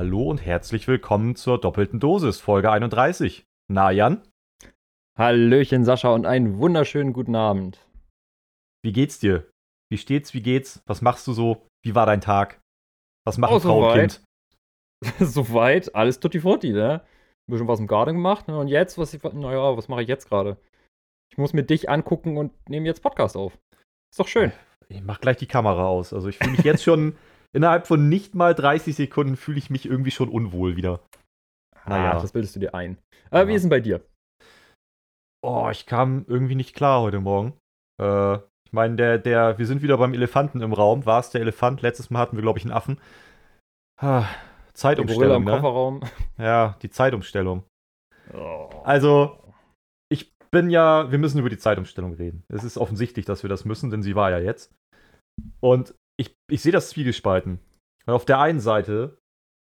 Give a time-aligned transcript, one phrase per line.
[0.00, 3.44] Hallo und herzlich willkommen zur doppelten Dosis, Folge 31.
[3.70, 4.26] Na, Jan?
[5.18, 7.86] Hallöchen, Sascha, und einen wunderschönen guten Abend.
[8.82, 9.46] Wie geht's dir?
[9.92, 10.32] Wie steht's?
[10.32, 10.82] Wie geht's?
[10.86, 11.66] Was machst du so?
[11.84, 12.62] Wie war dein Tag?
[13.26, 14.22] Was macht Oh, Frau und soweit.
[15.04, 15.20] Kind?
[15.34, 17.02] Soweit, alles tutti frutti, ne?
[17.02, 18.58] Ein bisschen was im Garten gemacht, ne?
[18.58, 20.56] Und jetzt, was ich, naja, was mache ich jetzt gerade?
[21.30, 23.52] Ich muss mir dich angucken und nehme jetzt Podcast auf.
[24.10, 24.50] Ist doch schön.
[24.88, 26.14] Ich mach gleich die Kamera aus.
[26.14, 27.18] Also ich fühle mich jetzt schon,
[27.52, 31.00] innerhalb von nicht mal 30 Sekunden fühle ich mich irgendwie schon unwohl wieder.
[31.86, 32.12] Naja.
[32.12, 32.98] Ah, das bildest du dir ein.
[33.30, 33.56] Aber wie Ja.
[33.56, 34.04] ist denn bei dir?
[35.42, 37.54] Oh, ich kam irgendwie nicht klar heute Morgen.
[38.00, 41.06] Äh, ich meine, der, der, wir sind wieder beim Elefanten im Raum.
[41.06, 41.82] War es der Elefant?
[41.82, 43.00] Letztes Mal hatten wir, glaube ich, einen Affen.
[44.00, 44.26] Ah,
[44.74, 45.50] Zeitumstellung, im ne?
[45.52, 46.00] Kofferraum.
[46.38, 47.64] Ja, die Zeitumstellung.
[48.32, 48.68] Oh.
[48.84, 49.38] Also,
[50.10, 52.44] ich bin ja, wir müssen über die Zeitumstellung reden.
[52.48, 54.72] Es ist offensichtlich, dass wir das müssen, denn sie war ja jetzt.
[55.60, 57.58] Und ich, ich sehe das zwiegespalten.
[58.06, 59.18] Weil auf der einen Seite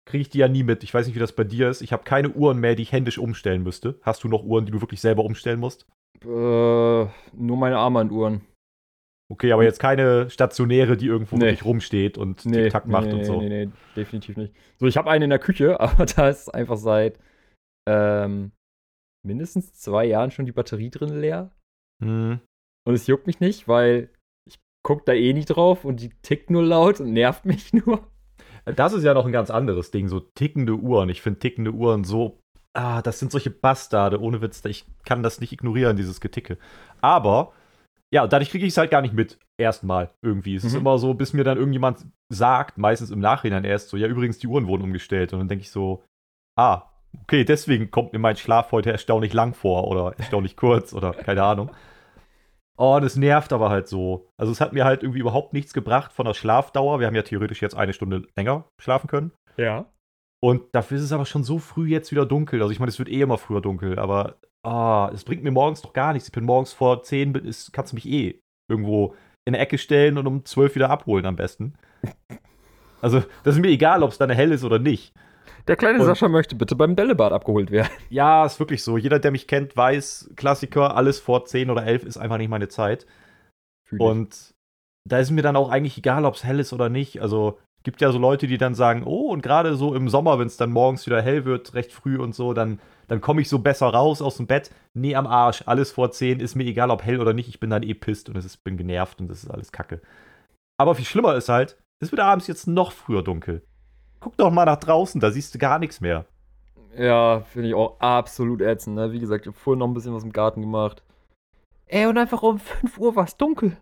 [0.07, 0.83] kriege ich die ja nie mit.
[0.83, 1.81] Ich weiß nicht, wie das bei dir ist.
[1.81, 3.99] Ich habe keine Uhren mehr, die ich händisch umstellen müsste.
[4.03, 5.87] Hast du noch Uhren, die du wirklich selber umstellen musst?
[6.23, 7.11] Äh, nur
[7.57, 8.41] meine Armbanduhren.
[9.31, 11.45] Okay, aber jetzt keine stationäre, die irgendwo Nee.
[11.45, 13.41] wirklich rumsteht und Nee, Tick-Tack macht nee, und so.
[13.41, 14.53] nee, nee, definitiv nicht.
[14.77, 17.19] So, ich habe eine in der Küche, aber da ist einfach seit
[17.89, 18.51] ähm,
[19.25, 21.51] mindestens zwei Jahren schon die Batterie drin leer.
[22.03, 22.39] Hm.
[22.87, 24.09] Und es juckt mich nicht, weil
[24.85, 28.07] ich guck da eh nicht drauf und die tickt nur laut und nervt mich nur.
[28.65, 31.09] Das ist ja noch ein ganz anderes Ding, so tickende Uhren.
[31.09, 32.39] Ich finde tickende Uhren so.
[32.73, 34.63] Ah, das sind solche Bastarde, ohne Witz.
[34.65, 36.57] Ich kann das nicht ignorieren, dieses Geticke.
[37.01, 37.53] Aber,
[38.13, 39.39] ja, dadurch kriege ich es halt gar nicht mit.
[39.57, 40.55] Erstmal irgendwie.
[40.55, 40.81] Es ist Mhm.
[40.81, 44.47] immer so, bis mir dann irgendjemand sagt, meistens im Nachhinein erst so, ja, übrigens, die
[44.47, 45.33] Uhren wurden umgestellt.
[45.33, 46.03] Und dann denke ich so,
[46.59, 46.83] ah,
[47.23, 51.43] okay, deswegen kommt mir mein Schlaf heute erstaunlich lang vor oder erstaunlich kurz oder keine
[51.43, 51.71] Ahnung.
[52.77, 54.27] Oh, das nervt aber halt so.
[54.37, 56.99] Also es hat mir halt irgendwie überhaupt nichts gebracht von der Schlafdauer.
[56.99, 59.31] Wir haben ja theoretisch jetzt eine Stunde länger schlafen können.
[59.57, 59.85] Ja.
[60.43, 62.61] Und dafür ist es aber schon so früh jetzt wieder dunkel.
[62.61, 65.81] Also ich meine, es wird eh immer früher dunkel, aber ah, es bringt mir morgens
[65.81, 66.27] doch gar nichts.
[66.27, 69.15] Ich bin morgens vor 10, bin- ist, kannst du mich eh irgendwo
[69.45, 71.75] in eine Ecke stellen und um 12 wieder abholen am besten.
[73.01, 75.13] Also, das ist mir egal, ob es dann hell ist oder nicht.
[75.67, 77.89] Der kleine Und- Sascha möchte bitte beim Bällebad abgeholt werden.
[78.09, 78.97] Ja, ist wirklich so.
[78.97, 82.67] Jeder, der mich kennt, weiß, Klassiker, alles vor 10 oder 11 ist einfach nicht meine
[82.67, 83.05] Zeit.
[83.97, 84.53] Und
[85.07, 87.21] da ist mir dann auch eigentlich egal, ob es hell ist oder nicht.
[87.21, 90.47] Also gibt ja so Leute, die dann sagen, oh, und gerade so im Sommer, wenn
[90.47, 93.59] es dann morgens wieder hell wird, recht früh und so, dann, dann komme ich so
[93.59, 94.71] besser raus aus dem Bett.
[94.95, 97.47] Nee, am Arsch, alles vor 10, ist mir egal, ob hell oder nicht.
[97.47, 100.01] Ich bin dann eh pisst und es ist, bin genervt und das ist alles kacke.
[100.79, 103.61] Aber viel schlimmer ist halt, es wird abends jetzt noch früher dunkel.
[104.25, 106.25] Guck doch mal nach draußen, da siehst du gar nichts mehr.
[106.97, 108.95] Ja, finde ich auch absolut ätzend.
[108.95, 109.11] Ne?
[109.11, 111.03] Wie gesagt, ich habe vorhin noch ein bisschen was im Garten gemacht.
[111.85, 113.77] Ey, und einfach um 5 Uhr war es dunkel.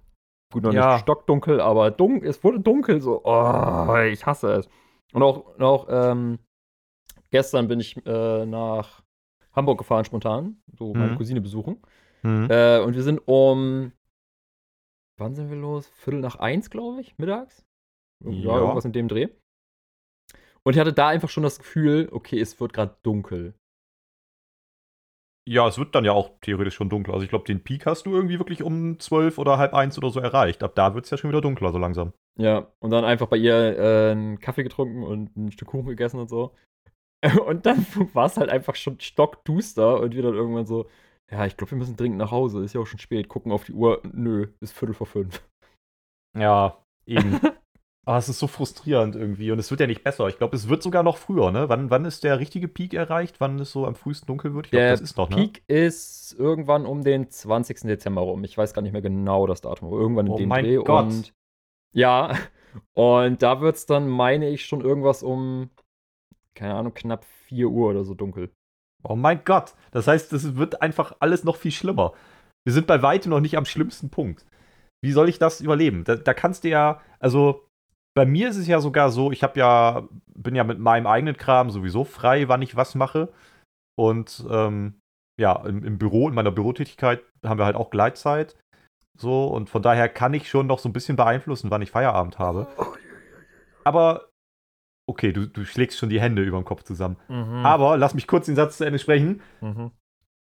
[0.52, 0.96] Gut, noch Ja.
[0.96, 3.00] nicht stockdunkel, aber dun es wurde dunkel.
[3.00, 4.68] So, oh, ich hasse es.
[5.14, 6.40] Und auch, und auch ähm,
[7.31, 9.02] gestern bin ich äh, nach
[9.54, 10.62] Hamburg gefahren, spontan.
[10.78, 11.18] So meine Mhm.
[11.18, 11.81] Cousine besuchen.
[12.24, 12.50] Hm.
[12.52, 13.94] Äh, und wir sind um.
[15.18, 15.88] Wann sind wir los?
[15.88, 17.64] Viertel nach eins, glaube ich, mittags.
[18.25, 18.58] Ja, Ja.
[18.58, 19.30] irgendwas in dem Dreh.
[20.66, 23.53] Und ich hatte da einfach schon das Gefühl, okay, es wird gerade dunkel.
[25.47, 27.13] Ja, es wird dann ja auch theoretisch schon dunkel.
[27.13, 30.09] Also ich glaube, den Peak hast du irgendwie wirklich um 12 oder halb eins oder
[30.09, 30.63] so erreicht.
[30.63, 32.13] Ab da wird es ja schon wieder dunkler, so langsam.
[32.40, 36.19] Ja, und dann einfach bei ihr äh, einen Kaffee getrunken und ein Stück Kuchen gegessen
[36.19, 36.56] und so.
[37.45, 40.90] Und dann war es halt einfach schon stockduster und wir dann irgendwann so,
[41.31, 42.62] ja, ich glaube, wir müssen dringend nach Hause.
[42.66, 43.30] Ist ja auch schon spät.
[43.30, 44.01] Gucken auf die Uhr.
[44.12, 45.41] Nö, ist Viertel vor fünf.
[46.38, 47.40] Ja, eben.
[48.06, 50.28] Aber es ist so frustrierend irgendwie und es wird ja nicht besser.
[50.28, 51.69] Ich glaube, es wird sogar noch früher, ne?
[51.69, 53.40] Wann, wann ist der richtige Peak erreicht?
[53.40, 54.66] Wann es so am frühesten dunkel wird?
[54.68, 55.38] Ich glaube, Der das ist noch, ne?
[55.38, 57.81] Peak ist irgendwann um den 20.
[57.84, 58.44] Dezember rum.
[58.44, 60.75] Ich weiß gar nicht mehr genau das Datum, aber irgendwann in Oh dem mein Dreh.
[60.78, 61.06] Gott.
[61.06, 61.34] Und
[61.94, 62.36] ja,
[62.94, 65.69] und da wird es dann, meine ich, schon irgendwas um,
[66.56, 68.51] keine Ahnung, knapp 4 Uhr oder so dunkel.
[69.04, 69.75] Oh mein Gott.
[69.92, 72.13] Das heißt, es wird einfach alles noch viel schlimmer.
[72.66, 74.45] Wir sind bei weitem noch nicht am schlimmsten Punkt.
[75.01, 76.04] Wie soll ich das überleben?
[76.04, 77.62] Da, da kannst du ja, also
[78.15, 81.38] bei mir ist es ja sogar so, ich habe ja, bin ja mit meinem eigenen
[81.38, 83.33] Kram sowieso frei, wann ich was mache.
[83.95, 85.00] Und ähm,
[85.39, 88.56] ja, im, im Büro, in meiner Bürotätigkeit haben wir halt auch Gleitzeit.
[89.18, 92.39] So, und von daher kann ich schon noch so ein bisschen beeinflussen, wann ich Feierabend
[92.39, 92.68] habe.
[93.83, 94.30] Aber,
[95.07, 97.18] okay, du, du schlägst schon die Hände über dem Kopf zusammen.
[97.27, 97.65] Mhm.
[97.65, 99.92] Aber lass mich kurz den Satz zu Ende sprechen Mhm.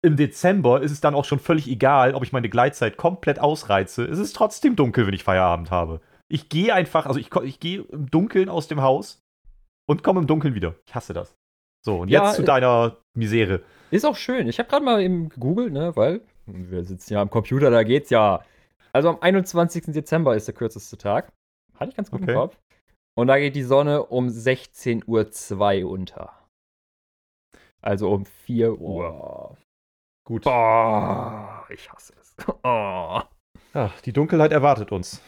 [0.03, 4.05] im Dezember ist es dann auch schon völlig egal, ob ich meine Gleitzeit komplett ausreize.
[4.05, 6.01] Es ist trotzdem dunkel, wenn ich Feierabend habe.
[6.31, 9.21] Ich gehe einfach, also ich, ich gehe im Dunkeln aus dem Haus
[9.89, 10.75] und komme im Dunkeln wieder.
[10.87, 11.35] Ich hasse das.
[11.85, 13.63] So, und Ja, jetzt zu äh, deiner Misere.
[13.91, 14.49] Ist auch schön.
[14.49, 18.11] Ich habe gerade mal eben gegoogelt, ne, weil wir sitzen ja am Computer, da geht's
[18.11, 18.45] ja.
[18.93, 19.85] Also am 21.
[19.93, 21.31] Dezember ist der kürzeste Tag.
[21.79, 22.33] Hatte ich ganz gut Okay.
[22.33, 22.57] im Kopf.
[23.17, 26.33] Und da geht die Sonne um 16.02 Uhr unter.
[27.83, 29.57] Also um 4 Uhr.
[30.27, 30.45] Gut.
[30.45, 32.35] Boah, ich hasse es.
[32.65, 33.21] Oh.
[33.75, 35.21] Ja, die Dunkelheit erwartet uns.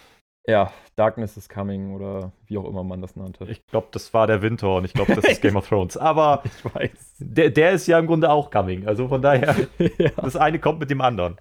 [0.48, 3.44] Ja, Darkness is Coming oder wie auch immer man das nannte.
[3.46, 5.96] Ich glaube, das war der Winter und ich glaube, das ist Game of Thrones.
[5.96, 7.16] Aber Ich weiß.
[7.18, 8.86] der, der ist ja im Grunde auch coming.
[8.86, 9.56] Also von daher,
[9.98, 11.36] ja, das eine kommt mit dem anderen.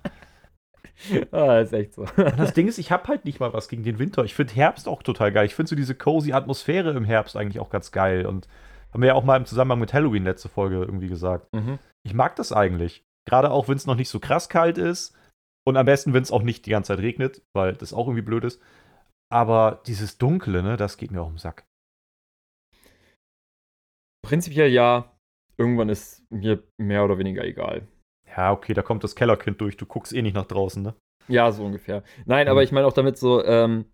[1.32, 2.02] ah, ist echt so.
[2.02, 4.24] Und das Ding ist, ich habe halt nicht mal was gegen den Winter.
[4.24, 5.46] Ich finde Herbst auch total geil.
[5.46, 8.26] Ich finde so diese cozy Atmosphäre im Herbst eigentlich auch ganz geil.
[8.26, 8.48] Und
[8.92, 11.54] haben wir ja auch mal im Zusammenhang mit Halloween letzte Folge irgendwie gesagt.
[11.54, 11.80] Mhm.
[12.04, 13.04] Ich mag das eigentlich.
[13.28, 15.16] Gerade auch, wenn es noch nicht so krass kalt ist.
[15.68, 18.22] Und am besten, wenn es auch nicht die ganze Zeit regnet, weil das auch irgendwie
[18.22, 18.62] blöd ist.
[19.36, 21.66] Aber dieses Dunkle, ne, das geht mir auch im Sack.
[24.26, 25.12] Prinzipiell ja.
[25.58, 27.86] Irgendwann ist mir mehr oder weniger egal.
[28.36, 29.76] Ja, okay, da kommt das Kellerkind durch.
[29.76, 30.96] Du guckst eh nicht nach draußen, ne?
[31.28, 32.04] Ja, so ungefähr.
[32.26, 32.52] Nein, Mhm.
[32.52, 33.86] aber ich meine auch damit so, ähm,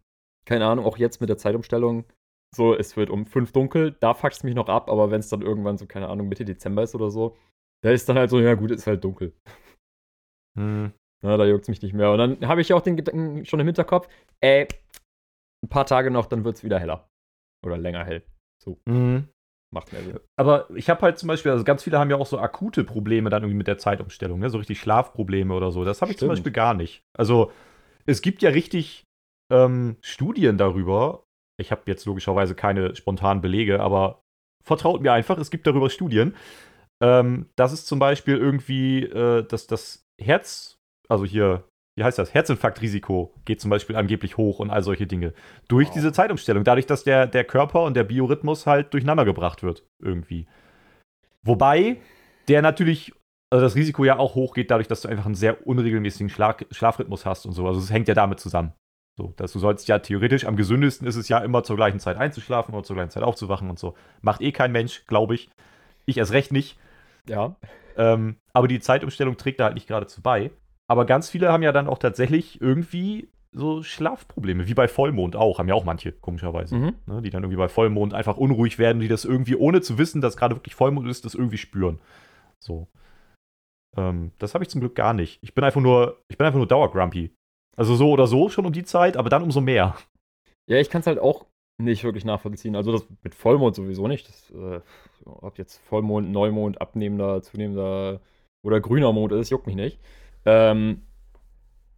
[0.45, 2.05] keine Ahnung, auch jetzt mit der Zeitumstellung,
[2.55, 5.29] so, es wird um fünf dunkel, da fuckt es mich noch ab, aber wenn es
[5.29, 7.37] dann irgendwann so, keine Ahnung, Mitte Dezember ist oder so,
[7.83, 9.33] da ist dann halt so, ja gut, ist halt dunkel.
[10.57, 10.91] Hm.
[11.23, 12.11] Na, da juckt es mich nicht mehr.
[12.11, 14.07] Und dann habe ich auch den Gedanken schon im Hinterkopf,
[14.41, 14.67] ey,
[15.63, 17.09] ein paar Tage noch, dann wird es wieder heller.
[17.65, 18.23] Oder länger hell.
[18.85, 19.27] Mhm.
[19.73, 20.19] Macht mehr Sinn.
[20.35, 23.29] Aber ich habe halt zum Beispiel, also ganz viele haben ja auch so akute Probleme
[23.29, 24.49] dann irgendwie mit der Zeitumstellung, ne?
[24.49, 25.85] so richtig Schlafprobleme oder so.
[25.85, 26.27] Das habe ich zum.
[26.27, 27.03] Beispiel gar nicht.
[27.17, 27.51] Also
[28.05, 29.05] es gibt ja richtig
[29.51, 31.23] ähm, Studien darüber.
[31.57, 34.21] Ich habe jetzt logischerweise keine spontanen Belege, aber
[34.63, 36.35] vertraut mir einfach, es gibt darüber Studien,
[37.01, 41.63] ähm, dass es zum Beispiel irgendwie, äh, dass das Herz, also hier,
[41.97, 45.33] wie heißt das, Herzinfarktrisiko geht zum Beispiel angeblich hoch und all solche Dinge.
[45.67, 45.93] Durch Wow.
[45.95, 50.47] diese Zeitumstellung, dadurch, dass der, der Körper und der Biorhythmus halt durcheinander gebracht wird, irgendwie.
[51.43, 51.97] Wobei
[52.47, 53.13] der natürlich,
[53.51, 57.25] also das Risiko ja auch hochgeht, dadurch, dass du einfach einen sehr unregelmäßigen Schlag, Schlafrhythmus
[57.25, 57.67] hast und so.
[57.67, 58.73] Also es hängt ja damit zusammen.
[59.17, 62.15] So, dass du sollst ja theoretisch am gesündesten ist es ja immer zur gleichen Zeit
[62.15, 63.93] einzuschlafen oder zur gleichen Zeit aufzuwachen und so.
[64.21, 65.49] Macht eh kein Mensch, glaube ich.
[66.05, 66.79] Ich erst recht nicht.
[67.27, 67.55] Ja.
[67.97, 70.51] Ähm, aber die Zeitumstellung trägt da halt nicht geradezu bei.
[70.91, 75.57] Aber ganz viele haben ja dann auch tatsächlich irgendwie so Schlafprobleme, wie bei Vollmond auch,
[75.57, 76.75] haben ja auch manche, komischerweise.
[76.75, 76.95] Mhm.
[77.05, 80.19] Ne, die dann irgendwie bei Vollmond einfach unruhig werden, die das irgendwie, ohne zu wissen,
[80.19, 82.01] dass gerade wirklich Vollmond ist, das irgendwie spüren.
[82.59, 82.89] So.
[83.95, 85.39] Ähm, das habe ich zum Glück gar nicht.
[85.41, 87.33] Ich bin einfach nur, ich bin einfach nur dauergrumpy.
[87.77, 89.95] Also so oder so schon um die Zeit, aber dann umso mehr.
[90.69, 91.45] Ja, ich kann es halt auch
[91.81, 92.75] nicht wirklich nachvollziehen.
[92.75, 94.27] Also das mit Vollmond sowieso nicht.
[94.27, 94.81] Das, äh,
[95.23, 98.19] ob jetzt Vollmond, Neumond, abnehmender, zunehmender
[98.61, 100.01] oder grüner Mond ist, juckt mich nicht.
[100.45, 101.03] Ähm,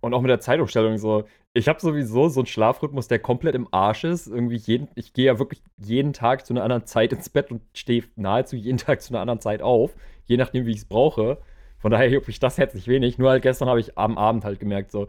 [0.01, 1.23] und auch mit der Zeitumstellung so.
[1.53, 4.27] Ich habe sowieso so einen Schlafrhythmus, der komplett im Arsch ist.
[4.27, 7.61] Irgendwie jeden, ich gehe ja wirklich jeden Tag zu einer anderen Zeit ins Bett und
[7.73, 9.95] stehe nahezu jeden Tag zu einer anderen Zeit auf.
[10.25, 11.37] Je nachdem, wie ich es brauche.
[11.77, 13.17] Von daher juckt mich das herzlich wenig.
[13.17, 15.07] Nur halt gestern habe ich am Abend halt gemerkt, so,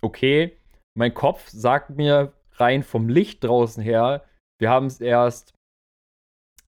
[0.00, 0.56] okay,
[0.94, 4.24] mein Kopf sagt mir rein vom Licht draußen her,
[4.60, 5.54] wir haben es erst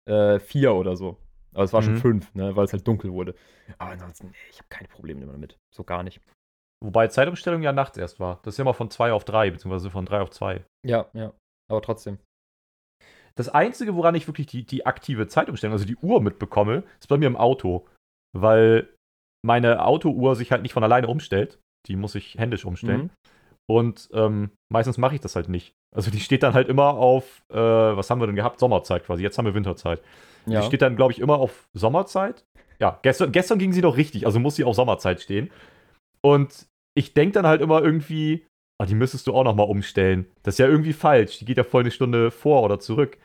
[0.07, 1.17] äh, vier oder so.
[1.53, 1.99] Aber es war schon Mhm.
[1.99, 3.35] fünf, ne, weil es halt dunkel wurde.
[3.79, 5.57] Aber ansonsten, nee, ich habe keine Probleme damit.
[5.75, 6.21] So gar nicht.
[6.83, 8.41] Wobei Zeitumstellung ja nachts erst war.
[8.43, 10.65] Das ist ja mal von 2 auf 3, beziehungsweise von 3 auf 2.
[10.87, 11.33] Ja, ja.
[11.71, 12.19] Aber trotzdem.
[13.37, 17.17] Das Einzige, woran ich wirklich die, die aktive Zeitumstellung, also die Uhr mitbekomme, ist bei
[17.17, 17.87] mir im Auto.
[18.37, 18.89] Weil
[19.45, 21.59] meine Autouhr sich halt nicht von alleine umstellt.
[21.87, 23.03] Die muss ich händisch umstellen.
[23.03, 23.11] Mhm.
[23.69, 25.73] Und ähm, meistens mache ich das halt nicht.
[25.95, 28.59] Also die steht dann halt immer auf, äh, was haben wir denn gehabt?
[28.59, 29.23] Sommerzeit quasi.
[29.23, 30.03] Jetzt haben wir Winterzeit.
[30.47, 30.61] Ja.
[30.61, 32.45] Die steht dann, glaube ich, immer auf Sommerzeit.
[32.79, 35.51] Ja, gestern, gestern ging sie doch richtig, also muss sie auf Sommerzeit stehen.
[36.23, 36.67] Und
[36.97, 38.47] ich denke dann halt immer irgendwie,
[38.81, 40.27] ah, die müsstest du auch nochmal umstellen.
[40.43, 41.39] Das ist ja irgendwie falsch.
[41.39, 43.19] Die geht ja voll eine Stunde vor oder zurück.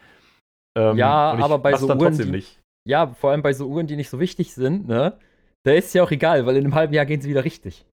[0.78, 2.60] Ähm, Ja, aber bei so Uhren, trotzdem die- nicht.
[2.88, 5.18] ja, vor allem bei so Uhren, die nicht so wichtig sind, ne?
[5.64, 7.86] Da ist ja auch egal, weil in einem halben Jahr gehen sie wieder richtig.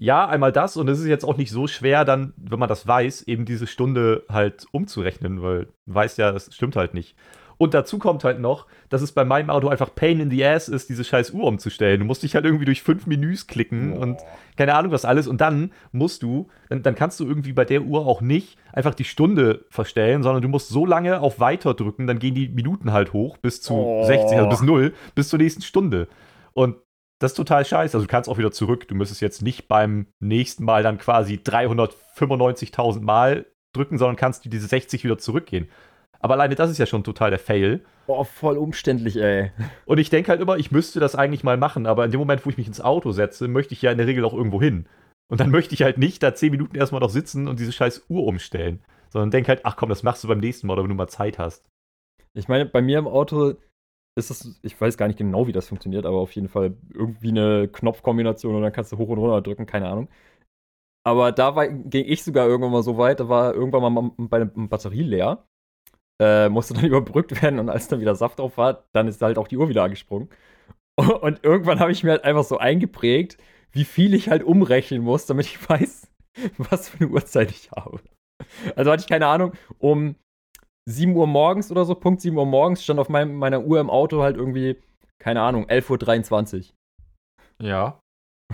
[0.00, 2.86] Ja, einmal das und es ist jetzt auch nicht so schwer, dann, wenn man das
[2.86, 7.16] weiß, eben diese Stunde halt umzurechnen, weil du weißt ja, das stimmt halt nicht.
[7.58, 10.68] Und dazu kommt halt noch, dass es bei meinem Auto einfach Pain in the Ass
[10.68, 11.98] ist, diese scheiß Uhr umzustellen.
[11.98, 14.20] Du musst dich halt irgendwie durch fünf Menüs klicken und
[14.56, 15.26] keine Ahnung was alles.
[15.26, 18.94] Und dann musst du, dann, dann kannst du irgendwie bei der Uhr auch nicht einfach
[18.94, 22.92] die Stunde verstellen, sondern du musst so lange auf Weiter drücken, dann gehen die Minuten
[22.92, 24.04] halt hoch bis zu Oh.
[24.04, 26.08] 60, also bis 0, bis zur nächsten Stunde.
[26.52, 26.76] Und
[27.18, 27.96] das ist total scheiße.
[27.96, 28.86] Also du kannst auch wieder zurück.
[28.86, 34.48] Du müsstest jetzt nicht beim nächsten Mal dann quasi 395.000 Mal drücken, sondern kannst die
[34.48, 35.68] diese 60 wieder zurückgehen.
[36.20, 37.84] Aber alleine das ist ja schon total der Fail.
[38.06, 39.52] Boah, voll umständlich, ey.
[39.84, 42.44] Und ich denke halt immer, ich müsste das eigentlich mal machen, aber in dem Moment,
[42.44, 44.86] wo ich mich ins Auto setze, möchte ich ja in der Regel auch irgendwo hin.
[45.30, 48.06] Und dann möchte ich halt nicht da 10 Minuten erstmal noch sitzen und diese scheiß
[48.08, 48.82] Uhr umstellen.
[49.10, 51.08] Sondern denke halt, ach komm, das machst du beim nächsten Mal oder wenn du mal
[51.08, 51.64] Zeit hast.
[52.34, 53.54] Ich meine, bei mir im Auto
[54.18, 57.28] ist das, ich weiß gar nicht genau, wie das funktioniert, aber auf jeden Fall irgendwie
[57.28, 60.08] eine Knopfkombination und dann kannst du hoch und runter drücken, keine Ahnung.
[61.06, 65.02] Aber da ging ich sogar irgendwann mal so weit, da war irgendwann mal meine Batterie
[65.02, 65.46] leer.
[66.20, 69.38] Äh, musste dann überbrückt werden und als dann wieder Saft drauf war, dann ist halt
[69.38, 70.28] auch die Uhr wieder angesprungen.
[71.20, 73.38] Und irgendwann habe ich mir halt einfach so eingeprägt,
[73.70, 76.08] wie viel ich halt umrechnen muss, damit ich weiß,
[76.58, 78.00] was für eine Uhrzeit ich habe.
[78.76, 80.16] Also hatte ich keine Ahnung, um
[80.88, 83.90] 7 Uhr morgens oder so, Punkt 7 Uhr morgens, stand auf meinem, meiner Uhr im
[83.90, 84.76] Auto halt irgendwie,
[85.20, 87.66] keine Ahnung, 11.23 Uhr.
[87.66, 88.00] Ja.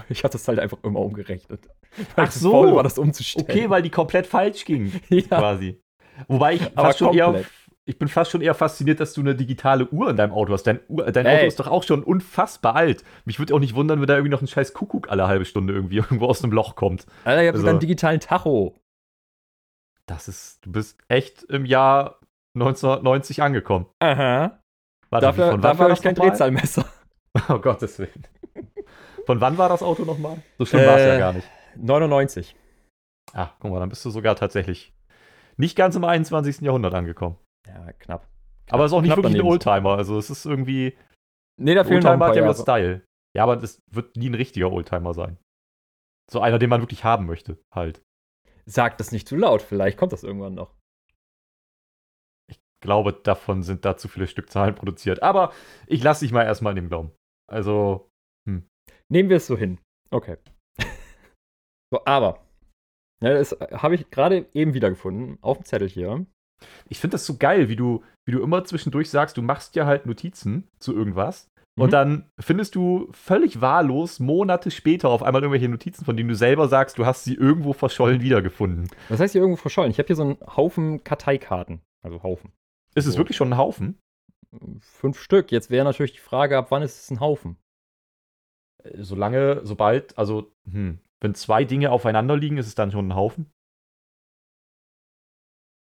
[0.08, 1.68] Ich hatte es halt einfach immer umgerechnet.
[2.16, 2.74] Ach so.
[2.74, 3.46] War das umzustellen.
[3.48, 5.80] Okay, weil die komplett falsch ging, ja, quasi.
[6.28, 7.44] Wobei ich Aber fast schon eher,
[7.86, 10.62] ich bin fast schon eher fasziniert, dass du eine digitale Uhr in deinem Auto hast.
[10.66, 11.26] Dein, Uhr, dein.
[11.26, 13.04] Auto ist doch auch schon unfassbar alt.
[13.24, 15.74] Mich würde auch nicht wundern, wenn da irgendwie noch ein scheiß Kuckuck alle halbe Stunde
[15.74, 17.06] irgendwie irgendwo aus einem Loch kommt.
[17.24, 18.78] Alter, ich habe Also- sogar einen digitalen Tacho.
[20.06, 22.20] Das ist, du bist echt im Jahr
[22.56, 23.86] 1990 angekommen.
[24.00, 24.60] Aha.
[25.10, 26.30] Warte, Dafür, von wann dafür war habe das ich kein nochmal?
[26.30, 26.84] Drehzahlmesser.
[27.48, 28.26] Oh Gottes Willen.
[29.26, 30.40] Von wann war das Auto nochmal?
[30.56, 31.48] So schlimm war es ja Äh, gar nicht.
[31.76, 32.54] 99.
[33.32, 34.93] Ah, guck mal, dann bist du sogar tatsächlich
[35.56, 36.60] nicht ganz im 21.
[36.60, 37.38] Jahrhundert angekomon.
[37.66, 38.28] Ja, knapp.
[38.70, 39.42] Aber es ist auch nicht wirklich ein.
[39.42, 39.96] Oldtimer.
[39.96, 40.96] Also es ist irgendwie.
[41.60, 43.02] Nee, da fehlen Oldtimer hat ja mit Style.
[43.36, 45.38] Ja, aber das wird nie ein richtiger Oldtimer sein.
[46.30, 48.02] So einer, den man wirklich haben möchte, halt.
[48.66, 50.74] Sag das nicht zu laut, vielleicht kommt das irgendwann noch.
[52.48, 55.22] Ich glaube, davon sind da zu viele Stückzahlen produziert.
[55.22, 55.52] Aber
[55.86, 57.12] ich lasse dich mal erstmal in dem Glauben.
[57.46, 58.08] Also,
[59.08, 59.78] Nehmen wir es so hin.
[60.10, 60.36] Okay.
[61.92, 62.43] so, aber.
[63.24, 66.26] Ja, das habe ich gerade eben wiedergefunden, auf dem Zettel hier.
[66.88, 69.86] ich finde das so geil, wie du, wie du immer zwischendurch sagst, du machst ja
[69.86, 71.50] halt Notizen zu irgendwas.
[71.76, 71.82] Mhm.
[71.82, 76.34] Und dann findest du völlig wahllos Monate später auf einmal irgendwelche Notizen, von denen du
[76.36, 78.88] selber sagst, du hast sie irgendwo verschollen wiedergefunden.
[79.08, 79.90] Das heißt hier irgendwo verschollen.
[79.90, 81.80] Ich habe hier so einen Haufen Karteikarten.
[82.02, 82.52] Also Haufen.
[82.94, 83.18] Ist es So.
[83.18, 83.98] wirklich schon ein Haufen?
[84.80, 85.50] Fünf Stück.
[85.50, 87.56] Jetzt wäre natürlich die Frage, ab wann ist es ein Haufen?
[88.84, 93.14] Äh, Solange, sobald, also, hm, wenn zwei Dinge aufeinander liegen, ist es dann schon ein
[93.14, 93.50] Haufen?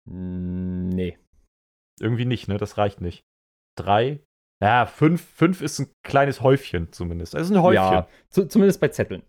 [0.09, 1.17] Mm, Nee.
[1.99, 2.57] Irgendwie nicht, ne?
[2.57, 3.23] Das reicht nicht.
[3.77, 4.23] Drei?
[4.61, 7.35] Ja, fünf, fünf ist ein kleines Häufchen zumindest.
[7.35, 7.83] Es ist ein Häufchen.
[7.83, 9.23] Ja, zu, zumindest bei Zetteln.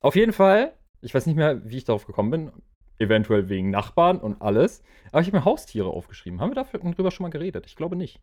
[0.00, 2.52] Auf jeden Fall, ich weiß nicht mehr, wie ich darauf gekommen bin.
[2.98, 4.82] Eventuell wegen Nachbarn und alles.
[5.10, 6.40] Aber ich habe mir Haustiere aufgeschrieben.
[6.40, 7.66] Haben wir darüber schon mal geredet?
[7.66, 8.20] Ich glaube nicht.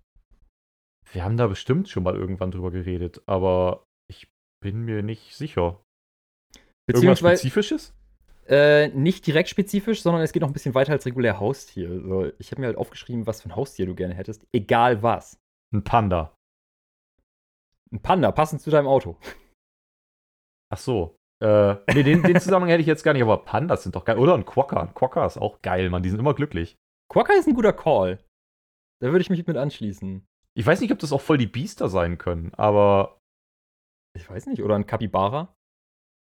[1.11, 4.29] Wir haben da bestimmt schon mal irgendwann drüber geredet, aber ich
[4.61, 5.81] bin mir nicht sicher.
[6.87, 7.93] Irgendwas Beziehungsweise Spezifisches?
[8.47, 11.89] äh, nicht direkt spezifisch, sondern es geht noch ein bisschen weiter als regulär Haustier.
[11.89, 14.45] Also, ich habe mir halt aufgeschrieben, was für ein Haustier du gerne hättest.
[14.53, 15.37] Egal was.
[15.73, 16.33] Ein Panda.
[17.91, 19.17] Ein Panda, passend zu deinem Auto.
[20.69, 21.15] Ach so.
[21.43, 24.17] Äh, nee, den, den Zusammenhang hätte ich jetzt gar nicht, aber Pandas sind doch geil.
[24.17, 24.81] Oder ein Quokka.
[24.81, 26.03] Ein Quokka ist auch geil, Mann.
[26.03, 26.75] Die sind immer glücklich.
[27.11, 28.17] Quokka ist ein guter Call.
[29.01, 30.25] Da würde ich mich mit anschließen.
[30.57, 33.19] Ich weiß nicht, ob das auch voll die Biester sein können, aber
[34.17, 34.63] Ich weiß nicht.
[34.63, 35.53] Oder ein Capybara.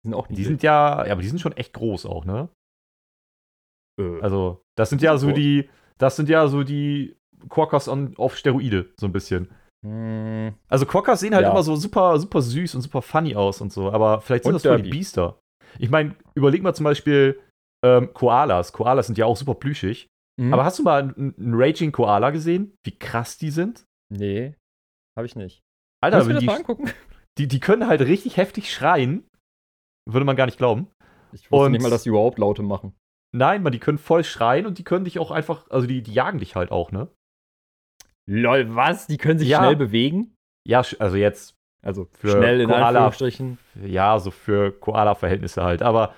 [0.04, 2.48] Die sind auch die sind ja, ja, aber die sind schon echt groß auch, ne?
[4.00, 5.68] Äh, Also, das sind ja so die,
[5.98, 7.16] das sind ja so die
[7.48, 9.48] Quokkas on, auf Steroide, so ein bisschen.
[9.84, 11.50] mh, Also Quokkas sehen halt Ja.
[11.50, 14.62] immer so super, super süß und super funny aus und so, aber vielleicht sind Und
[14.64, 14.90] das voll die.
[14.90, 15.40] Biester.
[15.78, 17.40] Ich meine, überleg mal zum Beispiel
[17.84, 18.72] ähm, Koalas.
[18.72, 20.08] Koalas sind ja auch super plüschig.
[20.40, 20.52] Mhm.
[20.52, 22.76] Aber hast du mal einen, einen Raging Koala gesehen?
[22.84, 23.84] Wie krass die sind?
[24.12, 24.54] Nee,
[25.16, 25.62] habe ich nicht.
[26.02, 26.90] Alter, wenn die, mal angucken?
[27.38, 29.24] die, die können halt richtig heftig schreien.
[30.06, 30.88] Würde man gar nicht glauben.
[31.32, 32.94] Ich wusste Und- nicht mal, dass die überhaupt Laute machen.
[33.32, 36.12] Nein, man, die können voll schreien und die können dich auch einfach, also die, die
[36.12, 37.08] jagen dich halt auch, ne?
[38.26, 39.06] Lol, was?
[39.06, 39.58] Die können sich Ja.
[39.58, 40.34] schnell bewegen?
[40.66, 43.58] Ja, also jetzt, Also Für schnell in Koala- Anführungsstrichen.
[43.84, 45.82] ja, so für Koala-Verhältnisse halt.
[45.82, 46.14] Aber,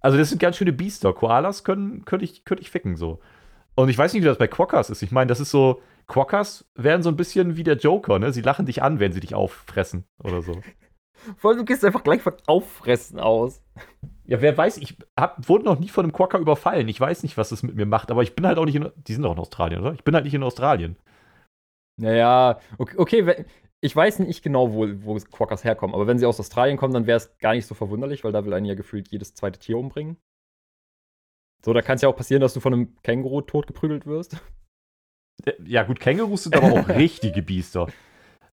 [0.00, 1.12] also das sind ganz schöne Biester.
[1.12, 3.18] Koalas können, könnte ich, könnte ich ficken so.
[3.74, 5.02] Und ich weiß nicht, wie das bei Quokkas ist.
[5.02, 8.32] Ich meine, das ist so, Quokkas werden so ein bisschen wie der Joker, ne?
[8.32, 10.52] Sie lachen dich an, wenn sie dich auffressen oder so.
[11.36, 13.62] Vor allem, du gehst einfach gleich von Auffressen aus.
[14.24, 16.88] Ja, wer weiß, ich hab, wurde noch nie von einem Quokka überfallen.
[16.88, 18.90] Ich weiß nicht, was das mit mir macht, aber ich bin halt auch nicht in.
[18.96, 19.92] Die sind doch in Australien, oder?
[19.92, 20.96] Ich bin halt nicht in Australien.
[22.00, 23.44] Naja, okay, okay
[23.84, 27.06] ich weiß nicht genau, wo, wo Quokkas herkommen, aber wenn sie aus Australien kommen, dann
[27.06, 29.76] wäre es gar nicht so verwunderlich, weil da will einen ja gefühlt jedes zweite Tier
[29.76, 30.16] umbringen.
[31.64, 34.36] So, da kann es ja auch passieren, dass du von einem Känguru totgeprügelt wirst.
[35.64, 37.88] Ja, gut, Kängurus sind aber auch richtige Biester.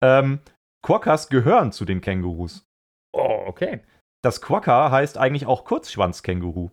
[0.02, 0.40] Ähm,
[0.84, 2.66] Quokkas gehören zu den Kängurus.
[3.14, 3.82] Oh, okay.
[4.22, 6.70] Das Quokka heißt eigentlich auch Kurzschwanzkänguru.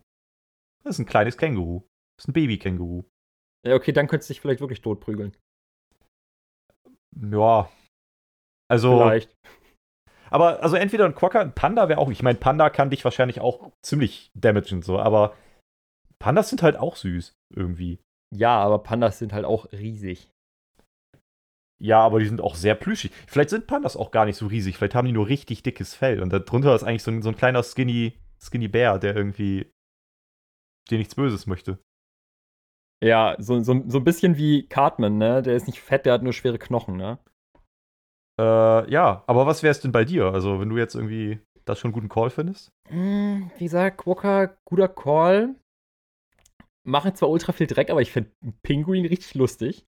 [0.84, 1.80] Das ist ein kleines Känguru.
[2.16, 3.04] Das ist ein Babykänguru.
[3.66, 5.34] Ja, okay, dann könntest du dich vielleicht wirklich totprügeln.
[7.18, 7.70] Ja.
[8.68, 9.34] Also, Vielleicht.
[10.30, 12.10] aber also entweder ein Quokka, ein Panda wäre auch.
[12.10, 15.34] Ich meine, Panda kann dich wahrscheinlich auch ziemlich damagen, so, aber
[16.18, 17.98] Pandas sind halt auch süß, irgendwie.
[18.34, 20.31] Ja, aber Pandas sind halt auch riesig.
[21.82, 23.10] Ja, aber die sind auch sehr plüschig.
[23.26, 24.76] Vielleicht sind Pandas auch gar nicht so riesig.
[24.76, 26.22] Vielleicht haben die nur richtig dickes Fell.
[26.22, 29.68] Und darunter ist eigentlich so ein, so ein kleiner Skinny, Skinny Bär, der irgendwie
[30.88, 31.80] dir nichts Böses möchte.
[33.02, 35.42] Ja, so, so, so ein bisschen wie Cartman, ne?
[35.42, 37.18] Der ist nicht fett, der hat nur schwere Knochen, ne?
[38.40, 40.26] Äh, ja, aber was wäre es denn bei dir?
[40.26, 42.70] Also, wenn du jetzt irgendwie das schon einen guten Call findest?
[42.90, 45.56] Mm, wie gesagt, Quokka, guter Call.
[46.84, 48.30] Machen zwar ultra viel Dreck, aber ich finde
[48.62, 49.84] Pinguin richtig lustig.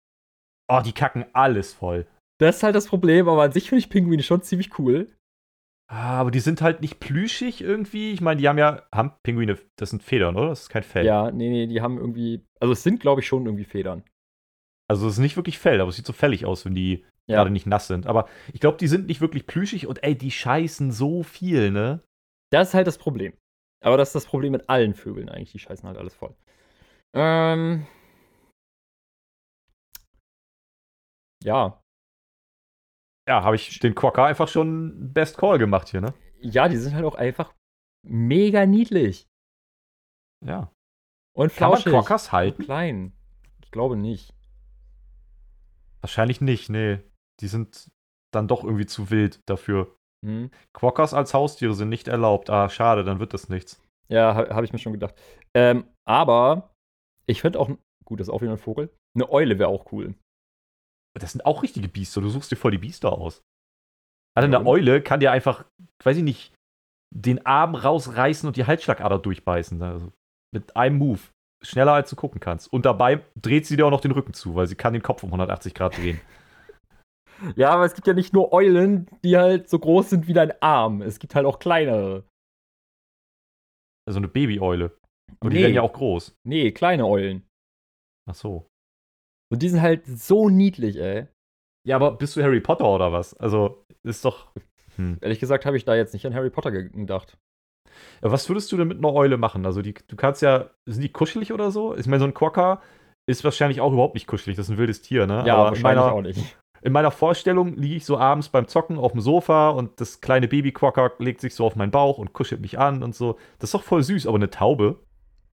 [0.69, 2.07] Oh, die kacken alles voll.
[2.39, 5.13] Das ist halt das Problem, aber an sich finde ich Pinguine schon ziemlich cool.
[5.87, 8.13] Ah, aber die sind halt nicht plüschig irgendwie.
[8.13, 10.49] Ich meine, die haben ja, haben Pinguine, das sind Federn, oder?
[10.49, 11.05] Das ist kein Fell.
[11.05, 14.03] Ja, nee, nee, die haben irgendwie, also es sind, glaube ich, schon irgendwie Federn.
[14.89, 17.37] Also es ist nicht wirklich Fell, aber es sieht so fällig aus, wenn die Ja.
[17.37, 18.07] gerade nicht nass sind.
[18.07, 22.01] Aber ich glaube, die sind nicht wirklich plüschig und ey, die scheißen so viel, ne?
[22.51, 23.35] Das ist halt das Problem.
[23.83, 25.53] Aber das ist das Problem mit allen Vögeln eigentlich.
[25.53, 26.35] Die scheißen halt alles voll.
[27.15, 27.87] Ähm.
[31.45, 31.81] Ja.
[33.29, 36.15] Ja, habe ich den Quokka einfach schon Best Call gemacht hier, ne?
[36.41, 37.55] Ja, die sind halt auch einfach
[38.03, 39.27] mega niedlich.
[40.45, 40.71] Ja.
[41.37, 41.93] Und Kann man flauschig.
[41.93, 42.63] Quokkas und halten?
[42.63, 43.13] klein.
[43.63, 44.35] Ich glaube nicht.
[46.01, 47.01] Wahrscheinlich nicht, nee.
[47.41, 47.91] Die sind
[48.33, 49.97] dann doch irgendwie zu wild dafür.
[50.25, 50.51] Hm.
[50.73, 52.51] Quokkas als Haustiere sind nicht erlaubt.
[52.51, 53.83] Ah, schade, dann wird das nichts.
[54.09, 55.15] Ja, habe hab ich mir schon gedacht.
[55.55, 56.75] Ähm, aber
[57.27, 57.71] ich finde auch,
[58.05, 58.95] gut, das ist auch wieder ein Vogel.
[59.15, 60.15] Eine Eule wäre auch cool.
[61.19, 62.21] Das sind auch richtige Biester.
[62.21, 63.43] Du suchst dir voll die Biester aus.
[64.37, 64.67] Also Ja, eine und?
[64.67, 65.65] Eule kann dir einfach,
[66.03, 66.53] weiß ich nicht,
[67.15, 69.81] den Arm rausreißen und die Halsschlagader durchbeißen.
[69.83, 70.13] Also
[70.53, 71.21] mit einem Move.
[71.63, 72.71] Schneller als du gucken kannst.
[72.73, 75.23] Und dabei dreht sie dir auch noch den Rücken zu, weil sie kann den Kopf
[75.23, 76.21] um 180 Grad drehen.
[77.57, 80.53] Ja, aber es gibt ja nicht nur Eulen, die halt so groß sind wie dein
[80.63, 81.03] Arm.
[81.03, 82.23] Es gibt halt auch kleinere.
[84.07, 84.97] Also eine Babyeule.
[85.41, 85.63] Aber die Nee.
[85.65, 86.37] werden ja auch groß.
[86.45, 87.45] Nee, kleine Eulen.
[88.31, 88.69] Ach so.
[89.55, 91.27] Und die sind halt so niedlich, ey.
[91.87, 93.35] Ja, aber bist du Harry Potter oder was?
[93.35, 94.49] Also, ist doch.
[94.97, 95.19] Hm.
[95.21, 97.37] Ehrlich gesagt habe ich da jetzt nicht an Harry Potter ge- gedacht.
[98.23, 99.67] Ja, was würdest du denn mit einer Eule machen?
[99.67, 100.71] Also, die, du kannst ja.
[100.87, 101.97] Sind die kuschelig oder so?
[101.97, 102.81] Ich meine, so ein Quokka
[103.27, 104.57] ist wahrscheinlich auch überhaupt nicht kuschelig.
[104.57, 105.45] Das ist ein wildes Tier, ne?
[105.47, 106.57] Ja, Aber in wahrscheinlich meiner, auch nicht.
[106.83, 110.49] in meiner Vorstellung liege ich so abends beim Zocken auf dem Sofa und das kleine
[110.49, 113.39] Baby-Quokka legt sich so auf meinen Bauch und kuschelt mich an und so.
[113.59, 115.01] Das ist doch voll süß, aber eine Taube.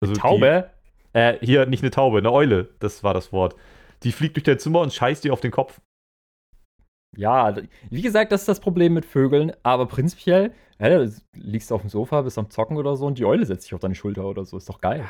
[0.02, 0.70] Also Taube?
[1.14, 3.56] Die, äh, hier nicht eine Taube, eine Eule, das war das Wort.
[4.04, 5.80] Die fliegt durch dein Zimmer und scheißt dir auf den Kopf.
[7.18, 7.54] Ja,
[7.90, 11.90] wie gesagt, das ist das Problem mit Vögeln, aber prinzipiell, ja, du liegst auf dem
[11.90, 14.46] Sofa, bist am Zocken oder so und die Eule setzt sich auf deine Schulter oder
[14.46, 14.58] so.
[14.58, 15.06] Ist doch geil.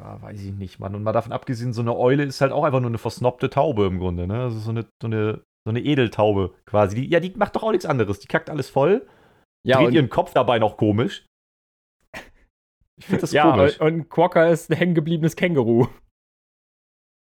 [0.00, 0.94] Ja, weiß ich nicht, Mann.
[0.96, 3.86] Und mal davon abgesehen, so eine Eule ist halt auch einfach nur eine versnobte Taube
[3.86, 4.42] im Grunde, ne?
[4.42, 6.96] Also so eine, so eine, so eine Edeltaube quasi.
[6.96, 8.18] Die, ja, die macht doch auch nichts anderes.
[8.18, 9.06] Die kackt alles voll,
[9.64, 11.24] Ja, dreht und, ihren Kopf dabei noch komisch.
[12.96, 13.80] Ich finde das ja komisch.
[13.80, 15.86] und, und Quokka ist ein hängengebliebenes Känguru.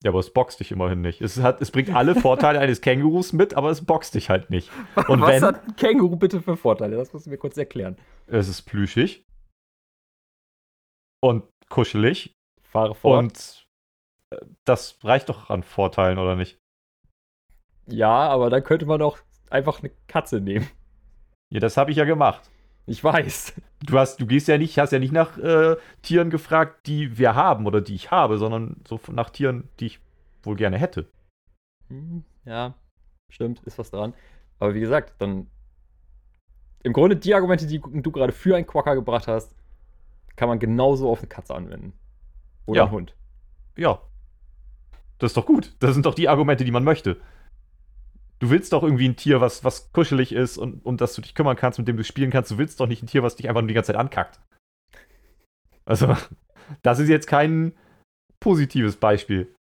[0.03, 1.19] Ja, aber es boxt dich immerhin nicht.
[1.21, 4.69] Es, hat, es bringt alle Vorteile eines Kängurus mit, aber es boxt dich halt nicht.
[5.09, 6.95] Und Was wenn- hat ein Känguru bitte für Vorteile?
[6.95, 7.97] Das musst du mir kurz erklären.
[8.27, 9.25] Es ist plüschig
[11.21, 12.33] und kuschelig
[12.63, 13.19] Fahre fort.
[13.19, 13.67] und
[14.31, 16.57] äh, das reicht doch an Vorteilen, oder nicht?
[17.87, 19.17] ja, aber dann könnte man auch
[19.49, 20.69] einfach eine Katze nehmen.
[21.51, 22.49] Ja, das habe ich ja gemacht.
[22.85, 23.53] Ich weiß.
[23.85, 27.35] Du hast, du gehst ja nicht, hast ja nicht nach äh, Tieren gefragt, die wir
[27.35, 29.99] haben oder die ich habe, sondern so nach Tieren, die ich
[30.43, 31.07] wohl gerne hätte.
[31.87, 32.73] Hm, Ja,
[33.31, 34.13] stimmt, ist was dran.
[34.59, 35.47] Aber wie gesagt, dann.
[36.83, 39.53] Im Grunde die Argumente, die du gerade für einen Quokka gebracht hast,
[40.35, 41.93] kann man genauso auf eine Katze anwenden.
[42.65, 42.83] Oder Ja.
[42.83, 43.15] einen Hund.
[43.77, 44.01] Ja.
[45.17, 45.75] Das ist doch gut.
[45.79, 47.19] Das sind doch die Argumente, die man möchte.
[48.39, 51.35] Du willst doch irgendwie ein Tier, was, was kuschelig ist und um das du dich
[51.35, 52.51] kümmern kannst, mit dem du spielen kannst.
[52.51, 54.39] Du willst doch nicht ein Tier, was dich einfach nur die ganze Zeit ankackt.
[55.85, 56.15] Also,
[56.81, 57.77] das ist jetzt kein
[58.39, 59.53] positives Beispiel.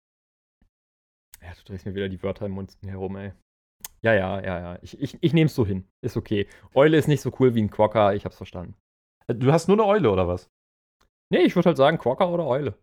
[1.42, 3.34] Ja, du drehst mir wieder die Wörter im Mund herum, ey.
[4.04, 4.80] Ja, ja, ja, ja.
[4.84, 5.88] Ich, ich, ich nehm's so hin.
[6.04, 6.48] Ist okay.
[6.76, 8.76] Eule ist nicht so cool wie ein Quokka, ich hab's verstanden.
[9.28, 10.50] Du hast nur eine Eule, oder was?
[11.32, 12.78] Nee, ich würde halt sagen Quokka oder Eule.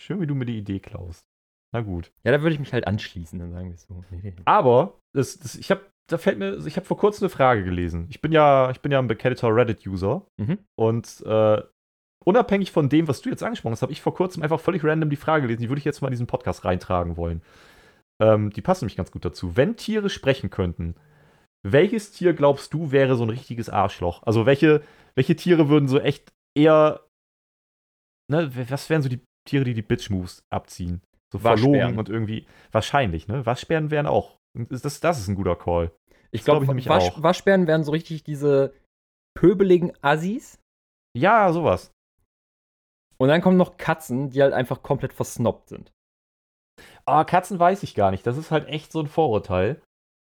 [0.00, 1.29] Schön, wie du mir die Idee klaust.
[1.72, 2.10] Na gut.
[2.24, 4.04] Ja, da würde ich mich halt anschließen, dann sagen wir es so.
[4.10, 4.34] Nee.
[4.44, 8.06] Aber, das, das, ich habe, da fällt mir, ich habe vor kurzem eine Frage gelesen.
[8.10, 10.58] Ich bin ja, ich bin ja ein bekennter Reddit-User Mhm.
[10.78, 11.62] und äh,
[12.24, 15.10] unabhängig von dem, was du jetzt angesprochen hast, habe ich vor kurzem einfach völlig random
[15.10, 15.62] die Frage gelesen.
[15.62, 17.42] Die würde ich jetzt mal in diesen Podcast reintragen wollen.
[18.22, 19.56] Ähm, die passt nämlich ganz gut dazu.
[19.56, 20.96] Wenn Tiere sprechen könnten,
[21.66, 24.22] welches Tier glaubst du wäre so ein richtiges Arschloch?
[24.24, 24.82] Also welche,
[25.14, 27.06] welche Tiere würden so echt eher,
[28.30, 31.00] ne, was wären so die Tiere, die die Bitch-Moves abziehen?
[31.32, 31.72] So Waschbären.
[31.72, 33.46] verlogen und irgendwie, wahrscheinlich, ne?
[33.46, 34.38] Waschbären wären auch.
[34.54, 35.92] Das, das ist ein guter Call.
[36.32, 37.22] Ich glaub glaube, ich nämlich Wasch, auch.
[37.22, 38.74] Waschbären wären so richtig diese
[39.36, 40.58] pöbeligen Assis.
[41.16, 41.92] Ja, sowas.
[43.18, 45.92] Und dann kommen noch Katzen, die halt einfach komplett versnobbt sind.
[47.04, 48.26] Aber Katzen weiß ich gar nicht.
[48.26, 49.82] Das ist halt echt so ein Vorurteil.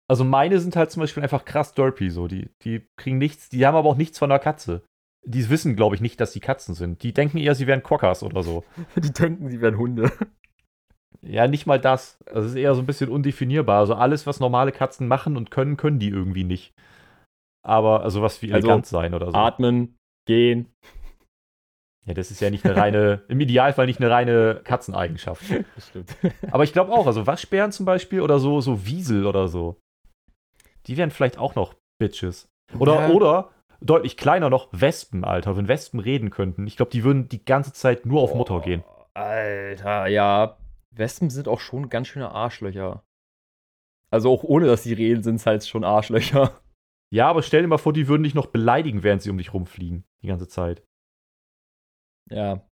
[0.08, 2.27] Also meine sind halt zum Beispiel einfach krass derpy so.
[2.27, 4.84] Die, die kriegen nichts, die haben aber auch nichts von einer Katze.
[5.25, 7.01] die wissen, glaube ich, nicht, dass sie Katzen sind.
[7.03, 8.63] Die denken eher, sie wären Quokkas oder so.
[8.95, 10.12] Die denken, sie wären Hunde.
[11.21, 12.17] Ja, nicht mal das.
[12.25, 13.80] Das ist eher so ein bisschen undefinierbar.
[13.80, 16.73] Also alles, was normale Katzen machen und können, können die irgendwie nicht.
[17.65, 19.38] Aber, also was wie Also, elegant sein oder so.
[19.38, 19.95] Atmen,
[20.28, 20.71] gehen.
[22.08, 25.43] Ja, das ist ja nicht eine reine, im Idealfall nicht eine reine Katzeneigenschaft.
[25.75, 26.15] Das stimmt.
[26.51, 29.78] Aber ich glaube auch, also Waschbären zum Beispiel oder so, so Wiesel oder so.
[30.86, 32.47] Die wären vielleicht auch noch Bitches.
[32.78, 33.10] Oder, Ja.
[33.10, 33.49] oder
[33.82, 35.58] deutlich kleiner noch Wespen, Alter.
[35.58, 38.84] Wenn Wespen reden könnten, ich glaube, die würden die ganze Zeit nur auf Mutter gehen.
[39.15, 40.58] Alter, ja.
[40.97, 43.03] Wespen sind auch schon ganz schöne Arschlöcher.
[44.12, 46.60] Also auch ohne, dass sie reden, sind es halt schon Arschlöcher.
[47.13, 49.53] Ja, aber stell dir mal vor, die würden dich noch beleidigen, während sie um dich
[49.53, 50.05] rumfliegen.
[50.21, 50.84] Die ganze Zeit.
[52.29, 52.67] Ja.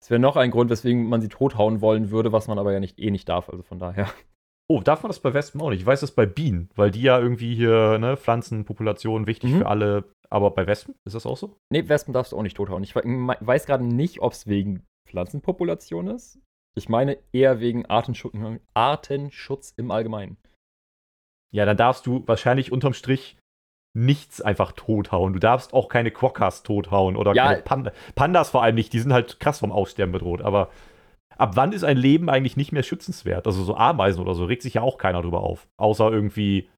[0.00, 2.80] Das wäre noch ein Grund, weswegen man sie tothauen wollen würde, was man aber ja
[2.80, 3.48] nicht eh nicht darf.
[3.48, 4.08] Also von daher.
[4.70, 5.80] Oh, darf man das bei Wespen auch nicht?
[5.80, 9.58] Ich weiß das bei Bienen, weil die ja irgendwie hier, ne, Pflanzenpopulation wichtig Mhm.
[9.60, 10.12] für alle.
[10.30, 11.56] Aber bei Wespen ist das auch so?
[11.72, 12.84] Nee, Wespen darfst du auch nicht tothauen.
[12.84, 16.38] Ich weiß gerade nicht, ob es wegen Pflanzenpopulation ist.
[16.78, 18.34] Ich meine eher wegen Artenschutz,
[18.74, 20.36] Artenschutz im Allgemeinen.
[21.54, 23.36] Ja, dann darfst du wahrscheinlich unterm Strich
[23.96, 25.32] nichts einfach tothauen.
[25.32, 27.46] Du darfst auch keine Quokkas tothauen oder Ja.
[27.48, 28.92] keine Panda Pandas vor allem nicht.
[28.92, 30.40] Die sind halt krass vom Aussterben bedroht.
[30.42, 30.70] Aber
[31.36, 33.46] ab wann ist ein Leben eigentlich nicht mehr schützenswert?
[33.46, 35.66] Also so Ameisen oder so regt sich ja auch keiner drüber auf.
[35.78, 36.68] Außer irgendwie,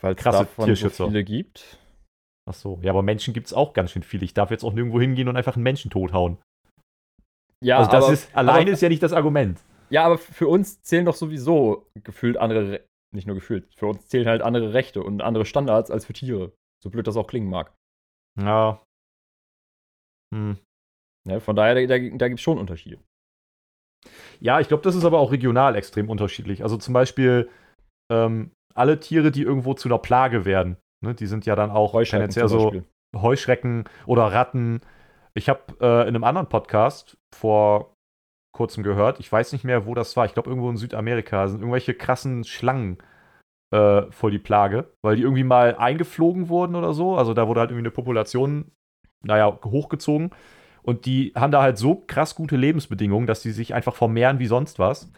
[0.00, 1.06] Weil es Krasse davon so Tierschützer.
[1.06, 1.78] viele gibt.
[2.48, 4.24] ach so, ja, aber Menschen gibt es auch ganz schön viele.
[4.24, 6.38] Ich darf jetzt auch nirgendwo hingehen und einfach einen Menschen tothauen.
[7.64, 9.60] Ja, also das aber, ist, alleine aber, ist ja nicht das Argument.
[9.90, 12.80] ja, aber für uns zählen doch sowieso gefühlt andere, Re
[13.14, 16.52] nicht nur gefühlt, für uns zählen halt andere Rechte und andere Standards als für Tiere.
[16.84, 17.74] So blöd das auch klingen mag.
[18.38, 18.82] Ja.
[20.34, 20.58] Hm.
[21.26, 21.40] Ne?
[21.40, 22.98] Von daher, da, da, gibt es schon Unterschiede.
[24.40, 26.62] Ja, ich glaube, das ist aber auch regional extrem unterschiedlich.
[26.62, 27.48] Also zum Beispiel
[28.12, 32.00] ähm, alle Tiere, die irgendwo zu einer Plage werden, ne, die sind ja dann auch
[32.02, 32.82] tendenziell so.
[33.16, 34.82] Heuschrecken oder Ratten.
[35.38, 37.94] Ich habe äh, in einem anderen Podcast vor
[38.52, 41.60] kurzem gehört, ich weiß nicht mehr, wo das war, ich glaube irgendwo in Südamerika, sind
[41.60, 42.98] irgendwelche krassen Schlangen
[43.72, 47.16] äh, voll die Plage, weil die irgendwie mal eingeflogen wurden oder so.
[47.16, 48.72] Also da wurde halt irgendwie eine Population,
[49.22, 50.30] naja, hochgezogen.
[50.82, 54.46] Und die haben da halt so krass gute Lebensbedingungen, dass die sich einfach vermehren wie
[54.46, 55.12] sonst was.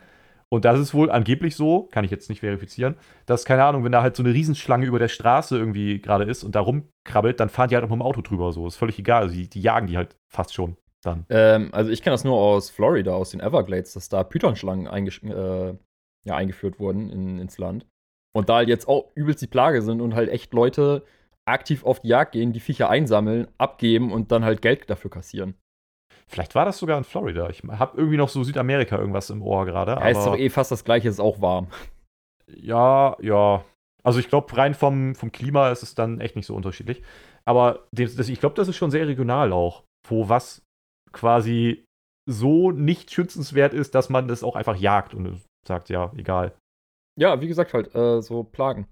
[0.53, 3.93] Und das ist wohl angeblich so, kann ich jetzt nicht verifizieren, dass, keine Ahnung, wenn
[3.93, 7.49] da halt so eine Riesenschlange über der Straße irgendwie gerade ist und da rumkrabbelt, dann
[7.49, 8.53] fahren die halt auch mit dem Auto drüber.
[8.53, 9.23] So, ist völlig egal.
[9.23, 11.25] Also die, die jagen die halt fast schon dann.
[11.31, 15.75] Ähm, also ich kenne das nur aus Florida, aus den Everglades, dass da Pythonschlangen äh,
[16.25, 17.87] ja, eingeführt wurden in, ins Land.
[18.33, 21.05] Und da halt jetzt auch übelst die Plage sind und halt echt Leute
[21.47, 25.55] aktiv auf die Jagd gehen, die Viecher einsammeln, abgeben und dann halt Geld dafür kassieren.
[26.31, 27.51] Vielleicht war das sogar in Florida.
[27.51, 29.93] Ich habe irgendwie noch so Südamerika irgendwas im Ohr gerade.
[29.93, 31.67] Ja, ist doch eh fast das gleiche, ist auch warm.
[32.47, 33.65] Ja, ja.
[34.05, 37.03] Also ich glaube, rein vom, vom Klima ist es dann echt nicht so unterschiedlich.
[37.45, 40.63] Aber das, das, ich glaube, das ist schon sehr regional auch, wo was
[41.11, 41.85] quasi
[42.29, 46.57] so nicht schützenswert ist, dass man das auch einfach jagt und sagt, ja, egal.
[47.19, 48.87] Ja, wie gesagt, halt, äh, so Plagen.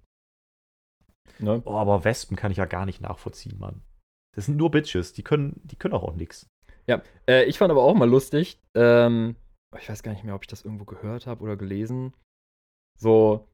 [1.39, 1.63] Ne?
[1.65, 3.83] Oh, aber Wespen kann ich ja gar nicht nachvollziehen, Mann.
[4.35, 6.17] Das sind nur Bitches, die können, die können auch, auch
[6.97, 7.09] nix.
[7.29, 9.37] Äh, ich fand aber auch mal lustig, ähm,
[9.79, 12.15] ich weiß gar nicht mehr, ob ich das irgendwo gehört habe oder gelesen.
[12.99, 13.49] So,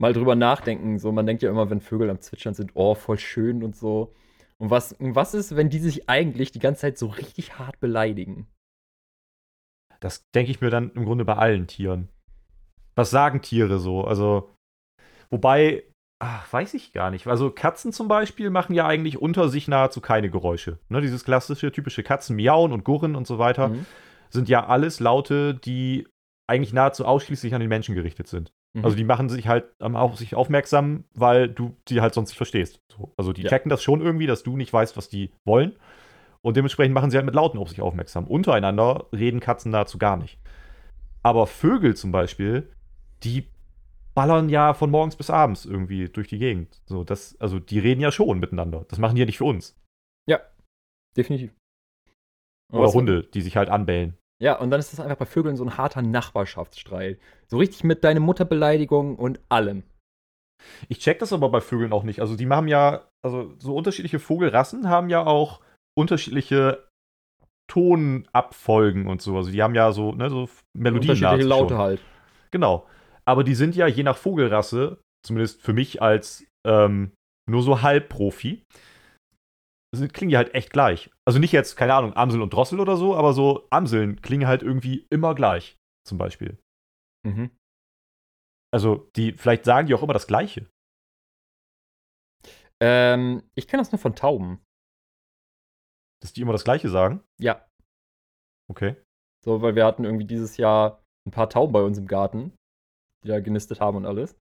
[0.00, 0.98] mal drüber nachdenken.
[0.98, 4.14] So, man denkt ja immer, wenn Vögel am Zwitschern sind, oh, voll schön und so.
[4.58, 7.80] Und was, und was ist, wenn die sich eigentlich die ganze Zeit so richtig hart
[7.80, 8.46] beleidigen?
[10.00, 12.08] Das denke ich mir dann im Grunde bei allen Tieren.
[12.94, 14.04] Was sagen Tiere so?
[14.04, 14.54] Also,
[15.30, 15.84] wobei,
[16.22, 17.26] ach, weiß ich gar nicht.
[17.26, 20.78] Also, Katzen zum Beispiel machen ja eigentlich unter sich nahezu keine Geräusche.
[20.88, 23.86] Ne, dieses klassische, typische Katzen miauen und gurren und so weiter Mhm.
[24.30, 26.06] sind ja alles Laute, die
[26.46, 28.52] eigentlich nahezu ausschließlich an den Menschen gerichtet sind.
[28.74, 28.84] Mhm.
[28.84, 32.36] Also, die machen sich halt ähm, auf sich aufmerksam, weil du die halt sonst nicht
[32.36, 32.80] verstehst.
[32.90, 33.12] So.
[33.16, 33.48] Also, die Ja.
[33.50, 35.76] checken das schon irgendwie, dass du nicht weißt, was die wollen.
[36.40, 38.26] Und dementsprechend machen sie halt mit Lauten auf sich aufmerksam.
[38.26, 40.38] Untereinander reden Katzen nahezu gar nicht.
[41.22, 42.68] Aber Vögel zum Beispiel,
[43.22, 43.46] die
[44.14, 46.82] ballern ja von morgens bis abends irgendwie durch die Gegend.
[46.86, 48.84] So, das, also die reden ja schon miteinander.
[48.88, 49.76] Das machen die ja nicht für uns.
[51.14, 51.52] Definitiv.
[52.72, 54.16] Und Oder was- Hunde, die sich halt anbellen.
[54.42, 57.20] Ja, und dann ist das einfach bei Vögeln so ein harter Nachbarschaftsstreit.
[57.48, 59.82] So richtig mit deine Mutterbeleidigung und allem.
[60.88, 62.20] Ich check das aber bei Vögeln auch nicht.
[62.20, 65.60] Also die haben ja, also so unterschiedliche Vogelrassen haben ja auch
[65.98, 66.88] unterschiedliche
[67.70, 69.36] Tonabfolgen und so.
[69.36, 71.10] Also die haben ja so, ne, so Melodien.
[71.10, 71.78] Unterschiedliche Laute schon.
[71.78, 72.00] halt.
[72.50, 72.86] Genau.
[73.24, 77.12] Aber die sind ja je nach Vogelrasse, zumindest für mich als ähm,
[77.48, 78.64] nur so Halbprofi,
[79.94, 81.10] sind, klingen die halt echt gleich.
[81.26, 84.62] Also nicht jetzt, keine Ahnung, Amsel und Drossel oder so, aber so Amseln klingen halt
[84.62, 86.58] irgendwie immer gleich, zum Beispiel.
[87.26, 87.50] Mhm.
[88.72, 90.66] Also die, vielleicht sagen die auch immer das Gleiche.
[92.82, 94.64] Ähm, ich kenne das nur von Tauben.
[96.22, 97.22] Dass die immer das Gleiche sagen?
[97.38, 97.68] Ja.
[98.70, 98.96] Okay.
[99.44, 102.56] So, weil wir hatten irgendwie dieses Jahr ein paar Tauben bei uns im Garten,
[103.24, 104.36] die da genistet haben und alles.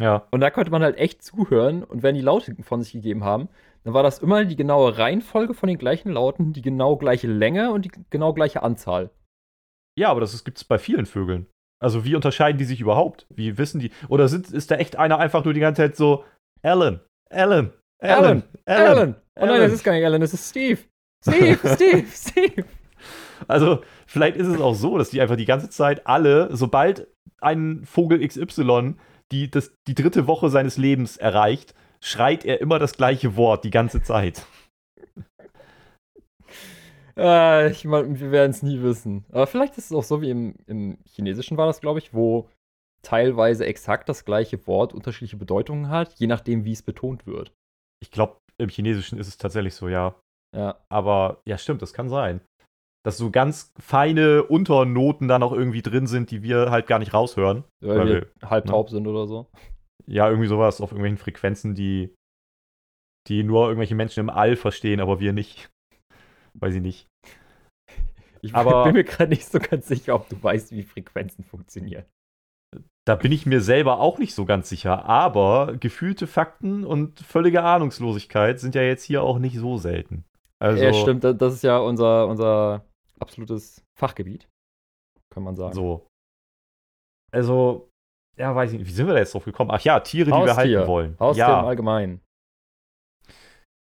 [0.00, 0.26] Ja.
[0.30, 3.48] Und da konnte man halt echt zuhören und wenn die Laute von sich gegeben haben,
[3.84, 7.72] dann war das immer die genaue Reihenfolge von den gleichen Lauten, die genau gleiche Länge
[7.72, 9.10] und die genau gleiche Anzahl.
[9.98, 11.46] Ja, aber das gibt es bei vielen Vögeln.
[11.80, 13.26] Also wie unterscheiden die sich überhaupt?
[13.30, 13.90] Wie wissen die?
[14.08, 16.24] Oder sind, ist da echt einer einfach nur die ganze Zeit so,
[16.62, 19.16] Alan, Alan, Alan, Alan.
[19.36, 20.80] Oh nein, das ist gar nicht Alan, das ist Steve.
[21.22, 22.64] Steve, Steve, Steve.
[23.46, 27.08] Also vielleicht ist es auch so, dass die einfach die ganze Zeit alle, sobald
[27.40, 28.94] ein Vogel XY
[29.32, 33.70] die, das, die dritte Woche seines Lebens erreicht, schreit er immer das gleiche Wort die
[33.70, 34.46] ganze Zeit.
[37.16, 39.24] Äh, ich meine, wir werden es nie wissen.
[39.30, 42.48] Aber vielleicht ist es auch so wie im, im Chinesischen war das, glaube ich, wo
[43.02, 47.52] teilweise exakt das gleiche Wort unterschiedliche Bedeutungen hat, je nachdem, wie es betont wird.
[48.00, 50.14] Ich glaube, im Chinesischen ist es tatsächlich so, ja.
[50.56, 50.76] Ja.
[50.88, 52.40] Aber ja, stimmt, das kann sein.
[53.04, 57.14] Dass so ganz feine Unternoten da noch irgendwie drin sind, die wir halt gar nicht
[57.14, 57.64] raushören.
[57.80, 58.70] Weil, Weil wir halb ne?
[58.72, 59.46] taub sind oder so.
[60.06, 62.14] Ja, irgendwie sowas auf irgendwelchen Frequenzen, die,
[63.28, 65.70] die nur irgendwelche Menschen im All verstehen, aber wir nicht.
[66.54, 67.06] Weiß ich nicht.
[68.40, 72.04] Ich Aber- bin mir gerade nicht so ganz sicher, ob du weißt, wie Frequenzen funktionieren.
[73.06, 77.62] Da bin ich mir selber auch nicht so ganz sicher, aber gefühlte Fakten und völlige
[77.62, 80.24] Ahnungslosigkeit sind ja jetzt hier auch nicht so selten.
[80.60, 82.84] Also, ja, stimmt, da- das ist ja unser, unser
[83.20, 84.48] absolutes Fachgebiet,
[85.32, 85.74] kann man sagen.
[85.74, 86.06] So.
[87.32, 87.90] Also,
[88.36, 89.70] ja, weiß ich nicht, wie sind wir da jetzt drauf gekommen?
[89.72, 90.56] Ach ja, Tiere, die wir Haustier.
[90.78, 91.16] halten wollen.
[91.20, 92.20] Haustier im ja, Allgemeinen.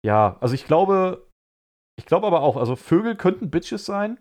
[0.05, 1.27] ja, also ich glaube,
[1.99, 4.19] ich glaube aber auch, also Vögel könnten Bitches sein.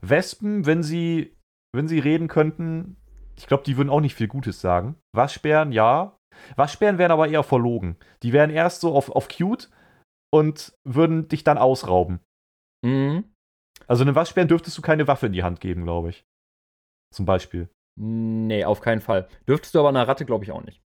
[0.00, 1.36] Wespen, wenn sie,
[1.74, 2.96] wenn sie reden könnten,
[3.36, 4.96] ich glaube, die würden auch nicht viel Gutes sagen.
[5.14, 6.16] Waschbären, ja.
[6.56, 7.96] Waschbären wären aber eher verlogen.
[8.22, 9.70] Die wären erst so auf, auf cute
[10.34, 12.18] und würden dich dann ausrauben.
[12.84, 13.32] Mhm.
[13.86, 16.24] Also einem Waschbären dürftest du keine Waffe in die Hand geben, glaube ich.
[17.14, 17.68] Zum Beispiel.
[17.96, 19.28] Nee, auf keinen Fall.
[19.46, 20.82] Dürftest du aber einer Ratte, glaube ich, auch nicht.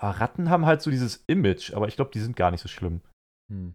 [0.00, 2.68] Aber Ratten haben halt so dieses Image, aber ich glaube, die sind gar nicht so
[2.68, 3.00] schlimm.
[3.50, 3.74] Hm.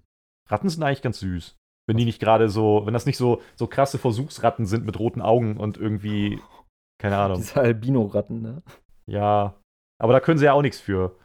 [0.49, 1.57] Ratten sind eigentlich ganz süß.
[1.85, 5.21] Wenn die nicht gerade so, wenn das nicht so, so krasse Versuchsratten sind mit roten
[5.21, 6.41] Augen und irgendwie,
[7.01, 7.39] keine Ahnung.
[7.39, 8.63] Diese Albino-Ratten, ne?
[9.07, 9.59] Ja.
[10.01, 11.19] Aber da können sie ja auch nichts für.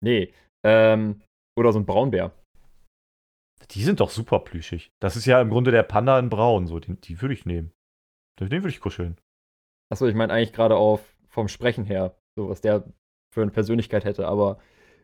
[0.00, 0.32] Nee.
[0.64, 1.22] Ähm,
[1.58, 2.32] oder so ein Braunbär.
[3.70, 4.90] Die sind doch super plüschig.
[5.00, 6.80] Das ist ja im Grunde der Panda in Braun, so.
[6.80, 7.72] Den, die würde ich nehmen.
[8.40, 9.16] Den würde ich kuscheln.
[9.92, 12.84] Achso, ich meine eigentlich gerade auf vom Sprechen her, so was der
[13.32, 14.58] für eine Persönlichkeit hätte, aber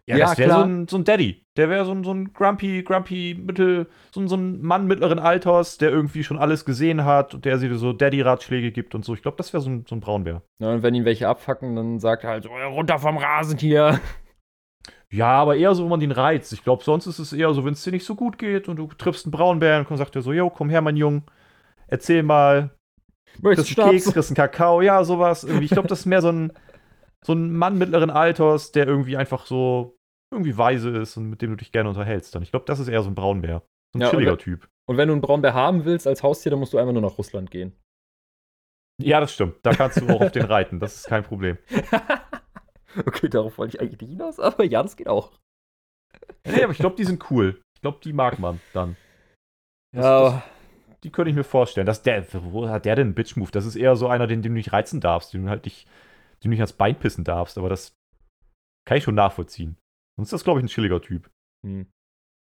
[0.08, 1.42] Ja, Ja, das wäre so ein, so ein Daddy.
[1.56, 5.18] Der wäre so ein, so ein grumpy, grumpy, mittel, so ein, so ein Mann mittleren
[5.18, 9.14] Alters, der irgendwie schon alles gesehen hat und der sie so Daddy-Ratschläge gibt und so.
[9.14, 10.42] Ich glaube, das wäre so ein, so ein Braunbär.
[10.60, 13.58] ne, und wenn ihn welche abfacken, dann sagt er halt so, "Äh, runter vom Rasen
[13.58, 14.00] hier.
[15.12, 16.52] Ja, aber eher so, wenn man den reizt.
[16.52, 18.76] Ich glaube, sonst ist es eher so, wenn es dir nicht so gut geht und
[18.76, 21.22] du triffst einen Braunbären und sagt er so, yo, komm her, mein Junge,
[21.88, 22.70] erzähl mal,
[23.42, 25.44] Möchtest kriegst einen Keks, kriegst einen Kakao, ja, sowas.
[25.44, 25.64] Irgendwie.
[25.64, 26.52] Ich glaube, das ist mehr so ein,
[27.24, 29.96] so ein Mann mittleren Alters, der irgendwie einfach so
[30.32, 32.34] irgendwie weise ist und mit dem du dich gerne unterhältst.
[32.34, 32.42] Dann.
[32.42, 33.62] Ich glaube, das ist eher so ein Braunbär.
[33.92, 34.68] So ein Ja, und chilliger wenn- Typ.
[34.88, 37.18] Und wenn du einen Braunbär haben willst als Haustier, dann musst du einfach nur nach
[37.18, 37.76] Russland gehen.
[39.00, 39.56] Ja, das stimmt.
[39.62, 40.78] Da kannst du auch auf den reiten.
[40.80, 41.58] Das ist kein Problem.
[43.06, 45.32] okay, darauf wollte ich eigentlich nicht hinaus, aber ja, das geht auch.
[46.46, 47.60] Nee, aber ich glaube, die sind cool.
[47.76, 48.96] Ich glaube, die mag man dann.
[49.92, 50.42] Das- Ja,
[51.02, 51.86] Die könnte ich mir vorstellen.
[51.86, 53.50] Das, der, wo hat der denn einen Bitch-Move?
[53.52, 55.86] Das ist eher so einer, den, den du nicht reizen darfst, den du halt nicht,
[56.42, 57.56] den du nicht ans Bein pissen darfst.
[57.58, 57.94] Aber das
[58.86, 59.76] kann ich schon nachvollziehen.
[60.16, 61.30] Sonst ist das, glaube ich, ein chilliger Typ.
[61.64, 61.86] hm.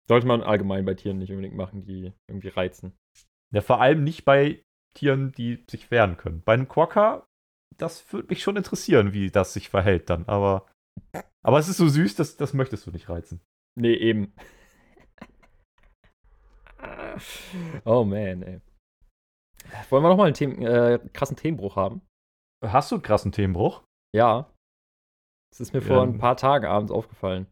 [0.09, 2.97] sollte man allgemein bei Tieren nicht unbedingt machen, die irgendwie reizen.
[3.53, 4.63] Ja, vor allem nicht bei
[4.95, 6.43] Tieren, die sich wehren können.
[6.45, 7.27] Bei einem Quokka,
[7.77, 10.27] das würde mich schon interessieren, wie das sich verhält dann.
[10.27, 10.67] Aber,
[11.45, 13.41] aber es ist so süß, das, das möchtest du nicht reizen.
[13.79, 14.33] Nee, eben.
[17.85, 18.61] oh man, ey.
[19.91, 22.01] Wollen wir nochmal einen Themen, äh, krassen Themenbruch haben?
[22.65, 23.85] Hast du einen krassen Themenbruch?
[24.15, 24.51] Ja.
[25.51, 25.87] Das ist mir Ja.
[25.87, 27.47] vor ein paar Tagen abends aufgefallen.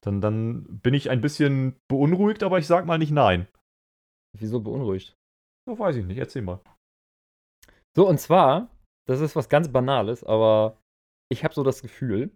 [0.00, 3.46] Dann, dann bin ich ein bisschen beunruhigt, aber ich sag mal nicht nein.
[4.36, 5.14] Wieso beunruhigt?
[5.68, 6.60] Ja, weiß ich nicht, erzähl mal.
[7.94, 8.68] So, und zwar,
[9.08, 10.78] das ist was ganz Banales, aber
[11.30, 12.30] ich habe so das Gefühl,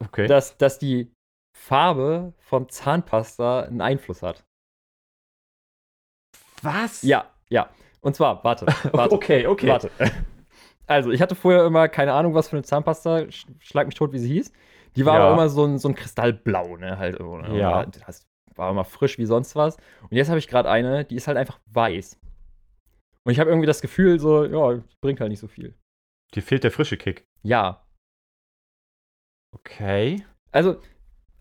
[0.00, 0.26] Okay.
[0.26, 1.12] dass, dass die
[1.56, 4.44] Farbe von Zahnpasta einen Einfluss hat.
[6.62, 7.02] Was?
[7.02, 7.68] Ja, ja.
[8.00, 9.14] Und zwar, warte, warte.
[9.14, 9.68] Okay, okay.
[9.68, 9.90] Warte.
[10.86, 14.12] Also, ich hatte vorher immer keine Ahnung, was für eine Zahnpasta, sch- schlag mich tot,
[14.12, 14.52] wie sie hieß.
[14.96, 15.24] Die war Ja.
[15.24, 16.98] aber immer so ein, so ein Kristallblau, ne?
[16.98, 17.58] Halt, ne?
[17.58, 17.84] Ja.
[17.86, 19.76] Das war immer frisch wie sonst was.
[20.02, 22.18] Und jetzt habe ich gerade eine, die ist halt einfach weiß.
[23.24, 25.74] Und ich habe irgendwie das Gefühl, so, ja, bringt halt nicht so viel.
[26.34, 27.26] Dir fehlt der frische Kick.
[27.42, 27.86] Ja.
[29.54, 30.24] Okay.
[30.52, 30.80] Also,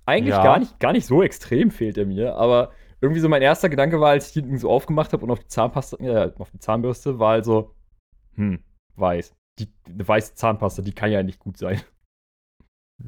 [0.06, 0.44] eigentlich Ja.
[0.44, 4.00] gar, nicht, gar nicht so extrem fehlt er mir, aber irgendwie so mein erster Gedanke
[4.00, 7.20] war, als ich die so aufgemacht habe und auf die Zahnpasta, äh, auf die Zahnbürste,
[7.20, 7.76] war also,
[8.36, 8.64] hm,
[8.96, 9.36] weiß.
[9.60, 11.82] Die, eine weiße Zahnpasta, die kann ja nicht gut sein.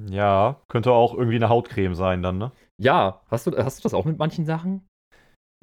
[0.09, 2.51] Ja, könnte auch irgendwie eine Hautcreme sein dann, ne?
[2.77, 4.85] Ja, hast du, hast du das auch mit manchen Sachen?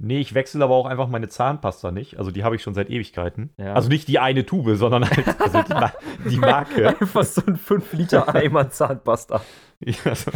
[0.05, 2.19] Nee, ich wechsle aber auch einfach meine Zahnpasta nicht.
[2.19, 3.51] Also die habe ich schon seit Ewigkeiten.
[3.57, 3.73] Ja.
[3.75, 6.88] Also nicht die eine Tube, sondern halt also die, die Marke.
[7.01, 9.41] Einfach so ein 5-Liter-Eimer Zahnpasta.
[9.85, 10.31] Ja, so,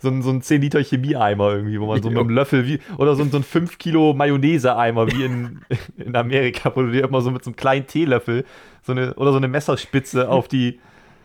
[0.00, 2.78] so ein, so ein 10 Liter Chemieeimer irgendwie, wo man so mit einem Löffel wie,
[2.98, 5.60] oder so, ein- so ein 5 Kilo Mayonnaise-Eimer wie in,
[5.96, 8.44] in Amerika, wo du dir immer so mit so einem kleinen Teelöffel
[8.82, 10.78] so eine, oder so eine Messerspitze auf die,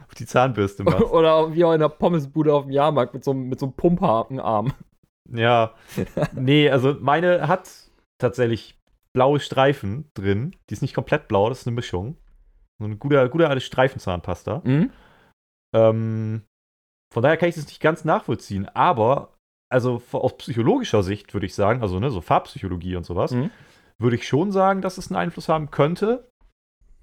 [0.07, 1.01] auf die Zahnbürste machst.
[1.11, 3.73] Oder wie auch in der Pommesbude auf dem Jahrmarkt mit so, einem- mit so einem
[3.73, 4.71] Pumphakenarm.
[5.33, 5.75] Ja.
[6.33, 7.69] Nee, also meine hat
[8.19, 8.77] tatsächlich
[9.13, 10.55] blaue Streifen drin.
[10.69, 12.17] Die ist nicht komplett blau, das ist eine Mischung.
[12.79, 14.61] So eine gute, gute alte Streifenzahnpasta.
[14.63, 14.91] Mhm.
[15.75, 16.43] Ähm,
[17.13, 19.35] von daher kann ich das nicht ganz nachvollziehen, aber
[19.71, 23.51] also aus psychologischer Sicht würde ich sagen, also ne, so Farbpsychologie und sowas, Mhm.
[23.99, 26.27] würde ich schon sagen, dass es einen Einfluss haben könnte.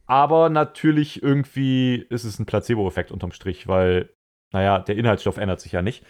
[0.09, 4.11] Aber natürlich irgendwie ist es ein Placebo-Effekt unterm Strich, weil,
[4.53, 6.05] naja, der Inhaltsstoff ändert sich ja nicht.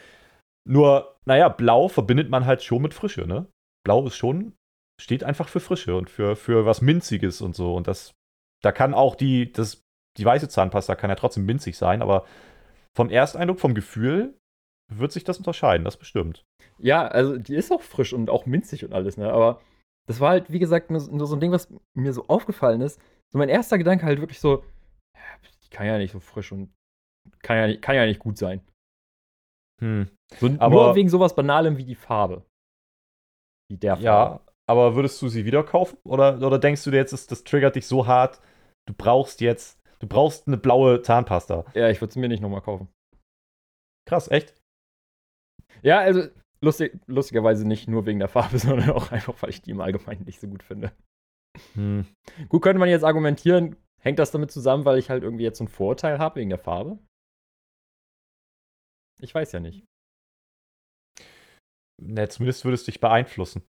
[0.67, 3.47] Nur, naja, blau verbindet man halt schon mit Frische, ne?
[3.85, 4.55] Blau ist schon,
[5.01, 7.75] steht einfach für Frische und für, für was Minziges und so.
[7.75, 8.15] Und das,
[8.63, 9.81] da kann auch die, das,
[10.19, 12.27] die weiße Zahnpasta kann ja trotzdem minzig sein, aber
[12.97, 14.37] vom Ersteindruck, vom Gefühl
[14.93, 16.45] wird sich das unterscheiden, das bestimmt.
[16.79, 19.33] Ja, also die ist auch frisch und auch minzig und alles, ne?
[19.33, 19.61] Aber
[20.09, 23.01] das war halt, wie gesagt, nur, nur so ein Ding, was mir so aufgefallen ist.
[23.33, 24.65] So mein erster Gedanke halt wirklich so,
[25.65, 26.73] die kann ja nicht so frisch und
[27.43, 28.61] kann ja, nicht- kann ja nicht gut sein.
[29.81, 30.09] Hm.
[30.39, 32.45] So, Aber- nur wegen sowas Banalem wie die Farbe.
[33.71, 34.05] Wie der Farbe.
[34.05, 35.99] Ja, aber würdest du sie wieder kaufen?
[36.05, 38.41] Oder, oder denkst du dir jetzt, das, das triggert dich so hart,
[38.89, 41.65] du brauchst jetzt, du brauchst eine blaue Zahnpasta?
[41.75, 42.89] Ja, ich würde sie mir nicht nochmal kaufen.
[44.09, 44.55] Krass, echt?
[45.83, 46.29] Ja, also
[46.65, 50.25] lustig, lustigerweise nicht nur wegen der Farbe, sondern auch einfach, weil ich die im Allgemeinen
[50.25, 50.93] nicht so gut finde.
[51.75, 52.07] Hm.
[52.49, 55.65] Gut, könnte man jetzt argumentieren, hängt das damit zusammen, weil ich halt irgendwie jetzt so
[55.65, 56.99] einen Vorteil habe wegen der Farbe?
[59.21, 59.85] Ich weiß ja nicht.
[62.03, 63.63] Ne, zumindest würde es dich beeinflussen.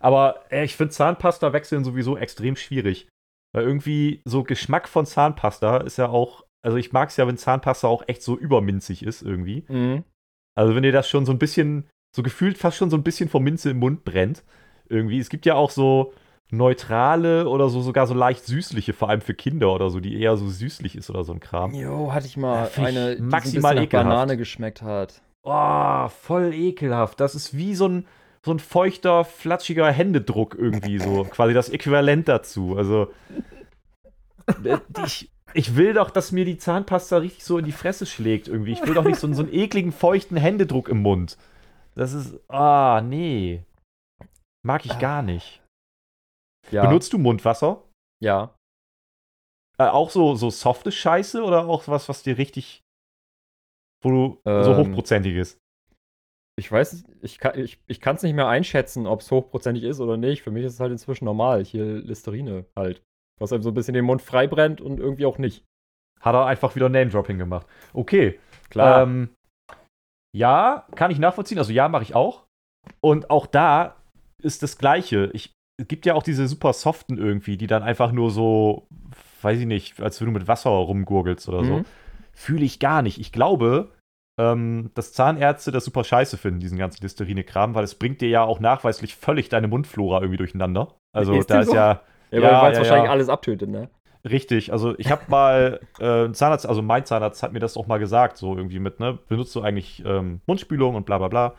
[0.00, 3.08] Aber äh, ich finde Zahnpasta wechseln sowieso extrem schwierig.
[3.54, 7.36] Weil irgendwie so Geschmack von Zahnpasta ist ja auch, also ich mag es ja, wenn
[7.36, 9.64] Zahnpasta auch echt so überminzig ist irgendwie.
[9.68, 10.04] Mhm.
[10.56, 13.28] Also wenn dir das schon so ein bisschen, so gefühlt fast schon so ein bisschen
[13.28, 14.44] vor Minze im Mund brennt.
[14.88, 15.18] Irgendwie.
[15.18, 16.12] Es gibt ja auch so
[16.50, 20.36] neutrale oder so sogar so leicht süßliche, vor allem für Kinder oder so, die eher
[20.36, 21.74] so süßlich ist oder so ein Kram.
[21.74, 24.08] Jo, hatte ich mal ich eine, die maximal ekelhaft.
[24.08, 25.22] Banane geschmeckt hat.
[25.42, 27.20] Oh, voll ekelhaft.
[27.20, 28.06] Das ist wie so ein,
[28.42, 31.24] so ein feuchter, flatschiger Händedruck irgendwie so.
[31.30, 32.76] Quasi das Äquivalent dazu.
[32.76, 33.08] Also,
[34.64, 38.48] äh, ich, ich will doch, dass mir die Zahnpasta richtig so in die Fresse schlägt
[38.48, 38.72] irgendwie.
[38.72, 41.36] Ich will doch nicht so, so einen ekligen, feuchten Händedruck im Mund.
[41.94, 43.62] Das ist, ah, nee.
[44.62, 45.63] Mag ich gar nicht.
[46.74, 46.86] Ja.
[46.86, 47.82] Benutzt du Mundwasser?
[48.20, 48.56] ja.
[49.78, 52.80] Äh, auch so, so softe Scheiße oder auch was, was dir richtig,
[54.02, 55.58] wo du so Ähm, hochprozentig ist?
[56.56, 60.16] Ich weiß, ich kann es ich, ich nicht mehr einschätzen, ob es hochprozentig ist oder
[60.16, 60.42] nicht.
[60.42, 61.64] Für mich ist es halt inzwischen normal.
[61.64, 63.02] Hier Listerine halt.
[63.40, 65.64] Was einem so ein bisschen den Mund frei brennt und irgendwie auch nicht.
[66.20, 67.66] Hat er einfach wieder Name-Dropping gemacht.
[67.92, 68.38] Okay.
[68.70, 69.02] Klar.
[69.02, 69.34] Ähm,
[70.32, 71.58] ja, kann ich nachvollziehen.
[71.58, 72.46] Also ja, mache ich auch.
[73.00, 73.96] Und auch da
[74.40, 75.30] ist das Gleiche.
[75.32, 78.86] Ich, es gibt ja auch diese super soften irgendwie, die dann einfach nur so,
[79.42, 81.78] weiß ich nicht, als wenn du mit Wasser rumgurgelst oder so.
[81.78, 81.84] Mhm.
[82.32, 83.18] Fühle ich gar nicht.
[83.18, 83.92] Ich glaube,
[84.38, 88.42] ähm, dass Zahnärzte das super scheiße finden, diesen ganzen Listerine-Kram, weil es bringt dir ja
[88.42, 90.94] auch nachweislich völlig deine Mundflora irgendwie durcheinander.
[91.12, 91.74] Also Ist da ist so?
[91.74, 93.10] ja Ja, Ja, weil es ja, wahrscheinlich ja.
[93.12, 93.88] alles abtötet, ne?
[94.28, 97.98] Richtig, also ich habe mal äh, Zahnarzt, also mein Zahnarzt hat mir das auch mal
[97.98, 101.54] gesagt, so irgendwie mit, ne, benutzt du eigentlich ähm, Mundspülung und bla bla bla.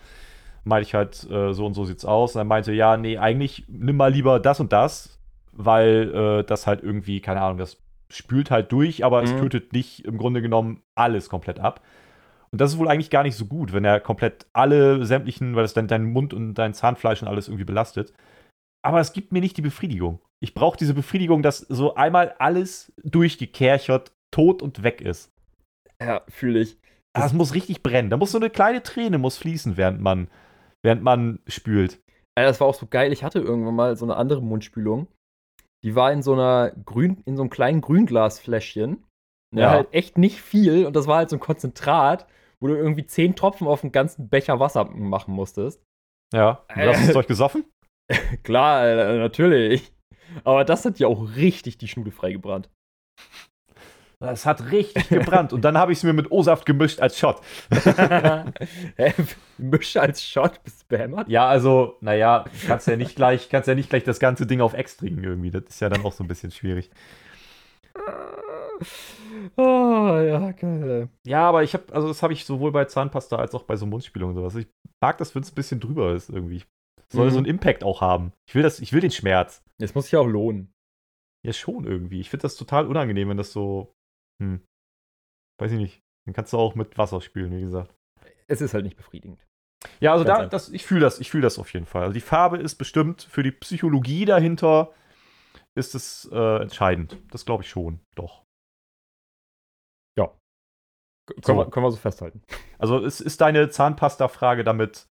[0.66, 2.36] Meinte ich halt, äh, so und so sieht's aus.
[2.36, 5.20] Und er meinte, ja, nee, eigentlich nimm mal lieber das und das,
[5.54, 7.78] weil äh, das halt irgendwie, keine Ahnung, das
[8.10, 9.40] spült halt durch, aber es Mhm.
[9.40, 11.82] tötet nicht im Grunde genommen alles komplett ab.
[12.52, 15.66] Und das ist wohl eigentlich gar nicht so gut, wenn er komplett alle sämtlichen, weil
[15.66, 18.14] es dann deinen Mund und dein Zahnfleisch und alles irgendwie belastet.
[18.84, 20.20] Aber es gibt mir nicht die Befriedigung.
[20.40, 25.32] Ich brauche diese Befriedigung, dass so einmal alles durchgekerchert, tot und weg ist.
[26.02, 26.78] Ja, fühle ich.
[27.14, 28.10] Das muss richtig brennen.
[28.10, 30.28] Da muss so eine kleine Träne muss fließen, während man,
[30.86, 32.02] während man spült.
[32.38, 33.12] Ja, das war auch so geil.
[33.12, 35.08] Ich hatte irgendwann mal so eine andere Mundspülung.
[35.84, 39.04] Die war in so einer grün, in so einem kleinen Grünglasfläschchen.
[39.54, 39.62] Ja.
[39.62, 39.70] Ja.
[39.72, 40.86] Halt echt nicht viel.
[40.86, 42.28] Und das war halt so ein Konzentrat,
[42.60, 45.82] wo du irgendwie zehn Tropfen auf einen ganzen Becher Wasser machen musstest.
[46.34, 46.66] Ja.
[46.74, 47.66] Du hast das Zeug gesoffen?
[48.44, 49.92] Klar, äh, natürlich.
[50.44, 52.70] Aber das hat ja auch richtig die Schnude freigebrannt.
[54.20, 55.54] Das hat richtig gebrannt.
[55.54, 57.42] Und dann habe ich es mir mit O-Saft gemischt als Shot.
[58.96, 59.14] Hä?
[59.58, 61.28] Mische als Shot bist du behämmert?
[61.30, 64.74] Ja, also, naja, kannst ja nicht gleich, kannst ja nicht gleich das ganze Ding auf
[64.74, 65.52] Ex trinken irgendwie.
[65.52, 66.90] Das ist ja dann auch so ein bisschen schwierig.
[69.58, 69.62] Oh,
[70.18, 71.10] ja, geil.
[71.26, 73.86] Ja, aber ich habe, also das habe ich sowohl bei Zahnpasta als auch bei so
[73.86, 74.56] Mundspülungen und sowas.
[74.56, 74.68] Ich
[75.02, 76.64] mag das, wenn es ein bisschen drüber ist irgendwie.
[77.12, 77.32] Soll Mhm.
[77.32, 78.34] so einen Impact auch haben.
[78.50, 79.62] Ich will das, ich will den Schmerz.
[79.80, 80.72] Es muss sich auch lohnen.
[81.46, 82.20] Ja, schon irgendwie.
[82.20, 83.94] Ich finde das total unangenehm, wenn das so,
[84.42, 84.66] hm,
[85.60, 86.02] weiß ich nicht.
[86.26, 87.96] Dann kannst du auch mit Wasser spülen, wie gesagt.
[88.48, 89.46] Es ist halt nicht befriedigend.
[90.00, 92.04] Ja, also Ganz da, das, ich fühle das, ich fühle das auf jeden Fall.
[92.04, 94.94] Also die Farbe ist bestimmt für die Psychologie dahinter
[95.76, 97.18] ist es äh, entscheidend.
[97.32, 98.46] Das glaube ich schon, doch.
[101.28, 101.42] So.
[101.42, 102.42] Können, wir, können wir so festhalten.
[102.78, 105.08] Also es ist deine Zahnpasta-Frage damit,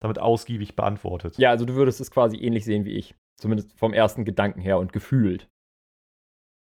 [0.00, 1.36] damit ausgiebig beantwortet.
[1.36, 3.16] Ja, also du würdest es quasi ähnlich sehen wie ich.
[3.40, 5.50] Zumindest vom ersten Gedanken her und gefühlt.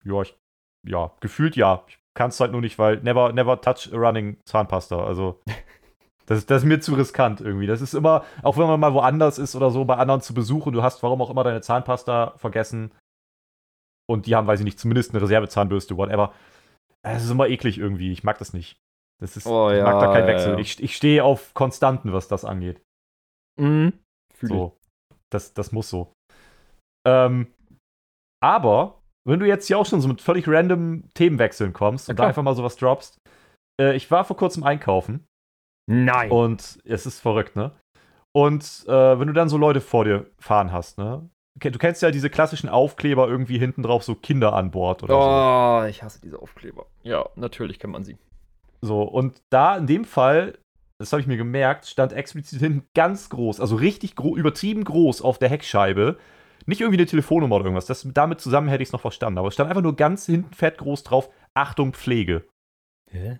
[0.04, 0.38] Ja, ich,
[0.86, 1.84] ja, gefühlt ja.
[1.88, 5.04] Ich kann es halt nur nicht, weil never, never touch a running Zahnpasta.
[5.04, 5.40] Also,
[6.26, 7.66] das, ist- das ist mir zu riskant irgendwie.
[7.66, 10.72] Das ist immer, auch wenn man mal woanders ist oder so, bei anderen zu besuchen,
[10.72, 12.92] du hast warum auch immer deine Zahnpasta vergessen.
[14.10, 16.32] Und die haben, weiß ich nicht, zumindest eine Reservezahnbürste, whatever.
[17.02, 18.10] Es ist immer eklig irgendwie.
[18.10, 18.78] Ich mag das nicht.
[19.20, 20.52] Das ist, Oh, ich mag ja, da keinen ja, Wechsel.
[20.54, 20.58] ja.
[20.58, 22.80] Ich, ich stehe auf Konstanten, was das angeht.
[23.60, 23.92] Mhm.
[24.40, 24.76] So.
[25.30, 26.12] Das, das muss so.
[27.06, 27.48] Ähm,
[28.42, 28.97] aber,
[29.28, 32.22] wenn du jetzt hier auch schon so mit völlig random Themenwechseln kommst Ja, und da
[32.22, 32.28] klar.
[32.28, 33.18] einfach mal sowas droppst.
[33.80, 35.24] Äh, ich war vor kurzem einkaufen.
[35.90, 36.30] Nein.
[36.30, 37.72] und es ist verrückt, ne?
[38.36, 41.28] Und äh, wenn du dann so Leute vor dir fahren hast, ne?
[41.58, 45.20] Du kennst ja diese klassischen Aufkleber irgendwie hinten drauf, so Kinder an Bord oder so.
[45.20, 46.86] oh, ich hasse diese Aufkleber.
[47.02, 48.16] Ja, natürlich kennt man sie.
[48.82, 50.58] So, und da in dem Fall,
[51.00, 55.22] das habe ich mir gemerkt, stand explizit hinten ganz groß, also richtig gro übertrieben groß
[55.22, 56.18] auf der Heckscheibe.
[56.68, 57.86] Nicht irgendwie eine Telefonnummer oder irgendwas.
[57.86, 59.38] Das, damit zusammen hätte ich es noch verstanden.
[59.38, 62.46] Aber es stand einfach nur ganz hinten fett groß drauf: Achtung, Pflege.
[63.10, 63.38] Hä?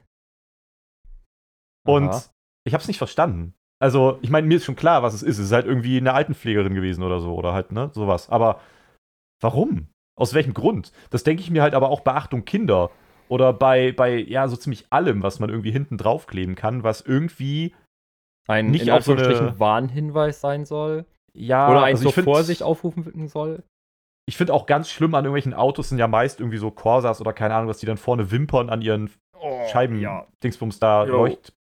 [1.86, 2.22] Und Aha.
[2.66, 3.54] ich habe es nicht verstanden.
[3.80, 5.38] Also, ich meine, mir ist schon klar, was es ist.
[5.38, 7.34] Es ist halt irgendwie eine Altenpflegerin gewesen oder so.
[7.34, 8.30] Oder halt, ne, sowas.
[8.30, 8.60] Aber
[9.40, 9.88] warum?
[10.16, 10.92] Aus welchem Grund?
[11.10, 12.90] Das denke ich mir halt aber auch bei Achtung, Kinder.
[13.28, 17.74] Oder bei, bei, ja, so ziemlich allem, was man irgendwie hinten draufkleben kann, was irgendwie
[18.48, 21.04] ein nicht in auf so eine- Warnhinweis sein soll.
[21.39, 23.62] Ja, Oder ein also zur ich find- Vorsicht aufrufen soll.
[24.28, 27.32] Ich finde auch ganz schlimm an irgendwelchen Autos sind ja meist irgendwie so Corsas oder
[27.32, 29.11] keine Ahnung, dass die dann vorne wimpern an ihren
[29.41, 30.26] Oh, Scheiben, Ja.
[30.43, 31.12] Dingsbums da Jo.
[31.24, 31.53] leucht.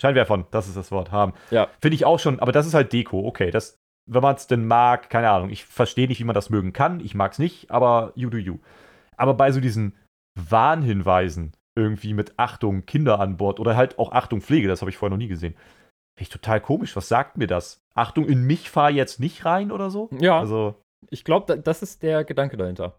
[0.00, 1.34] Scheinwerfern, das ist das Wort, haben.
[1.50, 1.68] Ja.
[1.82, 3.50] Finde ich auch schon, aber das ist halt Deko, okay.
[3.50, 3.76] Das,
[4.10, 5.50] wenn man es denn mag, keine Ahnung.
[5.50, 6.98] Ich verstehe nicht, wie man das mögen kann.
[7.00, 8.58] Ich mag es nicht, aber you do you.
[9.16, 9.94] Aber bei so diesen
[10.50, 14.96] Warnhinweisen, irgendwie mit Achtung, Kinder an Bord oder halt auch Achtung, Pflege, das habe ich
[14.96, 15.54] vorher noch nie gesehen.
[16.16, 16.94] Finde ich total komisch.
[16.96, 17.82] Was sagt mir das?
[17.94, 20.08] Achtung, in mich fahr jetzt nicht rein oder so?
[20.20, 20.74] Ja, Also,
[21.10, 22.98] ich glaube, das ist der Gedanke dahinter.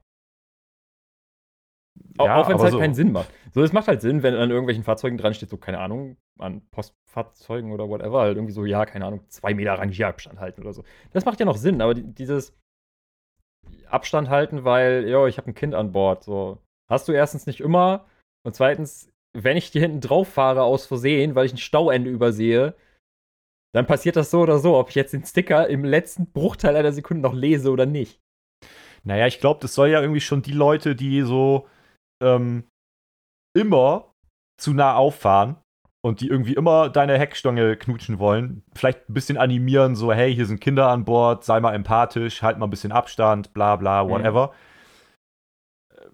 [2.17, 2.79] Ja, auch wenn es halt so.
[2.79, 3.29] keinen Sinn macht.
[3.53, 6.61] So, es macht halt Sinn, wenn an irgendwelchen Fahrzeugen dran steht, so, keine Ahnung, an
[6.71, 10.83] Postfahrzeugen oder whatever, halt irgendwie so, ja, keine Ahnung, zwei Meter Rangierabstand halten oder so.
[11.11, 12.53] Das macht ja noch Sinn, aber die, dieses
[13.87, 16.59] Abstand halten, weil, jo, ich habe ein Kind an Bord, so.
[16.89, 18.05] Hast du erstens nicht immer
[18.45, 22.75] und zweitens, wenn ich hier hinten drauf fahre aus Versehen, weil ich ein Stauende übersehe,
[23.75, 26.93] dann passiert das so oder so, ob ich jetzt den Sticker im letzten Bruchteil einer
[26.93, 28.21] Sekunde noch lese oder nicht.
[29.03, 31.67] Naja, ich glaube, das soll ja irgendwie schon die Leute, die so
[32.23, 32.63] ähm,
[33.53, 34.13] immer
[34.57, 35.57] zu nah auffahren
[36.01, 40.45] und die irgendwie immer deine Heckstange knutschen wollen, vielleicht ein bisschen animieren, so, hey, hier
[40.45, 44.09] sind Kinder an Bord, sei mal empathisch, halt mal ein bisschen Abstand, bla bla, Mhm.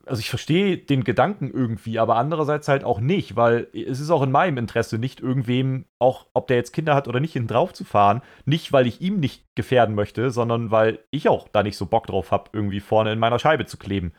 [0.06, 4.22] Also ich verstehe den Gedanken irgendwie, aber andererseits halt auch nicht, weil es ist auch
[4.22, 7.74] in meinem Interesse, nicht irgendwem, auch ob der jetzt Kinder hat oder nicht, hinten drauf
[7.74, 8.22] zu fahren.
[8.46, 12.08] Nicht, weil ich ihm nicht gefährden möchte, sondern weil ich auch da nicht so Bock
[12.08, 14.14] drauf habe, irgendwie vorne in meiner Scheibe zu kleben.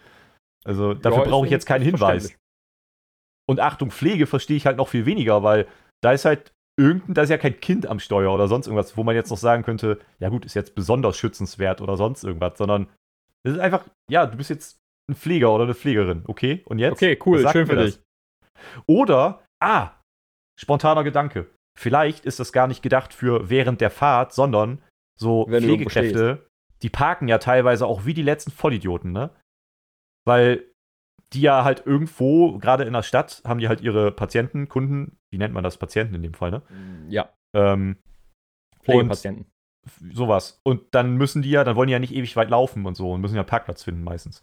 [0.64, 2.34] Also dafür Ja, brauche ich jetzt keinen Hinweis.
[3.46, 5.66] Und Achtung, Pflege verstehe ich halt noch viel weniger, weil
[6.00, 9.04] da ist halt irgendein, da ist ja kein Kind am Steuer oder sonst irgendwas, wo
[9.04, 12.88] man jetzt noch sagen könnte, ja gut, ist jetzt besonders schützenswert oder sonst irgendwas, sondern
[13.42, 14.81] es ist einfach, ja, du bist jetzt
[15.12, 16.62] ein Pfleger oder eine Pflegerin, okay?
[16.66, 16.94] Und jetzt?
[16.94, 18.02] Okay, cool, schön für das?
[18.86, 19.90] Oder, ah,
[20.60, 21.50] spontaner Gedanke.
[21.78, 24.82] Vielleicht ist das gar nicht gedacht für während der Fahrt, sondern
[25.18, 26.46] so Wenn Pflegekräfte,
[26.82, 29.30] die parken ja teilweise auch wie die letzten Vollidioten, ne?
[30.26, 30.64] Weil
[31.32, 35.38] die ja halt irgendwo, gerade in der Stadt, haben die halt ihre Patienten, Kunden, wie
[35.38, 35.78] nennt man das?
[35.78, 36.62] Patienten in dem Fall, ne?
[37.08, 37.96] Ja, Ähm,
[38.82, 39.46] Pflegepatienten.
[40.12, 40.60] sowas.
[40.64, 43.12] Und dann müssen die ja, dann wollen die ja nicht ewig weit laufen und so
[43.12, 44.42] und müssen ja Parkplatz finden meistens.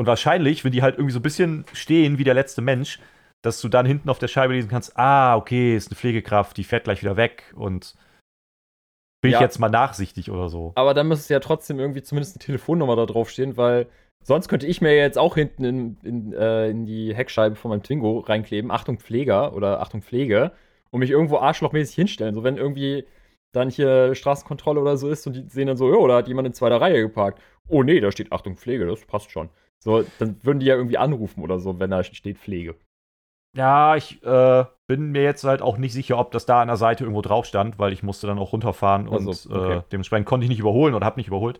[0.00, 3.00] Und wahrscheinlich, wenn die halt irgendwie so ein bisschen stehen wie der letzte Mensch,
[3.42, 6.64] dass du dann hinten auf der Scheibe lesen kannst, ah, okay, ist eine Pflegekraft, die
[6.64, 7.94] fährt gleich wieder weg und
[9.20, 9.36] bin Ja.
[9.36, 10.72] ich jetzt mal nachsichtig oder so.
[10.76, 13.88] Aber dann müsste ja trotzdem irgendwie zumindest eine Telefonnummer da drauf stehen, weil
[14.24, 17.82] sonst könnte ich mir jetzt auch hinten in, in, äh, in die Heckscheibe von meinem
[17.82, 20.52] Twingo reinkleben, Achtung Pfleger oder Achtung Pflege,
[20.90, 22.34] und mich irgendwo arschlochmäßig hinstellen.
[22.34, 23.04] So, wenn irgendwie
[23.52, 26.46] dann hier Straßenkontrolle oder so ist und die sehen dann so, oh, da hat jemand
[26.46, 27.38] in zweiter Reihe geparkt.
[27.68, 29.50] Oh nee, da steht Achtung Pflege, das passt schon.
[29.82, 32.76] So, dann würden die ja irgendwie anrufen oder so, wenn da steht Pflege.
[33.56, 36.76] Ja, ich äh, bin mir jetzt halt auch nicht sicher, ob das da an der
[36.76, 39.78] Seite irgendwo drauf stand, weil ich musste dann auch runterfahren Also, und okay.
[39.78, 41.58] äh, dementsprechend konnte ich nicht überholen oder habe nicht überholt.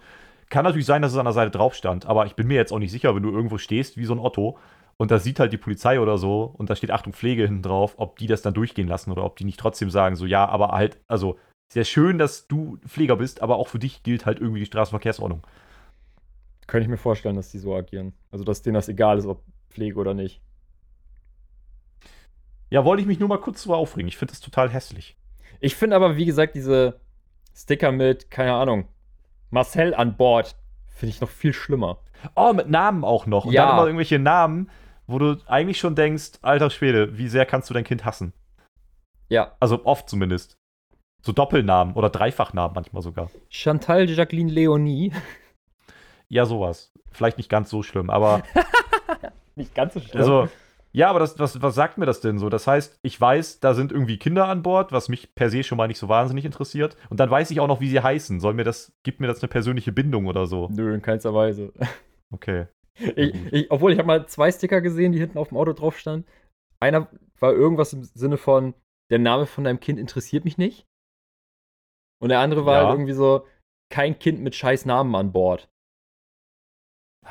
[0.50, 2.72] Kann natürlich sein, dass es an der Seite drauf stand, aber ich bin mir jetzt
[2.72, 4.58] auch nicht sicher, wenn du irgendwo stehst wie so ein Otto
[4.98, 7.94] und da sieht halt die Polizei oder so und da steht Achtung Pflege hinten drauf,
[7.96, 10.68] ob die das dann durchgehen lassen oder ob die nicht trotzdem sagen, so ja, aber
[10.68, 11.38] halt, also
[11.72, 15.42] sehr schön, dass du Pfleger bist, aber auch für dich gilt halt irgendwie die Straßenverkehrsordnung.
[16.70, 18.12] Könnte ich mir vorstellen, dass die so agieren.
[18.30, 20.40] Also, dass denen das egal ist, ob Pflege oder nicht.
[22.70, 24.06] Ja, wollte ich mich nur mal kurz drüber aufregen.
[24.06, 25.16] Ich finde das total hässlich.
[25.58, 27.00] Ich finde aber, wie gesagt, diese
[27.56, 28.86] Sticker mit, keine Ahnung,
[29.50, 30.54] Marcel an Bord,
[30.86, 31.98] finde ich noch viel schlimmer.
[32.36, 33.46] Oh, mit Namen auch noch.
[33.46, 33.66] Und Ja.
[33.66, 34.70] dann immer irgendwelche Namen,
[35.08, 38.32] wo du eigentlich schon denkst, alter Schwede, wie sehr kannst du dein Kind hassen?
[39.28, 39.56] Ja.
[39.58, 40.56] Also oft zumindest.
[41.22, 43.28] So Doppelnamen oder Dreifachnamen manchmal sogar.
[43.48, 45.12] Chantal Jacqueline Leonie.
[46.30, 46.92] Ja, sowas.
[47.12, 48.42] Vielleicht nicht ganz so schlimm, aber
[49.56, 50.16] Nicht ganz so schlimm.
[50.20, 50.48] also
[50.92, 52.48] ja, aber das, was, was sagt mir das denn so?
[52.48, 55.78] Das heißt, ich weiß, da sind irgendwie Kinder an Bord, was mich per se schon
[55.78, 56.96] mal nicht so wahnsinnig interessiert.
[57.10, 58.40] Und dann weiß ich auch noch, wie sie heißen.
[58.40, 60.68] Soll mir das, gibt mir das eine persönliche Bindung oder so?
[60.72, 61.72] Nö, in keinster Weise.
[62.32, 62.66] Okay.
[63.16, 65.98] Ich, ich, obwohl, ich habe mal zwei Sticker gesehen, die hinten auf dem Auto drauf
[65.98, 66.26] standen.
[66.80, 67.08] Einer
[67.38, 68.74] war irgendwas im Sinne von,
[69.10, 70.86] der Name von deinem Kind interessiert mich nicht.
[72.20, 72.88] Und der andere war Ja.
[72.88, 73.46] halt irgendwie so,
[73.90, 75.70] kein Kind mit scheiß Namen an Bord.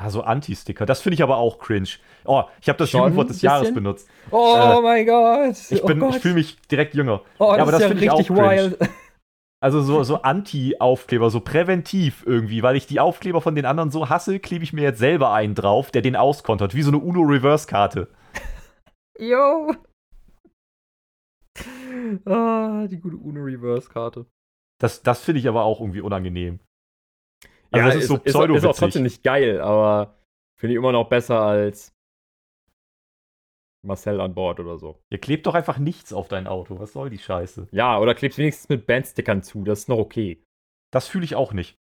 [0.02, 0.86] Ah, so Anti-Sticker.
[0.86, 1.88] Das finde ich aber auch cringe.
[2.24, 3.74] Oh, ich habe das Schon Jugendwort des ein Jahres bisschen?
[3.74, 4.08] benutzt.
[4.30, 5.56] Oh Äh, mein Gott.
[5.70, 7.20] Ich, oh bin- ich fühle mich direkt jünger.
[7.38, 8.76] oh, ja, aber das ist finde ich auch cringe.
[8.78, 8.78] wild.
[9.62, 14.08] Also so, so Anti-Aufkleber, so präventiv irgendwie, weil ich die Aufkleber von den anderen so
[14.08, 18.08] hasse, klebe ich mir jetzt selber einen drauf, der den auskontert, wie so eine UNO-Reverse-Karte.
[19.18, 19.74] Yo.
[22.24, 24.24] Ah, die gute Uno-Reverse-Karte.
[24.80, 26.60] Das, das finde ich aber auch irgendwie unangenehm.
[27.72, 30.16] Also das ist, so ist, ist, auch- ist auch trotzdem nicht geil, aber
[30.58, 31.92] finde ich immer noch besser als
[33.82, 34.98] Marcel an Bord oder so.
[35.10, 36.78] Ihr klebt doch einfach nichts auf dein Auto.
[36.78, 37.68] Was soll die Scheiße?
[37.72, 40.42] Ja, oder klebst wenigstens mit Bandstickern zu, das ist noch okay.
[40.92, 41.78] Das fühle ich auch nicht.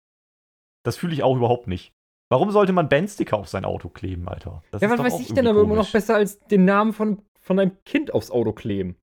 [0.83, 1.93] Das fühle ich auch überhaupt nicht.
[2.29, 4.63] Warum sollte man Bandsticker auf sein Auto kleben, Alter?
[4.71, 7.57] Das ja, was weiß ich denn aber immer noch besser als den Namen von, von
[7.57, 8.97] deinem Kind aufs Auto kleben.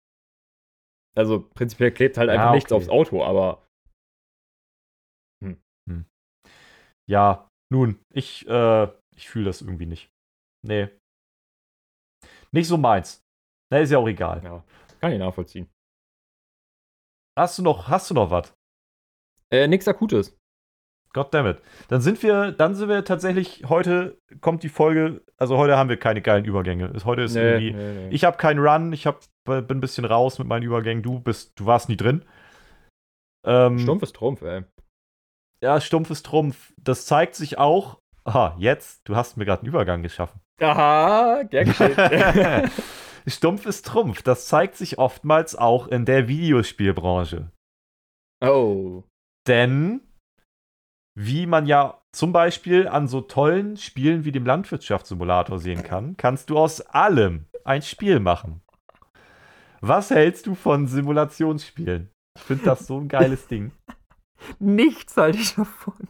[1.17, 2.79] Also prinzipiell klebt halt Ja, einfach nichts okay.
[2.81, 3.68] aufs Auto, aber
[7.09, 10.11] Ja, nun, ich, äh, ich fühle das irgendwie nicht.
[10.67, 10.89] Nee.
[12.53, 13.25] Nicht so meins.
[13.71, 14.43] Na, ist ja auch egal.
[14.45, 14.65] ja,
[15.01, 15.69] kann ich nachvollziehen.
[17.39, 18.53] Hast du noch, hast du noch was?
[19.51, 20.37] Äh, nix Akutes.
[21.15, 21.63] Goddammit.
[21.89, 25.99] Dann sind wir, dann sind wir tatsächlich, heute kommt die Folge, also heute haben wir
[25.99, 26.93] keine geilen Übergänge.
[27.05, 28.15] Heute ist irgendwie, nee, nee.
[28.15, 31.59] ich habe keinen Run, ich hab, bin ein bisschen raus mit meinen Übergängen, du bist,
[31.59, 32.25] du warst nie drin.
[33.47, 34.65] Ähm, Stumpf ist Trumpf, ey.
[35.61, 36.73] Ja, stumpf ist Trumpf.
[36.77, 40.41] Das zeigt sich auch, aha, jetzt, du hast mir gerade einen Übergang geschaffen.
[40.61, 42.71] Aha, geschehen.
[43.27, 44.23] Stumpf ist Trumpf.
[44.23, 47.51] Das zeigt sich oftmals auch in der Videospielbranche.
[48.43, 49.05] oh.
[49.47, 50.03] Denn,
[51.15, 56.51] wie man ja zum Beispiel an so tollen Spielen wie dem Landwirtschaftssimulator sehen kann, kannst
[56.51, 58.61] du aus allem ein Spiel machen.
[59.81, 62.11] Was hältst du von Simulationsspielen?
[62.37, 63.73] Ich finde das so ein geiles Ding.
[64.59, 66.09] Nichts halte ich davon.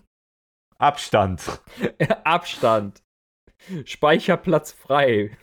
[0.79, 1.61] Abstand.
[2.24, 3.03] Abstand.
[3.85, 5.37] Speicherplatz frei.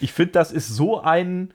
[0.00, 1.52] Ich finde, das ist so ein,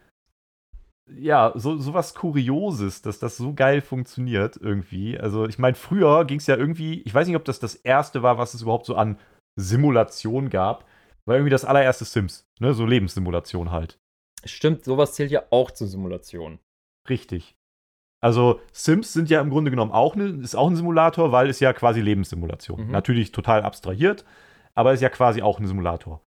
[1.09, 5.17] ja, so, so was Kurioses, dass das so geil funktioniert irgendwie.
[5.17, 8.23] Also, ich meine, früher ging es ja irgendwie, ich weiß nicht, ob das das erste
[8.23, 9.19] war, was es überhaupt so an
[9.57, 10.85] Simulation gab,
[11.25, 13.97] war irgendwie das allererste Sims, ne, so Lebenssimulation halt.
[14.43, 16.59] Stimmt, sowas zählt ja auch zur Simulation.
[17.09, 17.54] Richtig.
[18.25, 21.59] Also, Sims sind ja im Grunde genommen auch ne, ist auch ein Simulator, weil es
[21.59, 22.87] ja quasi Lebenssimulation.
[22.87, 22.91] Mhm.
[22.91, 24.25] Natürlich total abstrahiert,
[24.73, 26.23] aber ist ja quasi auch ein Simulator.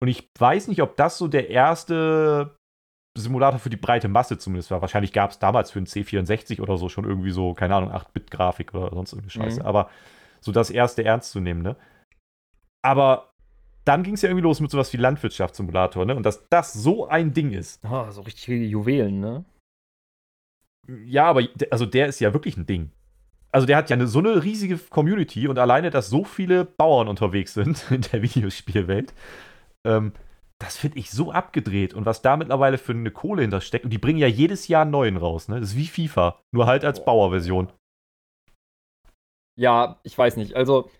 [0.00, 2.56] Und ich weiß nicht, ob das so der erste
[3.14, 4.80] Simulator für die breite Masse zumindest war.
[4.80, 8.72] Wahrscheinlich gab es damals für einen C64 oder so schon irgendwie so, keine Ahnung, 8-Bit-Grafik
[8.72, 9.60] oder sonst irgendeine Scheiße.
[9.60, 9.66] Mhm.
[9.66, 9.90] Aber
[10.40, 11.76] so das erste ernst zu nehmen, ne?
[12.82, 13.28] Aber
[13.84, 16.16] dann ging es ja irgendwie los mit sowas wie Landwirtschaftssimulator, ne?
[16.16, 17.84] Und dass das so ein Ding ist.
[17.84, 19.44] Ah, so richtig viele Juwelen, ne?
[21.06, 22.90] Ja, aber also der ist ja wirklich ein Ding.
[23.52, 27.08] Also der hat ja eine, so eine riesige Community und alleine, dass so viele Bauern
[27.08, 29.14] unterwegs sind in der Videospielwelt,
[29.86, 30.12] ähm,
[30.58, 31.94] das finde ich so abgedreht.
[31.94, 34.92] Und was da mittlerweile für eine Kohle hintersteckt, und die bringen ja jedes Jahr einen
[34.92, 35.60] neuen raus, ne?
[35.60, 37.04] Das ist wie FIFA, nur halt als.
[37.04, 37.70] Bauerversion.
[39.56, 40.54] Ja, ich weiß nicht.
[40.54, 40.90] Also,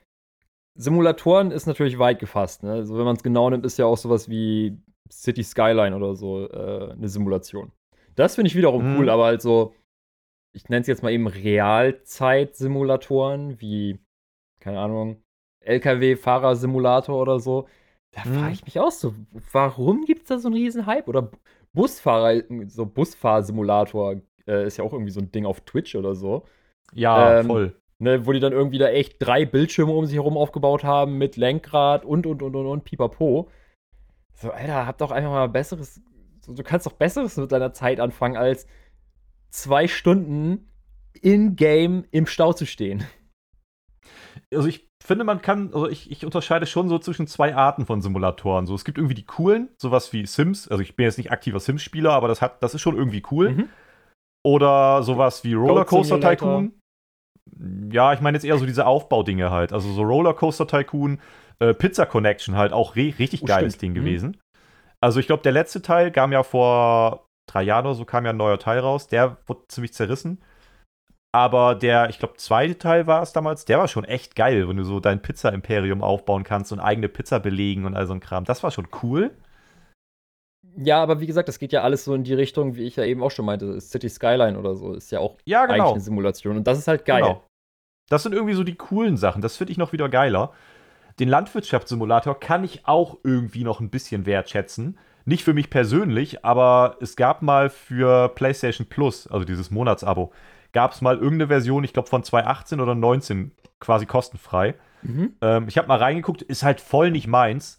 [0.76, 2.62] Simulatoren ist natürlich weit gefasst.
[2.62, 2.72] Ne?
[2.72, 4.76] Also wenn man es genau nimmt, ist ja auch sowas wie
[5.10, 7.72] City Skyline oder so äh, eine Simulation.
[8.16, 8.96] Das finde ich wiederum Mhm.
[8.98, 9.74] cool, aber halt so,
[10.52, 13.98] ich nenne es jetzt mal eben Realzeit-Simulatoren, wie,
[14.60, 15.22] keine Ahnung,
[15.60, 17.66] LKW-Fahrer-Simulator oder so.
[18.12, 18.34] Da Mhm.
[18.34, 19.14] frage ich mich auch so,
[19.52, 21.08] warum gibt es da so einen riesen Hype?
[21.08, 21.30] Oder
[21.72, 26.44] Busfahrer, so Busfahrsimulator äh, ist ja auch irgendwie so ein Ding auf Twitch oder so.
[26.94, 27.74] Ja, Ähm, voll.
[28.00, 31.36] Ne, wo die dann irgendwie da echt drei Bildschirme um sich herum aufgebaut haben mit
[31.36, 33.48] Lenkrad und und und und und pipapo.
[34.34, 36.02] So, Alter, hab doch einfach mal besseres.
[36.46, 38.66] Du kannst doch besseres mit deiner Zeit anfangen, als
[39.50, 40.68] zwei Stunden
[41.20, 43.04] in-game im Stau zu stehen.
[44.52, 48.02] Also ich finde, man kann, also ich, ich unterscheide schon so zwischen zwei Arten von
[48.02, 48.66] Simulatoren.
[48.66, 50.68] So, es gibt irgendwie die coolen, sowas wie Sims.
[50.68, 53.50] Also ich bin jetzt nicht aktiver Sims-Spieler, aber das hat, das ist schon irgendwie cool.
[53.50, 53.68] Mhm.
[54.44, 56.20] Oder sowas wie Rollercoaster.
[56.20, 56.72] Tycoon.
[57.90, 59.72] Ja, ich meine jetzt eher so diese Aufbaudinge halt.
[59.72, 61.20] Also so Rollercoaster Tycoon,
[61.60, 63.96] äh, Pizza Connection halt auch richtig Oh, geiles stimmt.
[63.96, 64.34] Ding Mhm.
[65.00, 68.30] Also ich glaube, der letzte Teil kam ja vor drei Jahren oder so, kam ja
[68.30, 69.06] ein neuer Teil raus.
[69.06, 70.42] Der wurde ziemlich zerrissen.
[71.32, 74.76] Aber der, ich glaube, zweite Teil war es damals, der war schon echt geil, wenn
[74.76, 78.44] du so dein Pizza-Imperium aufbauen kannst und eigene Pizza belegen und all so ein Kram.
[78.44, 79.32] Das war schon cool.
[80.76, 83.04] Ja, aber wie gesagt, das geht ja alles so in die Richtung, wie ich ja
[83.04, 83.80] eben auch schon meinte.
[83.80, 85.92] City Skyline oder so ist ja auch Ja, eigentlich genau.
[85.92, 86.56] eine Simulation.
[86.56, 87.22] Und das ist halt geil.
[87.22, 87.44] Genau.
[88.08, 89.42] Das sind irgendwie so die coolen Sachen.
[89.42, 90.52] Das finde ich noch wieder geiler.
[91.18, 94.98] Den Landwirtschaftssimulator kann ich auch irgendwie noch ein bisschen wertschätzen.
[95.24, 100.32] Nicht für mich persönlich, aber es gab mal für PlayStation Plus, also dieses Monatsabo,
[100.72, 104.74] gab es mal irgendeine Version, ich glaube von 2018 oder 19, quasi kostenfrei.
[105.02, 105.34] Mhm.
[105.40, 107.78] Ähm, ich habe mal reingeguckt, ist halt voll nicht meins.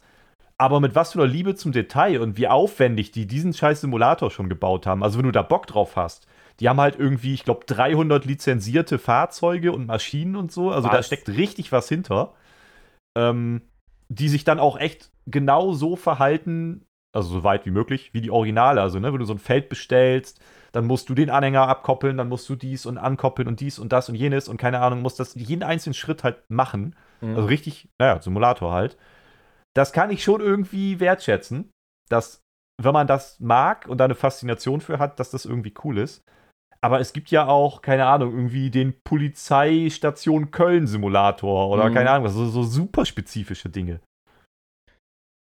[0.58, 4.30] Aber mit was für einer Liebe zum Detail und wie aufwendig die diesen scheiß Simulator
[4.30, 5.02] schon gebaut haben.
[5.02, 6.26] Also wenn du da Bock drauf hast.
[6.60, 10.70] Die haben halt irgendwie, ich glaube, 300 lizenzierte Fahrzeuge und Maschinen und so.
[10.70, 11.06] Also da Was?
[11.06, 12.32] steckt richtig was hinter.
[13.16, 13.62] Ähm,
[14.08, 18.30] die sich dann auch echt genau so verhalten, also so weit wie möglich, wie die
[18.30, 18.80] Originale.
[18.80, 20.40] Also, ne, wenn du so ein Feld bestellst,
[20.72, 23.92] dann musst du den Anhänger abkoppeln, dann musst du dies und ankoppeln und dies und
[23.92, 26.94] das und jenes und keine Ahnung, musst das jeden einzelnen Schritt halt machen.
[27.20, 27.34] Mhm.
[27.34, 28.96] Also richtig, naja, Simulator halt.
[29.74, 31.70] Das kann ich schon irgendwie wertschätzen,
[32.08, 32.42] dass,
[32.80, 36.22] wenn man das mag und da eine Faszination für hat, dass das irgendwie cool ist.
[36.86, 41.94] Aber es gibt ja auch, keine Ahnung, irgendwie den Polizeistation Köln-Simulator oder Mhm.
[41.94, 44.00] keine Ahnung, so, so super spezifische Dinge,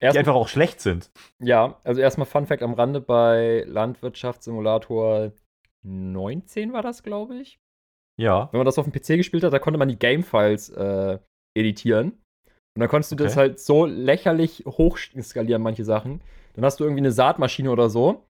[0.01, 1.11] die Erst- einfach auch schlecht sind.
[1.43, 5.33] Ja, also erstmal Fun Fact am Rande bei Landwirtschaftssimulator
[5.85, 7.59] 19 war das, glaube ich.
[8.21, 8.49] Ja.
[8.53, 11.19] Wenn man das auf dem PC gespielt hat, da konnte man die Game-Files äh,
[11.57, 12.13] editieren.
[12.77, 13.41] Und dann konntest du das Okay.
[13.41, 16.21] halt so lächerlich hoch skalieren, manche Sachen.
[16.55, 18.25] Dann hast du irgendwie eine Saatmaschine oder so,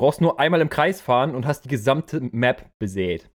[0.00, 3.30] brauchst nur einmal im Kreis fahren und hast die gesamte Map besät.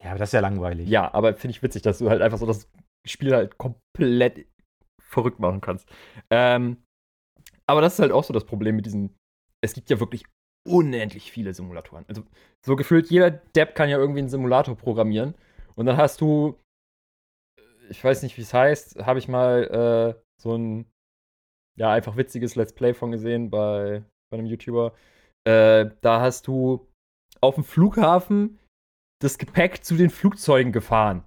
[0.00, 0.88] Ja, aber das ist ja langweilig.
[0.88, 2.70] Ja, aber finde ich witzig, dass du halt einfach so das
[3.04, 4.46] Spiel halt komplett
[5.02, 5.88] verrückt machen kannst.
[6.30, 6.84] Ähm,
[7.68, 9.16] aber das ist halt auch so das Problem mit diesen.
[9.60, 10.24] Es gibt ja wirklich
[10.68, 12.04] unendlich viele Simulatoren.
[12.06, 12.22] Also
[12.64, 15.34] so gefühlt jeder Depp kann ja irgendwie einen Simulator programmieren.
[15.74, 16.60] Und dann hast du,
[17.88, 20.86] ich weiß nicht, wie es heißt, habe ich mal äh, so ein
[21.76, 24.94] ja einfach witziges Let's Play von gesehen bei, bei einem YouTuber.
[25.46, 26.88] Äh, da hast du
[27.40, 28.58] auf dem Flughafen
[29.22, 31.22] das Gepäck zu den Flugzeugen gefahren.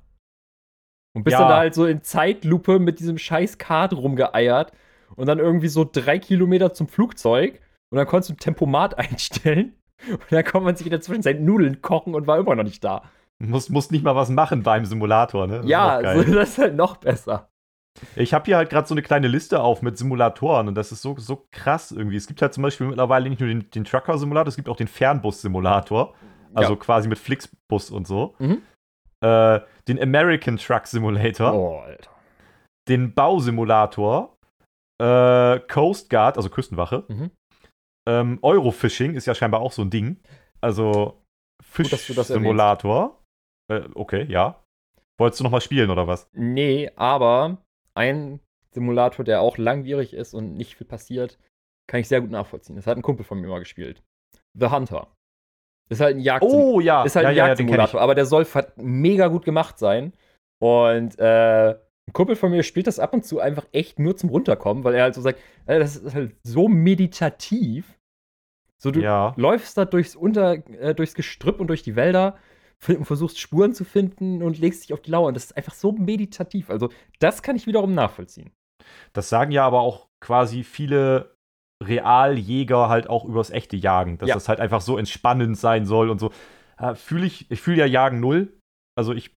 [1.16, 1.40] Und bist Ja.
[1.42, 4.72] dann da halt so in Zeitlupe mit diesem scheiß Kart rumgeeiert
[5.16, 7.62] und dann irgendwie so drei Kilometer zum Flugzeug
[7.92, 9.76] und dann konntest du ein Tempomat einstellen
[10.10, 12.84] und dann konnte man sich in der Zwischenzeit Nudeln kochen und war immer noch nicht
[12.84, 13.04] da.
[13.40, 15.58] Muss, muss nicht mal was machen beim Simulator, ne?
[15.58, 17.50] Das ja, so, das ist halt noch besser.
[18.16, 21.02] Ich habe hier halt gerade so eine kleine Liste auf mit Simulatoren und das ist
[21.02, 22.16] so, so krass irgendwie.
[22.18, 24.88] Es gibt halt zum Beispiel mittlerweile nicht nur den, den Trucker-Simulator, es gibt auch den
[24.88, 26.14] Fernbus-Simulator.
[26.56, 26.80] Also Ja.
[26.80, 28.36] quasi mit Flixbus und so.
[28.40, 28.62] Mhm.
[29.24, 32.12] Äh, den American Truck Simulator, Oh, Alter.
[32.90, 34.38] den Bausimulator,
[35.02, 37.32] äh, Coast Guard, also Küstenwache, Mhm.
[38.08, 40.20] ähm, Eurofishing ist ja scheinbar auch so ein Ding.
[40.62, 41.22] Also
[41.64, 43.20] Fisch-Simulator.
[43.72, 44.60] Äh, okay, ja.
[45.20, 46.28] Wolltest du noch mal spielen oder was?
[46.34, 47.58] Nee, aber
[47.96, 48.40] ein
[48.72, 51.38] Simulator, der auch langwierig ist und nicht viel passiert,
[51.88, 52.76] kann ich sehr gut nachvollziehen.
[52.76, 54.02] Das hat ein Kumpel von mir mal gespielt.
[54.58, 55.08] The Hunter.
[55.90, 56.74] Ist halt ein Jagdsimulator.
[56.74, 57.48] Oh ja, Ist halt ja, ein ja.
[57.48, 60.14] Jagdsimulator, aber der soll mega gut gemacht sein.
[60.60, 64.30] Und äh, ein Kumpel von mir spielt das ab und zu einfach echt nur zum
[64.30, 68.00] Runterkommen, weil er halt so sagt, äh, das ist halt so meditativ.
[68.82, 69.34] So, du Ja.
[69.38, 72.38] läufst da durchs, Unter, äh, durchs Gestrüpp und durch die Wälder
[72.84, 75.28] versuchst Spuren zu finden und legst dich auf die Lauer.
[75.28, 76.70] Und das ist einfach so meditativ.
[76.70, 78.52] Also, das kann ich wiederum nachvollziehen.
[79.14, 81.36] Das sagen ja aber auch quasi viele
[81.84, 84.36] Realjäger halt auch übers echte Jagen, dass Ja.
[84.36, 86.32] das halt einfach so entspannend sein soll und so.
[86.78, 88.54] Äh, fühl ich, ich fühle ja Jagen null.
[88.98, 89.32] Also ich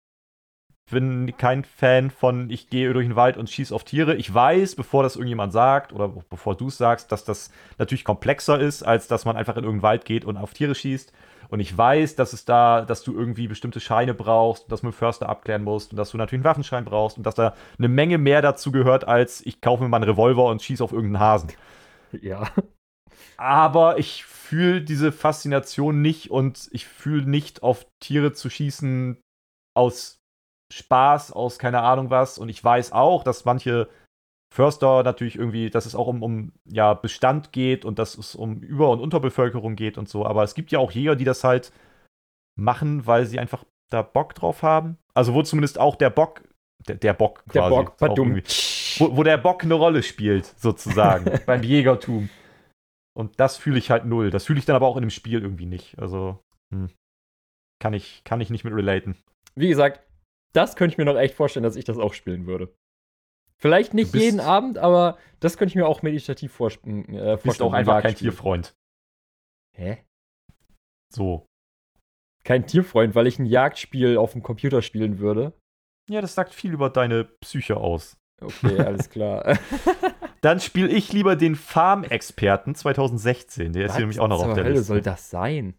[0.91, 4.15] bin kein Fan von, ich gehe durch den Wald und schieße auf Tiere.
[4.15, 8.61] Ich weiß, bevor das irgendjemand sagt oder bevor du es sagst, dass das natürlich komplexer
[8.61, 11.13] ist, als dass man einfach in irgendeinen Wald geht und auf Tiere schießt.
[11.49, 14.95] Und ich weiß, dass es da, dass du irgendwie bestimmte Scheine brauchst, dass du mit
[14.95, 18.19] Förster abklären musst und dass du natürlich einen Waffenschein brauchst und dass da eine Menge
[18.19, 21.53] mehr dazu gehört, als ich kaufe mir mal einen Revolver und schieße auf irgendeinen Hasen.
[22.23, 22.49] Ja.
[23.37, 29.21] Aber ich fühle diese Faszination nicht und ich fühle nicht auf Tiere zu schießen
[29.77, 30.19] aus
[30.73, 32.39] Spaß, aus keine Ahnung was.
[32.39, 33.89] Und ich weiß auch, dass manche
[34.57, 38.63] Förster natürlich irgendwie, dass es auch um, um ja, Bestand geht und dass es um
[38.63, 40.25] Über- und Unterbevölkerung geht und so.
[40.25, 41.73] Aber es gibt ja auch Jäger, die das halt
[42.59, 44.97] machen, weil sie einfach da Bock drauf haben.
[45.15, 46.43] Also wo zumindest auch der Bock,
[46.89, 47.75] der, der Bock quasi.
[47.75, 48.43] Der Bock, irgendwie-
[48.99, 52.31] wo, wo der Bock eine Rolle spielt, sozusagen, beim Jägertum.
[53.15, 54.31] Und das fühle ich halt null.
[54.31, 55.99] Das fühle ich dann aber auch in dem Spiel irgendwie nicht.
[55.99, 56.41] Also,
[56.73, 56.91] hm.
[57.79, 59.17] kann, ich, kann ich nicht mit relaten.
[59.55, 60.01] Wie gesagt,
[60.55, 62.75] das könnte ich mir noch echt vorstellen, dass ich das auch spielen würde.
[63.59, 67.41] Vielleicht nicht jeden Abend, aber das könnte ich mir auch meditativ vorsp äh, vorstellen.
[67.43, 68.15] Bist auch ein einfach kein.
[68.15, 68.77] Tierfreund.
[69.75, 70.05] Hä?
[71.13, 71.47] So.
[72.45, 75.53] Kein Tierfreund, weil ich ein Jagdspiel auf dem Computer spielen würde.
[76.09, 78.17] Ja, das sagt viel über deine Psyche aus.
[78.41, 79.59] Okay, alles klar.
[80.43, 83.73] Dann spiele ich lieber den Farm-Experten 2016.
[83.73, 84.87] Der ist hier nämlich auch noch Was auf der Hölle Liste.
[84.87, 85.79] soll das sein?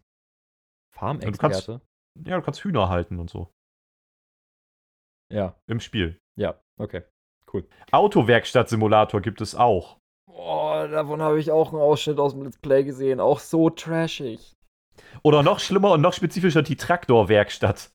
[0.92, 1.80] Farmexperte?
[2.26, 3.54] Ja, du kannst Hühner halten und so.
[5.32, 6.20] Ja, Im Spiel.
[6.36, 7.02] ja, okay.
[7.90, 9.98] Autowerkstatt-Simulator gibt es auch.
[10.30, 13.20] Oh, davon habe ich auch einen Ausschnitt aus dem Let's Play gesehen.
[13.20, 14.54] Auch so trashig.
[15.22, 17.90] Oder noch schlimmer und noch spezifischer die Traktorwerkstatt.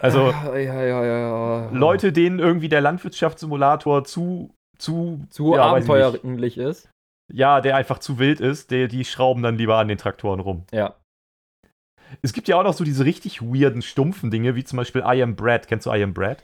[0.00, 1.70] Also Ja, ja, ja.
[1.70, 6.90] Leute, denen irgendwie der Landwirtschaftssimulator zu, zu, zu abenteuerlich ist.
[7.32, 10.64] Ja, der einfach zu wild ist, der, die schrauben dann lieber an den Traktoren rum.
[10.72, 10.96] Ja.
[12.20, 15.22] Es gibt ja auch noch so diese richtig weirden, stumpfen Dinge, wie zum Beispiel I
[15.22, 15.68] Am Brad.
[15.68, 16.42] Kennst du I Am Brad?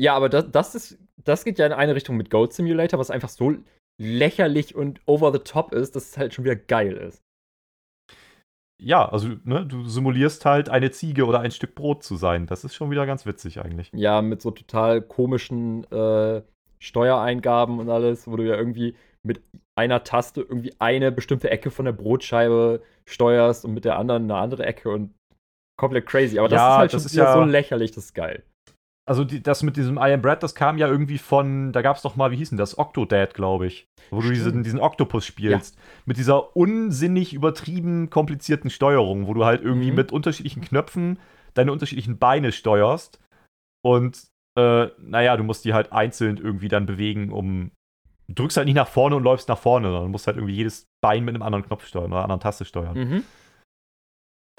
[0.00, 3.10] Ja, aber das, das ist, das geht ja in eine Richtung mit Goat Simulator, was
[3.10, 3.54] einfach so
[4.00, 7.20] lächerlich und over the top ist, dass es halt schon wieder geil ist.
[8.82, 12.46] Ja, also ne, du simulierst halt eine Ziege oder ein Stück Brot zu sein.
[12.46, 13.90] Das ist schon wieder ganz witzig eigentlich.
[13.94, 16.42] Ja, mit so total komischen äh,
[16.78, 19.42] Steuereingaben und alles, wo du ja irgendwie mit
[19.78, 24.36] einer Taste irgendwie eine bestimmte Ecke von der Brotscheibe steuerst und mit der anderen eine
[24.40, 25.12] andere Ecke und
[25.78, 26.38] komplett crazy.
[26.38, 28.42] Aber das Ja, ist halt das schon ist wieder ja- so lächerlich, das ist geil.
[29.10, 31.96] Also die, das mit diesem I Am Brad, das kam ja irgendwie von, da gab
[31.96, 32.78] es doch mal, wie hieß denn das?
[32.78, 33.88] Octodad, glaube ich.
[34.10, 34.66] Wo du diesen, Stimmt.
[34.66, 35.76] diesen Oktopus spielst.
[36.06, 39.96] Mit dieser unsinnig übertrieben komplizierten Steuerung, wo du halt irgendwie Mhm.
[39.96, 41.18] mit unterschiedlichen Knöpfen
[41.54, 43.18] deine unterschiedlichen Beine steuerst.
[43.82, 47.72] Und äh, naja, du musst die halt einzeln irgendwie dann bewegen, um.
[48.28, 50.54] Du drückst halt nicht nach vorne und läufst nach vorne, sondern du musst halt irgendwie
[50.54, 52.96] jedes Bein mit einem anderen Knopf steuern oder einer anderen Taste steuern.
[52.96, 53.24] Mhm.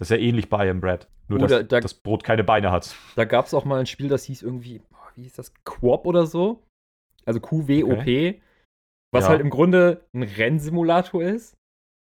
[0.02, 1.08] Das ist ja ähnnlich bei I Am Bread.
[1.28, 2.96] Nur, Oh, dass da- da- das Brot keine Beine hat.
[3.16, 4.82] Da gab es auch mal ein Spiel, das hieß irgendwie,
[5.16, 5.54] wie hieß das?
[5.64, 6.64] Quop oder so?
[7.24, 8.42] Also QWOP.
[9.14, 9.30] Was Ja.
[9.30, 11.56] halt im Grunde ein Rennsimulator ist.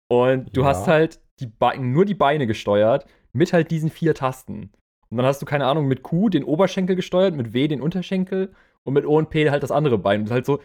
[0.09, 0.67] Und du Ja.
[0.67, 4.71] hast halt die Be nur die Beine gesteuert mit halt diesen vier Tasten.
[5.11, 8.51] Und dann hast du, keine Ahnung, mit Q den Oberschenkel gesteuert, mit W den Unterschenkel
[8.83, 10.21] und mit O und P halt das andere Bein.
[10.21, 10.59] Und halt so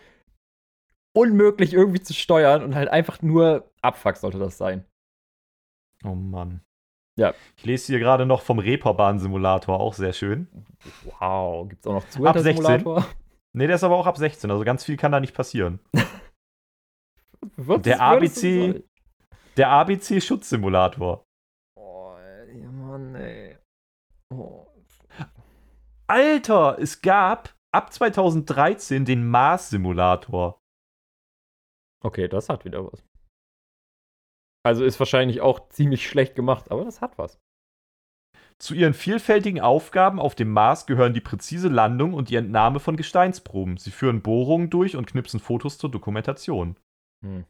[1.15, 4.87] unmöglich irgendwie zu steuern und halt einfach nur Abfuck sollte das sein.
[6.05, 6.63] Oh Mann.
[7.21, 7.35] Ja.
[7.59, 10.49] Ich lese hier gerade noch vom Reeperbahn-Simulator, auch sehr schön.
[11.05, 12.57] Wow, gibt's auch noch Ab 16.
[12.65, 13.07] Zuhälter-Simulator?
[13.53, 15.81] Nee, der ist aber auch ab 16, also ganz viel kann da nicht passieren.
[17.57, 18.83] Der ABC?
[19.57, 21.25] Der ABC-Schutzsimulator.
[21.77, 23.59] Oh, ey, Mann, ey.
[24.33, 24.67] Oh.
[26.07, 30.59] Alter, es gab ab 2013 den Mars-Simulator.
[32.03, 33.03] Okay, das hat wieder was.
[34.63, 37.41] Also ist wahrscheinlich auch ziemlich schlecht gemacht, aber das hat was.
[38.59, 42.97] Zu ihren vielfältigen Aufgaben auf dem Mars gehören die präzise Landung und die Entnahme von
[42.97, 43.79] Gesteinsproben.
[43.79, 46.77] Sie führen Bohrungen durch und knipsen Fotos zur Dokumentation.
[47.25, 47.47] Hm.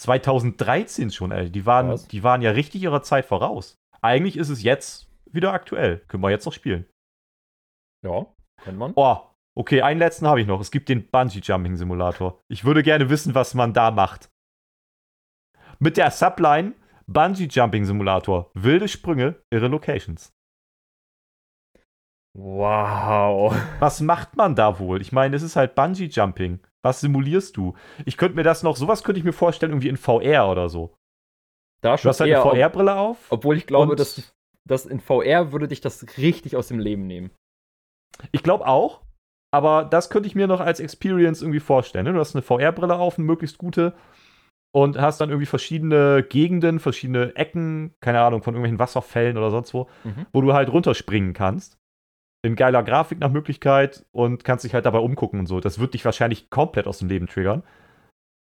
[0.00, 1.48] 2013 schon, ey.
[1.48, 2.08] Die waren, Was?
[2.08, 3.76] die waren ja richtig ihrer Zeit voraus.
[4.00, 5.98] Eigentlich ist es jetzt wieder aktuell.
[6.08, 6.86] Können wir jetzt noch spielen.
[8.04, 8.26] Ja,
[8.64, 8.92] kann man.
[8.96, 9.18] Oh,
[9.56, 10.60] okay, einen letzten habe ich noch.
[10.60, 12.40] Es gibt den Bungee-Jumping-Simulator.
[12.48, 14.31] Ich würde gerne wissen, was man da macht.
[15.82, 16.74] Mit der Subline
[17.08, 18.52] Bungee-Jumping-Simulator.
[18.54, 20.32] Wilde Sprünge, irre Locations.
[22.38, 23.52] Wow.
[23.80, 25.00] Was macht man da wohl?
[25.02, 26.60] Ich meine, es ist halt Bungee-Jumping.
[26.84, 27.74] Was simulierst du?
[28.06, 30.94] Ich könnte mir das noch, sowas könnte ich mir vorstellen, irgendwie in VR oder so.
[31.82, 33.26] Da Du hast halt eher, eine VR-Brille auf.
[33.30, 34.32] obwohl ich glaube, dass,
[34.64, 37.32] dass in VR würde dich das richtig aus dem Leben nehmen.
[38.30, 39.02] Ich glaube auch.
[39.52, 42.04] Aber das könnte ich mir noch als Experience irgendwie vorstellen.
[42.04, 42.12] ne?
[42.12, 43.94] Du hast eine VR-Brille auf, eine möglichst gute.
[44.74, 49.74] Und hast dann irgendwie verschiedene Gegenden, verschiedene Ecken, keine Ahnung, von irgendwelchen Wasserfällen oder sonst
[49.74, 50.26] wo, Mhm.
[50.32, 51.78] wo du halt runterspringen kannst.
[52.44, 55.60] in geiler Grafik nach Möglichkeit und kannst dich halt dabei umgucken und so.
[55.60, 57.62] Das wird dich wahrscheinlich komplett aus dem Leben triggern.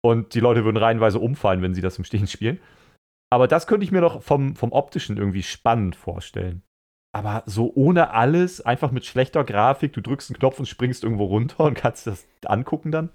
[0.03, 2.59] Und die Leute würden reihenweise umfallen, wenn sie das im Stehen spielen.
[3.32, 6.63] Aber das könnte ich mir noch vom, vom optischen irgendwie spannend vorstellen.
[7.15, 11.24] Aber so ohne alles, einfach mit schlechter Grafik, du drückst einen Knopf und springst irgendwo
[11.24, 13.09] runter und kannst das angucken dann.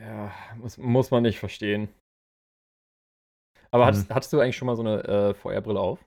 [0.00, 1.88] Ja, muss, muss man nicht verstehen.
[3.70, 4.14] Aber hattest, hm.
[4.14, 6.04] hattest du eigentlich schon mal so eine äh, VR-Brille auf?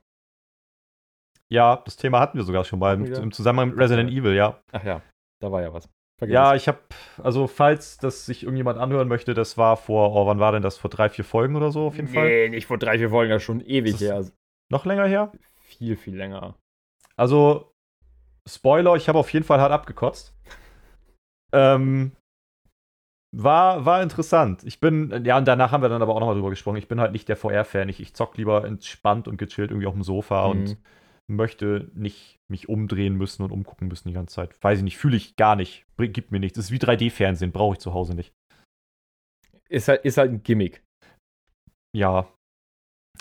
[1.50, 4.60] Ja, das Thema hatten wir sogar schon mal im, im Zusammenhang mit Resident Evil, ja.
[4.72, 5.02] Ach ja,
[5.40, 5.88] da war ja was.
[6.18, 6.78] Vergiss ja, ich habe,
[7.22, 10.78] also falls das sich irgendjemand anhören möchte, das war vor, oh, wann war denn das?
[10.78, 12.28] Vor drei, vier Folgen oder so auf jeden nee, Fall?
[12.28, 14.24] Nee, nicht vor drei, vier Folgen, das ist schon ewig her.
[14.70, 15.32] Noch länger her?
[15.60, 16.56] Viel, viel länger.
[17.16, 17.72] Also,
[18.48, 20.34] Spoiler, ich habe auf jeden Fall hart abgekotzt.
[21.52, 22.12] ähm,
[23.36, 24.62] war, war interessant.
[24.64, 26.76] Ich bin, ja, und danach haben wir dann aber auch nochmal drüber gesprochen.
[26.76, 27.88] Ich bin halt nicht der VR-Fan.
[27.88, 30.50] Ich, ich zock lieber entspannt und gechillt irgendwie auf dem Sofa mhm.
[30.50, 30.76] und
[31.26, 34.62] möchte nicht mich umdrehen müssen und umgucken müssen die ganze Zeit.
[34.62, 35.86] Weiß ich nicht, fühle ich gar nicht.
[35.96, 36.56] Gibt mir nichts.
[36.56, 38.32] Das ist wie 3D-Fernsehen, brauche ich zu Hause nicht.
[39.68, 40.84] Ist halt, ist halt ein Gimmick.
[41.96, 42.28] Ja.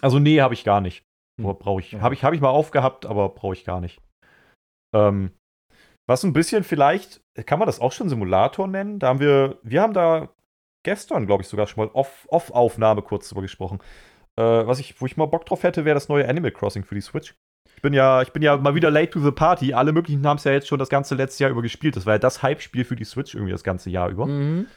[0.01, 1.05] Also, nee, habe ich gar nicht.
[1.41, 1.55] Hm.
[1.57, 1.95] Brauche ich.
[1.95, 4.01] Habe ich, hab ich mal aufgehabt, aber brauche ich gar nicht.
[4.93, 5.31] Ähm,
[6.07, 8.99] was ein bisschen vielleicht, kann man das auch schon Simulator nennen?
[8.99, 10.29] Da haben wir, wir haben da
[10.83, 13.79] gestern, glaube ich, sogar schon mal Off-Aufnahme Off kurz drüber gesprochen.
[14.35, 16.95] Äh, was ich, wo ich mal Bock drauf hätte, wäre das neue Animal Crossing für
[16.95, 17.35] die Switch.
[17.75, 19.73] Ich bin ja, ich bin ja mal wieder late to the party.
[19.73, 21.95] Alle möglichen haben es ja jetzt schon das ganze letzte Jahr über gespielt.
[21.95, 24.25] Das war ja das Hype-Spiel für die Switch irgendwie das ganze Jahr über.
[24.25, 24.67] Mhm.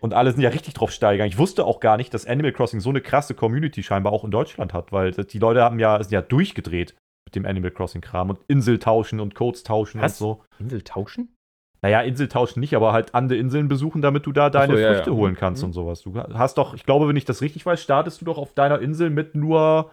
[0.00, 1.26] Und alle sind ja richtig drauf steigern.
[1.26, 4.30] Ich wusste auch gar nicht, dass Animal Crossing so eine krasse Community scheinbar auch in
[4.30, 6.94] Deutschland hat, weil die Leute haben ja, sind ja durchgedreht
[7.28, 10.20] mit dem Animal Crossing-Kram und Insel tauschen und Codes tauschen Was?
[10.20, 10.44] und so.
[10.58, 11.34] Insel tauschen?
[11.82, 14.94] Naja, Insel tauschen nicht, aber halt andere Inseln besuchen, damit du da deine so, ja,
[14.94, 15.16] Früchte ja.
[15.16, 15.66] holen kannst mhm.
[15.66, 16.00] und sowas.
[16.00, 18.80] Du hast doch, ich glaube, wenn ich das richtig weiß, startest du doch auf deiner
[18.80, 19.90] Insel mit nur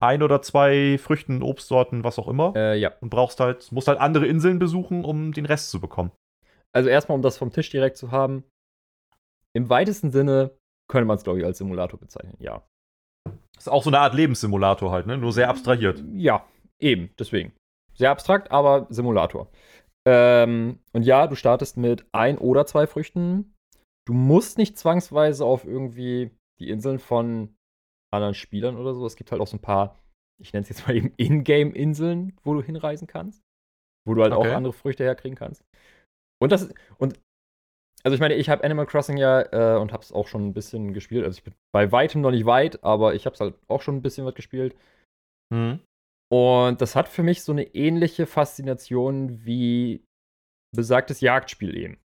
[0.00, 2.52] ein oder zwei Früchten, Obstsorten, was auch immer.
[2.56, 2.92] Äh, ja.
[3.00, 6.10] Und brauchst halt, musst halt andere Inseln besuchen, um den Rest zu bekommen.
[6.74, 8.44] Also erstmal, um das vom Tisch direkt zu haben.
[9.54, 10.50] Im weitesten Sinne
[10.90, 12.62] könnte man es, glaube ich, als Simulator bezeichnen, ja.
[13.56, 15.16] Ist auch so eine Art Lebenssimulator halt, ne?
[15.16, 16.02] Nur sehr abstrahiert.
[16.12, 16.44] Ja,
[16.82, 17.52] eben, deswegen.
[17.94, 19.48] Sehr abstrakt, aber Simulator.
[20.06, 23.54] Ähm, und ja, du startest mit ein oder zwei Früchten.
[24.06, 27.54] Du musst nicht zwangsweise auf irgendwie die Inseln von
[28.12, 29.06] anderen Spielern oder so.
[29.06, 29.98] Es gibt halt auch so ein paar,
[30.40, 33.42] ich nenne es jetzt mal eben Ingame-Inseln, wo du hinreisen kannst.
[34.06, 34.50] Wo du halt okay.
[34.50, 35.64] auch andere Früchte herkriegen kannst.
[36.40, 37.20] Und das und
[38.04, 40.54] also ich meine, ich habe Animal Crossing ja äh, und habe es auch schon ein
[40.54, 41.24] bisschen gespielt.
[41.24, 43.96] Also ich bin bei weitem noch nicht weit, aber ich habe es halt auch schon
[43.96, 44.74] ein bisschen was gespielt.
[45.52, 45.78] Mhm.
[46.32, 50.02] Und das hat für mich so eine ähnliche Faszination wie
[50.74, 52.00] besagtes Jagdspiel eben.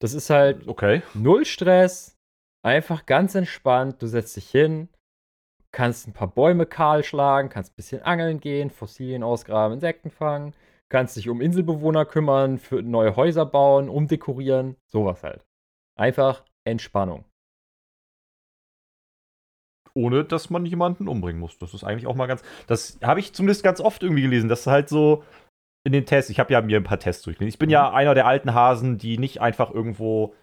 [0.00, 1.02] Das ist halt okay.
[1.14, 2.18] null Stress,
[2.64, 4.02] einfach ganz entspannt.
[4.02, 4.88] Du setzt dich hin,
[5.70, 10.52] kannst ein paar Bäume kahl schlagen, kannst ein bisschen angeln gehen, Fossilien ausgraben, Insekten fangen,
[10.88, 15.46] kannst dich um Inselbewohner kümmern, für neue Häuser bauen, umdekorieren, sowas halt.
[15.96, 17.24] Einfach Entspannung.
[19.94, 21.58] Ohne dass man jemanden umbringen muss.
[21.58, 22.42] Das ist eigentlich auch mal ganz.
[22.66, 25.22] Das habe ich zumindest ganz oft irgendwie gelesen, dass halt so
[25.84, 27.54] in den Tests, ich habe ja mir ein paar Tests durchgelesen.
[27.54, 27.72] Ich bin mhm.
[27.72, 30.34] ja einer der alten Hasen, die nicht einfach irgendwo,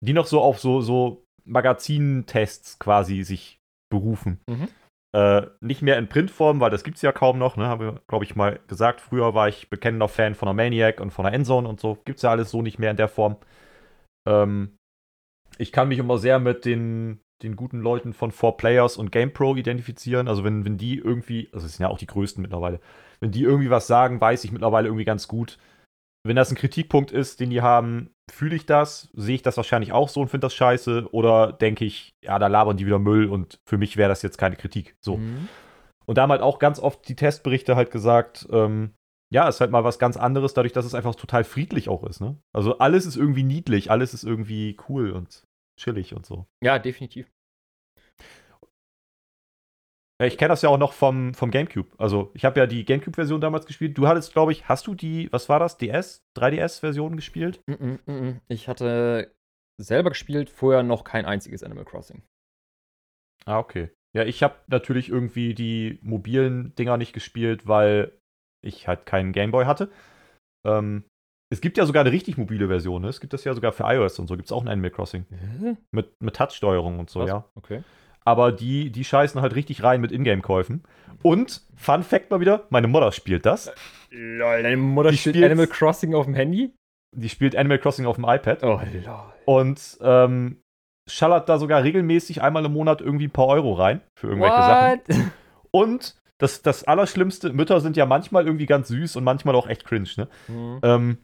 [0.00, 3.58] die noch so auf so, so Magazintests quasi sich
[3.90, 4.40] berufen.
[4.48, 4.68] Mhm.
[5.14, 7.68] Äh, nicht mehr in Printform, weil das gibt es ja kaum noch, ne?
[7.68, 9.00] Habe ich, glaube ich, mal gesagt.
[9.00, 11.98] Früher war ich bekennender Fan von der Maniac und von der Endzone und so.
[12.04, 13.36] Gibt es ja alles so nicht mehr in der Form.
[14.28, 14.76] Ähm,
[15.58, 20.28] ich kann mich immer sehr mit den, den guten Leuten von 4Players und GamePro identifizieren.
[20.28, 22.80] Also wenn, wenn die irgendwie, also es sind ja auch die größten mittlerweile,
[23.20, 25.58] wenn die irgendwie was sagen, weiß ich mittlerweile irgendwie ganz gut,
[26.26, 29.92] wenn das ein Kritikpunkt ist, den die haben, fühle ich das, sehe ich das wahrscheinlich
[29.92, 33.28] auch so und finde das scheiße oder denke ich, ja, da labern die wieder Müll
[33.28, 34.96] und für mich wäre das jetzt keine Kritik.
[35.00, 35.18] So.
[35.18, 35.48] Mhm.
[36.06, 38.94] Und da haben halt auch ganz oft die Testberichte halt gesagt, ähm,
[39.30, 42.20] ja, ist halt mal was ganz anderes, dadurch, dass es einfach total friedlich auch ist,
[42.20, 42.38] ne?
[42.52, 45.44] Also alles ist irgendwie niedlich, alles ist irgendwie cool und
[45.76, 46.46] chillig und so.
[46.62, 47.30] Ja, definitiv.
[50.22, 51.90] Ich kenne das ja auch noch vom, vom GameCube.
[51.98, 53.98] Also, ich habe ja die GameCube-Version damals gespielt.
[53.98, 57.60] Du hattest, glaube ich, hast du die, was war das, DS, 3DS-Version gespielt?
[57.66, 59.34] Mm -mm, mm ich hatte
[59.80, 62.22] selber gespielt, vorher noch kein einziges Animal Crossing.
[63.44, 63.90] Ah, okay.
[64.14, 68.16] Ja, ich habe natürlich irgendwie die mobilen Dinger nicht gespielt, weil
[68.64, 69.90] ich halt keinen Gameboy hatte.
[70.64, 71.04] Ähm,
[71.54, 73.02] es gibt ja sogar eine richtig mobile Version.
[73.02, 73.08] Ne?
[73.08, 74.36] Es gibt das ja sogar für iOS und so.
[74.36, 75.24] Gibt es auch ein Animal Crossing.
[75.30, 75.74] Äh?
[75.90, 77.28] Mit, mit Touch-Steuerung und so, was?
[77.28, 77.44] ja.
[77.54, 77.82] Okay
[78.24, 80.82] aber die, die scheißen halt richtig rein mit Ingame-Käufen.
[81.22, 83.72] Und, Fun Fact mal wieder, meine Mutter spielt das.
[84.10, 86.74] Lol, deine Mutter die spielt Animal Crossing auf dem Handy?
[87.14, 88.62] Die spielt Animal Crossing auf dem iPad.
[88.62, 89.04] Oh, lol.
[89.44, 90.60] Und ähm,
[91.08, 95.06] schallert da sogar regelmäßig einmal im Monat irgendwie ein paar Euro rein für irgendwelche What?
[95.06, 95.32] Sachen.
[95.70, 99.84] Und das, das Allerschlimmste, Mütter sind ja manchmal irgendwie ganz süß und manchmal auch echt
[99.84, 100.28] cringe, ne?
[100.48, 100.80] Mhm.
[100.82, 101.18] Ähm,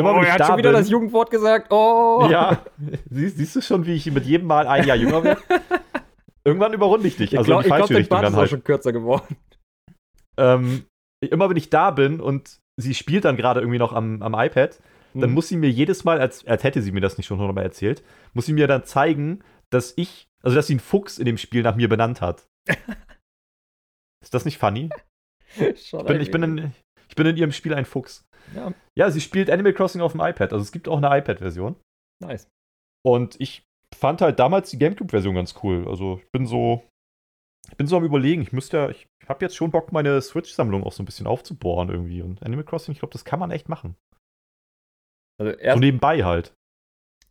[0.00, 1.72] immer oh, er ich hat schon wieder bin, das Jugendwort gesagt.
[1.72, 2.26] Oh.
[2.30, 2.62] Ja,
[3.10, 5.40] siehst, siehst du schon, wie ich mit jedem Mal ein Jahr jünger werde?
[6.44, 7.32] Irgendwann überrunde ich dich.
[7.32, 8.50] Ich Also glaube, in die glaub, falsche dein Richtung Bart dann ist auch halt.
[8.50, 9.36] schon kürzer geworden.
[10.38, 10.84] Ähm,
[11.20, 14.80] immer wenn ich da bin und sie spielt dann gerade irgendwie noch am, am iPad,
[15.12, 15.34] dann Mhm.
[15.34, 18.02] muss sie mir jedes Mal, als, als hätte sie mir das nicht schon hundertmal erzählt,
[18.32, 21.62] muss sie mir dann zeigen, dass ich, also dass sie einen Fuchs in dem Spiel
[21.62, 22.46] nach mir benannt hat.
[24.22, 24.90] Ist das nicht funny?
[25.56, 26.72] Ich bin, ich, bin in,
[27.08, 28.24] ich bin in ihrem Spiel ein Fuchs.
[28.54, 30.52] Ja, Ja, sie spielt Animal Crossing auf dem iPad.
[30.52, 31.76] Also es gibt auch eine iPad-Version.
[32.22, 32.48] nice.
[33.06, 33.62] Und ich
[33.94, 35.86] fand halt damals die GameCube-Version ganz cool.
[35.88, 36.84] Also ich bin so,
[37.70, 38.42] ich bin so am überlegen.
[38.42, 41.88] Ich müsste ja, ich habe jetzt schon Bock, meine Switch-Sammlung auch so ein bisschen aufzubohren
[41.88, 42.22] irgendwie.
[42.22, 43.96] Und Animal Crossing, ich glaube, das kann man echt machen.
[45.40, 46.52] Also So erst nebenbei halt.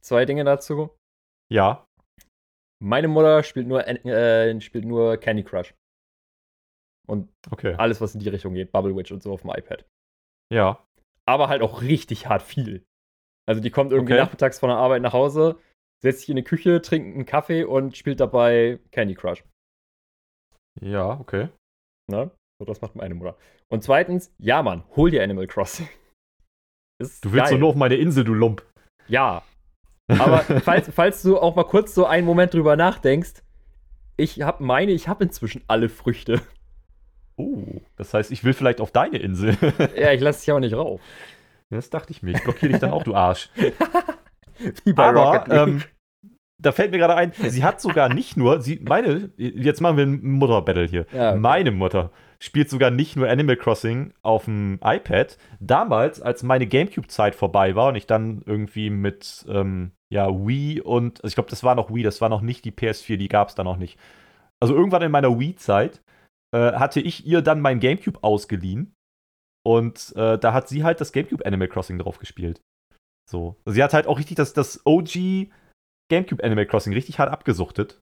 [0.01, 0.95] zwei Dinge dazu.
[1.51, 1.85] Ja.
[2.81, 5.73] Meine Mutter spielt nur, äh, spielt nur Candy Crush.
[7.07, 7.73] Und Okay.
[7.77, 9.85] alles, was in die Richtung geht, Bubble Witch und so auf dem iPad.
[10.53, 10.85] Ja.
[11.29, 12.83] Aber halt auch richtig hart viel.
[13.47, 14.21] Also die kommt irgendwie Okay.
[14.23, 15.59] nachmittags von der Arbeit nach Hause,
[16.03, 19.43] setzt sich in die Küche, trinkt einen Kaffee und spielt dabei Candy Crush.
[20.81, 21.49] Ja, okay.
[22.09, 22.31] Ne?
[22.59, 23.37] So, das macht meine Mutter.
[23.69, 25.87] Und zweitens, ja, Mann, hol dir Animal Crossing.
[26.99, 27.53] Ist Du willst geil.
[27.53, 28.65] so nur auf meine Insel, du Lump.
[29.07, 29.43] Ja.
[30.07, 33.43] Aber falls, falls du auch mal kurz so einen Moment drüber nachdenkst,
[34.17, 36.41] ich hab meine, ich habe inzwischen alle Früchte.
[37.39, 37.63] Oh,
[37.95, 39.55] das heißt, ich will vielleicht auf deine Insel.
[39.95, 40.99] Ja, ich lasse dich aber nicht rauf.
[41.69, 42.31] das dachte ich mir.
[42.31, 43.49] Ich blockiere dich dann auch, du Arsch.
[44.83, 45.81] Wie Aber ähm,
[46.57, 50.05] da fällt mir gerade ein, sie hat sogar nicht nur, sie, meine, jetzt machen wir
[50.05, 51.05] ein Mutter-Battle hier.
[51.13, 51.39] Ja, okay.
[51.39, 55.37] Meine Mutter spielt sogar nicht nur Animal Crossing auf dem iPad.
[55.61, 61.23] Damals, als meine Gamecube-Zeit vorbei war und ich dann irgendwie mit ähm, ja, Wii und,
[61.23, 63.47] also ich glaube, das war noch Wii, das war noch nicht die PS4, die gab
[63.47, 63.97] es da noch nicht.
[64.59, 66.01] Also irgendwann in meiner Wii-Zeit
[66.53, 68.93] äh, hatte ich ihr dann mein Gamecube ausgeliehen
[69.65, 72.61] und äh, da hat sie halt das Gamecube Animal Crossing drauf gespielt.
[73.29, 73.57] So.
[73.65, 75.49] Sie hat halt auch richtig das, das OG
[76.11, 77.99] GameCube Animal Crossing richtig hart abgesuchtet.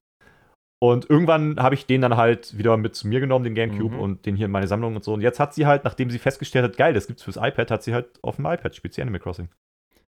[0.80, 4.00] Und irgendwann habe ich den dann halt wieder mit zu mir genommen, den GameCube, Mhm.
[4.00, 5.12] und den hier in meine Sammlung und so.
[5.12, 7.82] Und jetzt hat sie halt, nachdem sie festgestellt hat, geil, das gibt's fürs iPad, hat
[7.82, 9.48] sie halt auf dem iPad spielt sie Animal Crossing.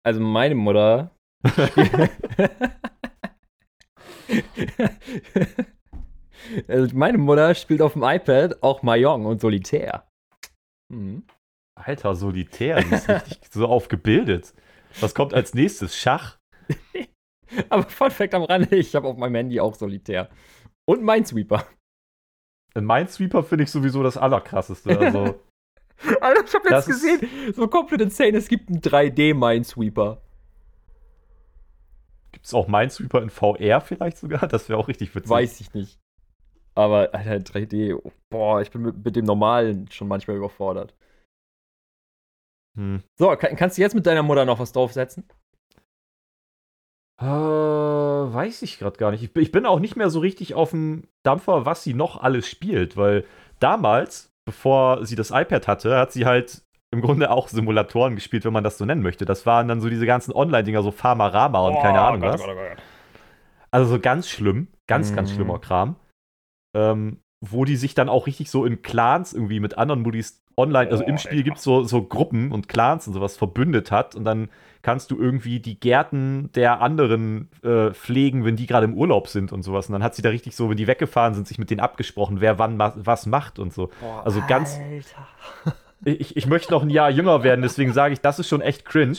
[0.06, 1.16] Also meine Mutter.
[6.68, 10.08] also meine Mutter spielt auf dem iPad auch Mahjong und Solitär.
[10.92, 11.24] Mhm.
[11.76, 14.54] Alter, Solitär, die ist richtig so aufgebildet.
[15.00, 15.98] Was kommt als nächstes?
[15.98, 16.38] Schach?
[17.70, 20.30] Aber Fun Fact am Rande, ich habe auf meinem Handy auch Solitär.
[20.86, 21.66] Und Minesweeper.
[22.76, 25.00] Ein Minesweeper finde ich sowieso das Allerkrasseste.
[25.00, 25.40] Also,
[26.22, 30.22] Alter, ich habe jetzt gesehen, so komplett insane, es gibt einen 3D-Minesweeper.
[32.32, 34.48] gibt's auch Minesweeper in VR vielleicht sogar?
[34.48, 35.30] Das wäre auch richtig witzig.
[35.30, 36.00] Weiß ich nicht.
[36.80, 40.96] Aber, Alter, 3D, oh, boah, ich bin mit, mit dem Normalen schon manchmal überfordert.
[42.78, 43.04] Hm.
[43.18, 45.26] So, kann, kannst du jetzt mit deiner Mutter noch was draufsetzen?
[47.22, 49.24] Äh, weiß ich gerade gar nicht.
[49.24, 52.22] Ich, bin- ich bin auch nicht mehr so richtig auf dem Dampfer, was sie noch
[52.22, 53.26] alles spielt, weil
[53.60, 58.54] damals, bevor sie das iPad hatte, hat sie halt im Grunde auch Simulatoren gespielt, wenn
[58.54, 59.26] man das so nennen möchte.
[59.26, 62.42] Das waren dann so diese ganzen Online-Dinger, so Pharmarama und keine Ahnung was.
[63.72, 65.36] Also so ganz schlimm, ganz, ganz Mhm.
[65.36, 65.96] schlimmer Kram.
[66.74, 70.92] Ähm, wo die sich dann auch richtig so in Clans irgendwie mit anderen Moody's online,
[70.92, 74.14] also Oh, im Spiel gibt es so, so Gruppen und Clans und sowas verbündet hat
[74.14, 74.50] und dann
[74.82, 79.54] kannst du irgendwie die Gärten der anderen äh, pflegen, wenn die gerade im Urlaub sind
[79.54, 79.88] und sowas.
[79.88, 82.42] Und dann hat sie da richtig so, wenn die weggefahren sind, sich mit denen abgesprochen,
[82.42, 83.90] wer wann ma was macht und so.
[84.02, 85.76] Boah, Also ganz- Alter.
[86.06, 88.86] Ich, ich möchte noch ein Jahr jünger werden, deswegen sage ich, das ist schon echt
[88.86, 89.18] cringe.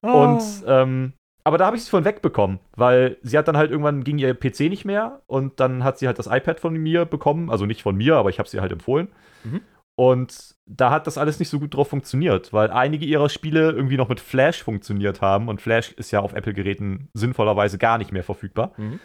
[0.00, 1.12] Und, ähm,
[1.48, 4.34] aber da habe ich sie von wegbekommen, weil sie hat dann halt irgendwann ging ihr
[4.34, 7.80] PC nicht mehr und dann hat sie halt das iPad von mir bekommen, also nicht
[7.80, 9.08] von mir, aber ich habe sie halt empfohlen.
[9.44, 9.62] Mhm.
[9.96, 13.96] Und da hat das alles nicht so gut drauf funktioniert, weil einige ihrer Spiele irgendwie
[13.96, 18.22] noch mit Flash funktioniert haben und Flash ist ja auf Apple-Geräten sinnvollerweise gar nicht mehr
[18.22, 18.74] verfügbar.
[18.76, 19.00] Mhm.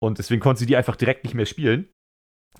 [0.00, 1.90] Und deswegen konnte sie die einfach direkt nicht mehr spielen.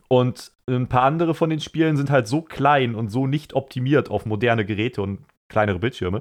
[0.09, 4.11] Und ein paar andere von den Spielen sind halt so klein und so nicht optimiert
[4.11, 6.21] auf moderne Geräte und kleinere Bildschirme,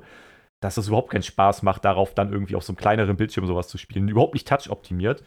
[0.61, 3.67] dass es überhaupt keinen Spaß macht, darauf dann irgendwie auf so einem kleineren Bildschirm sowas
[3.67, 4.07] zu spielen.
[4.07, 5.23] Überhaupt nicht touch-optimiert.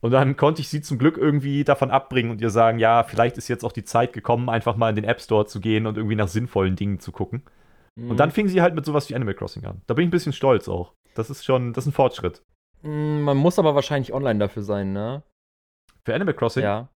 [0.00, 3.38] Und dann konnte ich sie zum Glück irgendwie davon abbringen und ihr sagen, ja, vielleicht
[3.38, 5.96] ist jetzt auch die Zeit gekommen, einfach mal in den App Store zu gehen und
[5.96, 7.42] irgendwie nach sinnvollen Dingen zu gucken.
[7.98, 8.10] Mhm.
[8.10, 9.80] Und dann fing sie halt mit sowas wie Animal Crossing an.
[9.86, 10.92] Da bin ich ein bisschen stolz auch.
[11.14, 12.42] Das ist schon, das ist ein Fortschritt.
[12.82, 15.22] Mm, Man muss aber wahrscheinlich online dafür sein, ne?
[16.04, 16.88] Für Animal Crossing Ja.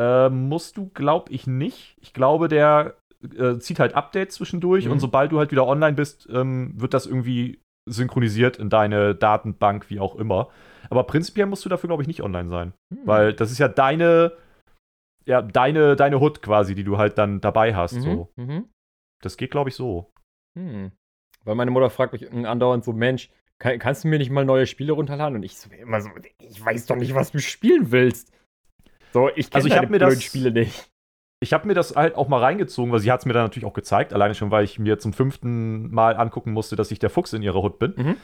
[0.00, 1.96] äh, musst du, glaub ich, nicht.
[2.00, 2.96] Ich glaube, der
[3.38, 4.92] äh, zieht halt Updates zwischendurch Mhm.
[4.92, 9.90] und sobald du halt wieder online bist, ähm, wird das irgendwie synchronisiert in deine Datenbank,
[9.90, 10.48] wie auch immer.
[10.90, 12.72] Aber prinzipiell musst du dafür, glaube ich, nicht online sein.
[12.94, 13.06] Hm.
[13.06, 14.32] Weil das ist ja deine,
[15.24, 17.94] ja, deine, deine Hood quasi, die du halt dann dabei hast.
[17.94, 18.32] Mhm, So.
[18.36, 18.68] mhm.
[19.22, 20.12] Das geht, glaube ich, so.
[20.58, 20.92] Hm.
[21.44, 24.66] Weil meine Mutter fragt mich andauernd so, Mensch, kann, kannst du mir nicht mal neue
[24.66, 25.36] Spiele runterladen?
[25.36, 28.32] Und ich so immer so, ich weiß doch nicht, was du spielen willst.
[29.12, 30.91] So, ich kenne Also ich hab mir blöden das- Spiele nicht.
[31.42, 33.66] Ich habe mir das halt auch mal reingezogen, weil sie hat es mir dann natürlich
[33.66, 37.10] auch gezeigt, alleine schon, weil ich mir zum fünften Mal angucken musste, dass ich der
[37.10, 37.94] Fuchs in ihrer Hut bin.
[37.96, 38.16] Mhm.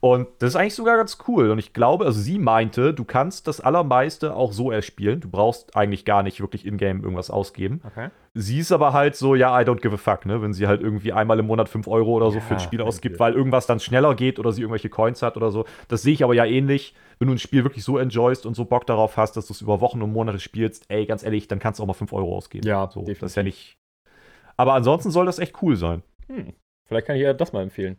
[0.00, 1.50] Und das ist eigentlich sogar ganz cool.
[1.50, 5.20] Und ich glaube, also sie meinte, du kannst das Allermeiste auch so erspielen.
[5.20, 7.80] Du brauchst eigentlich gar nicht wirklich in-game irgendwas ausgeben.
[7.84, 8.10] Okay.
[8.32, 10.40] Sie ist aber halt so, ja, I don't give a fuck, ne?
[10.40, 12.80] Wenn sie halt irgendwie einmal im Monat 5 Euro oder so für ein Ja, Spiel
[12.80, 15.64] ausgibt, weil irgendwas dann schneller geht oder sie irgendwelche Coins hat oder so.
[15.88, 16.94] Das sehe ich aber ja ähnlich.
[17.18, 19.60] Wenn du ein Spiel wirklich so enjoyst und so Bock darauf hast, dass du es
[19.60, 22.36] über Wochen und Monate spielst, ey, ganz ehrlich, dann kannst du auch mal 5 Euro
[22.36, 22.64] ausgeben.
[22.64, 23.20] Ja, so, definitiv.
[23.20, 23.76] Das ist ja nicht.
[24.56, 26.04] Aber ansonsten soll das echt cool sein.
[26.28, 26.52] Hm.
[26.86, 27.96] Vielleicht kann ich ja das mal empfehlen.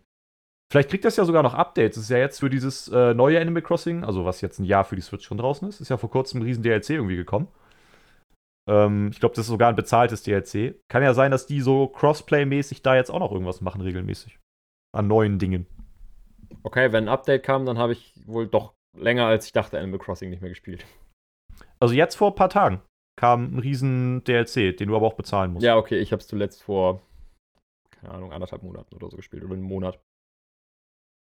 [0.72, 1.96] Vielleicht kriegt das ja sogar noch Updates.
[1.96, 4.84] Das ist ja jetzt für dieses äh, neue Animal Crossing, also was jetzt ein Jahr
[4.84, 7.48] für die Switch schon draußen ist, ist ja vor kurzem ein riesen DLC irgendwie gekommen.
[8.70, 10.76] Ähm, ich glaube, das ist sogar ein bezahltes DLC.
[10.88, 14.38] Kann ja sein, dass die so Crossplay-mäßig da jetzt auch noch irgendwas machen, regelmäßig.
[14.96, 15.66] An neuen Dingen.
[16.64, 20.00] Okay, wenn ein Update kam, dann habe ich wohl doch länger als ich dachte Animal
[20.00, 20.86] Crossing nicht mehr gespielt.
[21.80, 22.82] Also jetzt vor ein paar Tagen
[23.20, 25.66] kam ein riesen DLC, den du aber auch bezahlen musst.
[25.66, 27.02] Ja, okay, ich habe es zuletzt vor,
[27.92, 30.00] keine Ahnung, anderthalb Monaten oder so gespielt oder einen Monat.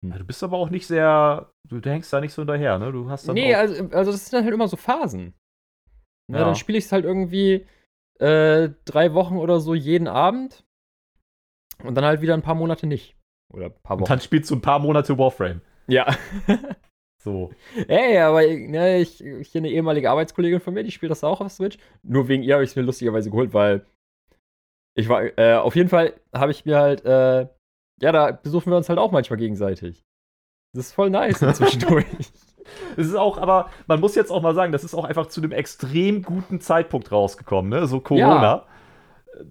[0.04, 2.91] Ja, Du bist aber auch nicht sehr, du denkst da nicht so hinterher, ne?
[2.91, 5.34] Du hast dann Nee, auch, also, also das sind dann halt immer so Phasen.
[6.32, 6.45] Ne, Ja.
[6.45, 7.66] Dann spiele ich es halt irgendwie
[8.20, 10.64] äh, drei Wochen oder so jeden Abend
[11.84, 13.16] und dann halt wieder ein paar Monate nicht.
[13.54, 14.10] Oder ein paar und Wochen.
[14.10, 15.62] dann spielst du ein paar Monate Warframe.
[15.88, 16.16] ja.
[17.22, 17.54] So.
[17.88, 21.39] Ey, aber ne, ich, ich hier eine ehemalige Arbeitskollegin von mir, die spielt das auch
[21.39, 21.78] auf Switch.
[22.04, 23.86] Nur wegen ihr habe ich es mir lustigerweise geholt, weil
[24.95, 27.47] ich war, äh, auf jeden Fall habe ich mir halt, äh,
[28.04, 30.04] ja, da besuchen wir uns halt auch manchmal gegenseitig.
[30.76, 32.06] Das ist voll nice zwischendurch.
[32.97, 35.39] Es ist auch, aber man muss jetzt auch mal sagen, das ist auch einfach zu
[35.39, 37.88] einem extrem guten Zeitpunkt rausgekommen, ne?
[37.88, 38.66] So Corona.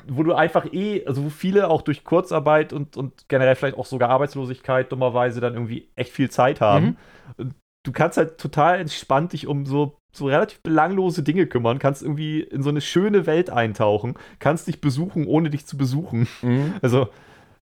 [0.06, 3.86] Wo du einfach eh, also wo viele auch durch Kurzarbeit und, und generell vielleicht auch
[3.86, 6.98] sogar Arbeitslosigkeit dummerweise dann irgendwie echt viel Zeit haben.
[7.36, 12.02] Und du kannst halt total entspannt dich um so, so relativ belanglose Dinge kümmern, kannst
[12.02, 16.28] irgendwie in so eine schöne Welt eintauchen, kannst dich besuchen, ohne dich zu besuchen.
[16.42, 16.74] Mhm.
[16.82, 17.08] Also,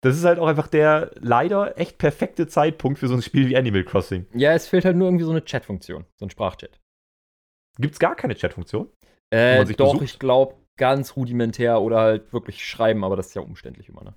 [0.02, 3.58] das ist halt auch einfach der leider echt perfekte Zeitpunkt für so ein Spiel wie
[3.58, 4.26] Animal Crossing.
[4.34, 6.80] Ja, es fehlt halt nur irgendwie so eine Chat-Funktion, so ein Sprachchat.
[7.78, 8.90] Gibt's gar keine Chatfunktion?
[9.32, 10.04] Äh, doch, besucht?
[10.04, 14.14] ich glaube, ganz rudimentär oder halt wirklich schreiben, aber das ist ja umständlich immer, ne?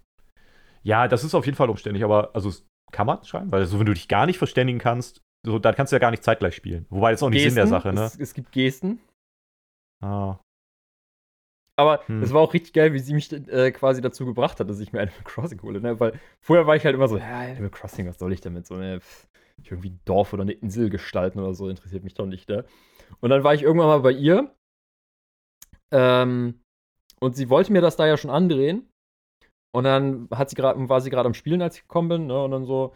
[0.83, 2.51] Ja, das ist auf jeden Fall umständlich, aber also
[2.93, 5.93] kann man schreiben, weil so, wenn du dich gar nicht verständigen kannst, so, dann kannst
[5.93, 6.87] du ja gar nicht zeitgleich spielen.
[6.89, 8.05] Wobei das ist auch nicht Sinn der Sache, ne?
[8.05, 9.01] Es, es gibt Gesten.
[10.01, 10.39] Ah.
[11.83, 12.23] Aber Hm.
[12.23, 14.93] es war auch richtig geil, wie sie mich äh, quasi dazu gebracht hat, dass ich
[14.93, 15.99] mir Animal Crossing hole, ne?
[15.99, 18.67] Weil vorher war ich halt immer so, ja, Animal Crossing, was soll ich damit?
[18.67, 19.29] So eine, pff,
[19.61, 22.65] ich irgendwie ein Dorf oder eine Insel gestalten oder so, interessiert mich doch nicht, ne?
[23.21, 24.55] Und dann war ich irgendwann mal bei ihr.
[25.93, 26.61] Ähm,
[27.21, 28.89] und sie wollte mir das da ja schon andrehen.
[29.75, 32.45] Und dann hat sie grad, war sie gerade am Spielen, als ich gekommen bin, ne?
[32.45, 32.95] Und dann so,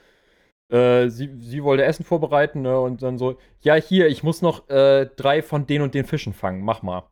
[0.72, 2.78] äh, sie, sie wollte Essen vorbereiten, ne?
[2.78, 6.34] Und dann so, ja, hier, ich muss noch äh, drei von den und den Fischen
[6.34, 7.09] fangen, mach mal.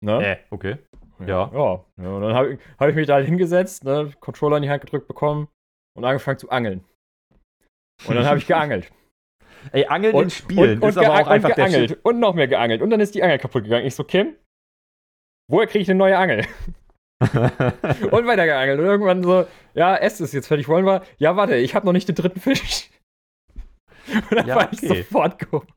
[0.00, 0.24] Ne?
[0.24, 0.78] Äh, okay.
[1.26, 1.50] Ja.
[1.52, 1.84] Ja.
[1.96, 4.70] ja und dann habe ich, hab ich mich da halt hingesetzt, ne, Controller in die
[4.70, 5.48] Hand gedrückt bekommen
[5.96, 6.84] und angefangen zu angeln.
[8.06, 8.92] Und dann habe ich geangelt.
[9.72, 11.90] Ey, Angeln und, in Spielen und, und ist aber auch einfach und der geangelt.
[11.90, 12.04] Shit.
[12.04, 12.80] Und noch mehr geangelt.
[12.80, 13.86] Und dann ist die Angel kaputt gegangen.
[13.86, 14.36] Ich so, Kim,
[15.50, 16.46] woher kriege ich eine neue Angel?
[17.20, 18.78] und weiter geangelt.
[18.78, 20.68] Und irgendwann so, ja, es ist jetzt fertig.
[20.68, 21.02] Wollen wir?
[21.18, 22.90] Ja, warte, ich habe noch nicht den dritten Fisch.
[24.08, 25.02] Und dann Ja, war ich okay.
[25.02, 25.68] sofort geholt.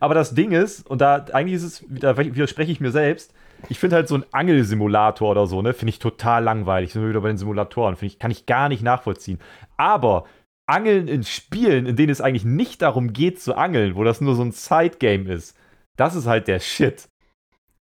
[0.00, 3.34] Aber das Ding ist, und da eigentlich ist es, da widerspreche ich mir selbst,
[3.68, 6.92] ich finde halt so ein Angelsimulator oder so, ne, finde ich total langweilig.
[6.92, 9.38] Sind wir wieder bei den Simulatoren, finde ich, kann ich gar nicht nachvollziehen.
[9.76, 10.24] Aber
[10.66, 14.34] Angeln in Spielen, in denen es eigentlich nicht darum geht zu angeln, wo das nur
[14.34, 15.56] so ein Side-Game ist,
[15.96, 17.08] das ist halt der Shit.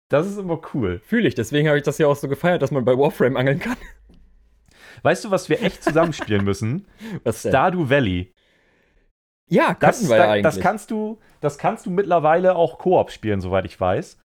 [0.09, 1.01] Das ist immer cool.
[1.05, 1.35] Fühle ich.
[1.35, 3.77] Deswegen habe ich das ja auch so gefeiert, dass man bei Warframe angeln kann.
[5.03, 6.87] Weißt du, was wir echt zusammenspielen müssen?
[7.25, 7.53] Was denn?
[7.53, 8.35] Stardew Valley.
[9.49, 10.43] ja, Das, wir da, eigentlich.
[10.43, 14.19] das kannst du, das kannst du mittlerweile auch Koop spielen, soweit ich weiß.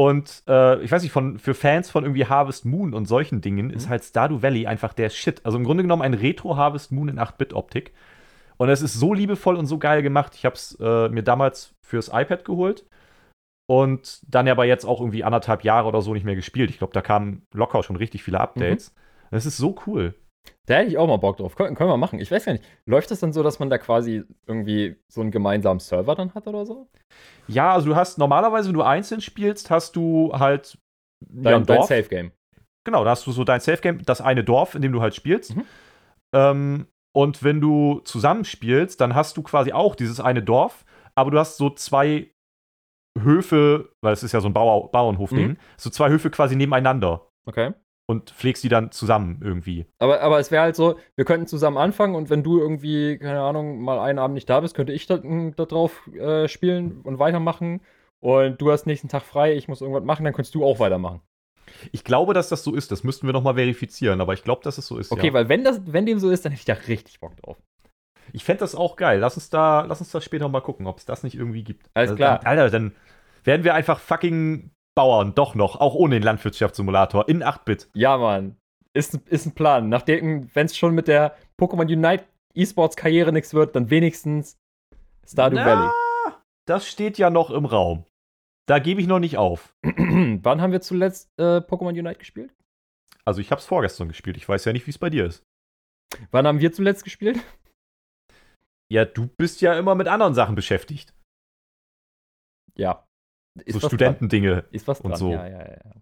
[0.00, 3.68] Und äh, ich weiß nicht, von, für Fans von irgendwie Harvest Moon und solchen Dingen
[3.68, 5.44] ist halt Stardew Valley einfach der Shit.
[5.44, 7.92] Also im Grunde genommen ein Retro-Harvest Moon in 8-Bit-Optik.
[8.56, 10.34] Und es ist so liebevoll und so geil gemacht.
[10.36, 12.86] Ich habe es äh, mir damals fürs iPad geholt
[13.66, 16.70] und dann aber jetzt auch irgendwie anderthalb Jahre oder so nicht mehr gespielt.
[16.70, 18.94] Ich glaube, da kamen locker schon richtig viele Updates.
[19.30, 20.14] Es ist so cool.
[20.66, 21.56] Da hätte ich auch mal Bock drauf.
[21.56, 22.18] Können, können wir machen.
[22.20, 22.64] Ich weiß gar nicht.
[22.86, 26.46] Läuft das dann so, dass man da quasi irgendwie so einen gemeinsamen Server dann hat
[26.46, 26.88] oder so?
[27.48, 30.78] Ja, also du hast normalerweise, wenn du einzeln spielst, hast du halt
[31.20, 31.88] ja, Dein, ein dein Dorf.
[31.88, 32.32] Safe Game.
[32.84, 35.14] Genau, da hast du so dein Safe Game, das eine Dorf, in dem du halt
[35.14, 35.56] spielst.
[35.56, 35.64] Mhm.
[36.34, 40.84] Ähm, und wenn du zusammenspielst, dann hast du quasi auch dieses eine Dorf,
[41.16, 42.30] aber du hast so zwei
[43.20, 45.56] Höfe, weil es ist ja so ein Bauer, Bauernhof-Ding, Mhm.
[45.76, 47.72] so zwei Höfe quasi nebeneinander Okay.
[48.10, 49.86] Und pflegst die dann zusammen irgendwie.
[50.00, 53.40] Aber, aber es wäre halt so, wir könnten zusammen anfangen und wenn du irgendwie, keine
[53.40, 57.20] Ahnung, mal einen Abend nicht da bist, könnte ich da, da drauf äh, spielen und
[57.20, 57.82] weitermachen.
[58.18, 61.20] Und du hast nächsten Tag frei, ich muss irgendwas machen, dann könntest du auch weitermachen.
[61.92, 62.90] Ich glaube, dass das so ist.
[62.90, 65.12] Das müssten wir nochmal verifizieren, aber ich glaube, dass es so ist.
[65.12, 65.32] Okay, ja.
[65.32, 67.58] weil wenn das, wenn dem so ist, dann hätte ich da richtig Bock drauf.
[68.32, 69.20] Ich fände das auch geil.
[69.20, 71.88] Lass uns da, lass uns da später mal gucken, ob es das nicht irgendwie gibt.
[71.94, 72.40] Alles Also klar.
[72.40, 72.92] Dann, Alter, dann
[73.44, 77.88] werden wir einfach fucking Bauern, doch noch, auch ohne den Landwirtschaftssimulator, in 8-Bit.
[77.94, 78.56] Ja, Mann.
[78.92, 79.88] Ist, ist ein Plan.
[79.88, 84.58] Nachdem, wenn es schon mit der Pokémon Unite E-Sports-Karriere nichts wird, dann wenigstens
[85.26, 85.90] Stardew Na, Valley.
[86.66, 88.04] Das steht ja noch im Raum.
[88.66, 89.74] Da gebe ich noch nicht auf.
[89.82, 92.52] Wann haben wir zuletzt äh, Pokémon Unite gespielt?
[93.24, 94.36] Also ich habe es vorgestern gespielt.
[94.36, 95.46] Ich weiß ja nicht, wie es bei dir ist.
[96.30, 97.40] Wann haben wir zuletzt gespielt?
[98.90, 101.14] Ja, du bist ja immer mit anderen Sachen beschäftigt.
[102.76, 103.08] Ja.
[103.64, 104.64] Ist so Studentendinge.
[104.70, 105.18] Ist was und dran.
[105.18, 105.32] so.
[105.32, 105.92] Ja, ja, ja.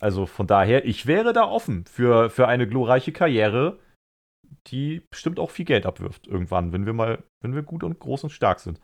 [0.00, 3.78] Also von daher, ich wäre da offen für, für eine glorreiche Karriere,
[4.68, 8.24] die bestimmt auch viel Geld abwirft irgendwann, wenn wir mal, wenn wir gut und groß
[8.24, 8.80] und stark sind.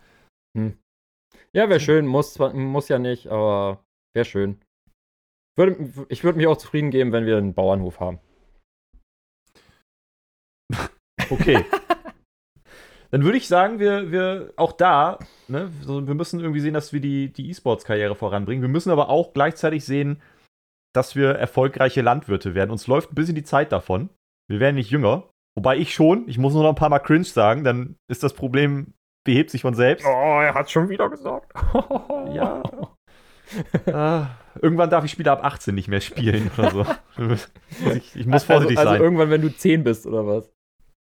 [1.53, 2.07] Ja, wäre schön.
[2.07, 3.85] Muss, muss ja nicht, aber
[4.15, 4.61] wäre schön.
[5.57, 8.21] Würde, ich würde mich auch zufrieden geben, wenn wir einen Bauernhof haben.
[11.31, 11.65] Okay.
[13.15, 16.99] Dann würde ich sagen, wir, wir auch da, ne, wir müssen irgendwie sehen, dass wir
[16.99, 18.61] die, die E-Sports-Karriere voranbringen.
[18.61, 20.21] Wir müssen aber auch gleichzeitig sehen,
[20.93, 22.73] dass wir erfolgreiche Landwirte werden.
[22.73, 24.11] Uns läuft ein bisschen die Zeit davon.
[24.51, 25.29] Wir werden nicht jünger.
[25.57, 28.33] Wobei ich schon, ich muss nur noch ein paar Mal cringe sagen, dann ist das
[28.33, 30.05] Problem, behebt sich von selbst.
[30.05, 31.53] Oh, er hat schon wieder gesagt.
[32.35, 32.65] Ja.
[33.93, 34.27] Ah,
[34.61, 36.87] irgendwann darf ich Spiele ab 18 nicht mehr spielen oder so.
[37.95, 39.05] Ich, ich muss vorsichtig also, also sein.
[39.05, 40.51] irgendwann, wenn du 10 bist, oder was?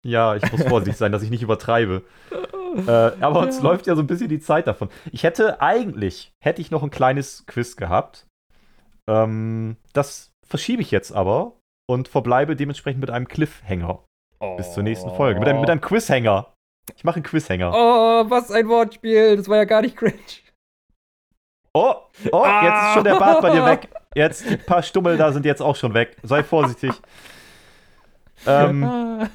[0.07, 2.03] Ja, ich muss vorsichtig sein, dass ich nicht übertreibe.
[2.87, 3.63] Äh, aber uns Ja.
[3.65, 4.91] läuft ja so ein bisschen die Zeit davon.
[5.11, 8.27] Ich hätte eigentlich, hätte ich noch ein kleines Quiz gehabt.
[9.09, 11.55] Ähm, das verschiebe ich jetzt aber
[11.91, 14.05] und verbleibe dementsprechend mit einem Cliffhanger
[14.59, 15.41] bis zur nächsten Folge.
[15.41, 16.53] Mit einem, mit einem Quizhanger.
[16.95, 17.73] Ich mache einen Quizhanger.
[17.75, 19.39] Oh, was ein Wortspiel.
[19.39, 20.19] Das war ja gar nicht cringe.
[21.73, 21.95] Oh,
[22.31, 23.89] oh, jetzt ist schon der Bart bei dir weg.
[24.15, 26.17] Jetzt, die paar Stummel da sind jetzt auch schon weg.
[26.23, 26.93] Sei vorsichtig.
[28.47, 29.29] Ähm,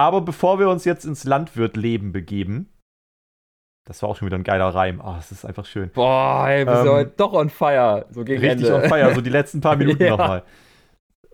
[0.00, 2.72] aber bevor wir uns jetzt ins Landwirtleben begeben,
[3.86, 5.00] das war auch schon wieder ein geiler Reim.
[5.00, 5.90] Ah, es ist einfach schön.
[5.92, 8.06] Boah, ey, wir sind Ähm, heute doch on fire.
[8.10, 8.82] So gegen Richtig Ende.
[8.84, 10.10] on fire, so die letzten paar Minuten Ja.
[10.10, 10.42] nochmal.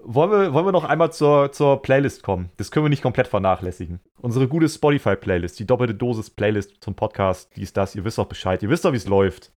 [0.09, 2.51] Wollen wir, wollen wir noch einmal zur, zur Playlist kommen?
[2.59, 4.01] Das können wir nicht komplett vernachlässigen.
[4.21, 8.71] Unsere gute Spotify-Playlist, die doppelte Dosis-Playlist zum Podcast, dies, das, ihr wisst doch Bescheid, ihr
[8.71, 9.53] wisst doch, wie es läuft.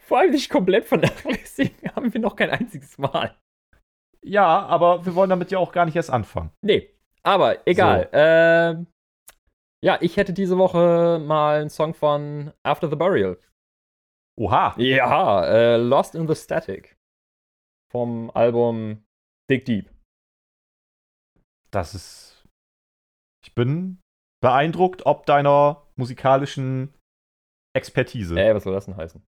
[0.00, 1.76] Vor allem nicht komplett vernachlässigen.
[1.94, 3.34] Haben wir noch kein einziges Mal.
[4.22, 6.50] Ja, aber wir wollen damit ja auch gar nicht erst anfangen.
[6.62, 6.90] Nee,
[7.26, 8.08] aber egal.
[8.12, 8.86] Ähm,
[9.84, 13.38] ja, ich hätte diese Woche mal einen Song von After the Burial.
[14.38, 14.74] Oha.
[14.78, 16.96] Ja, äh, Lost in the Static.
[17.90, 19.04] Vom Album
[19.50, 19.90] Dig Deep.
[21.70, 22.44] Das ist.
[23.44, 24.00] Ich bin
[24.42, 26.94] beeindruckt ob deiner musikalischen
[27.74, 28.38] Expertise.
[28.38, 29.22] Ey, was soll das denn heißen?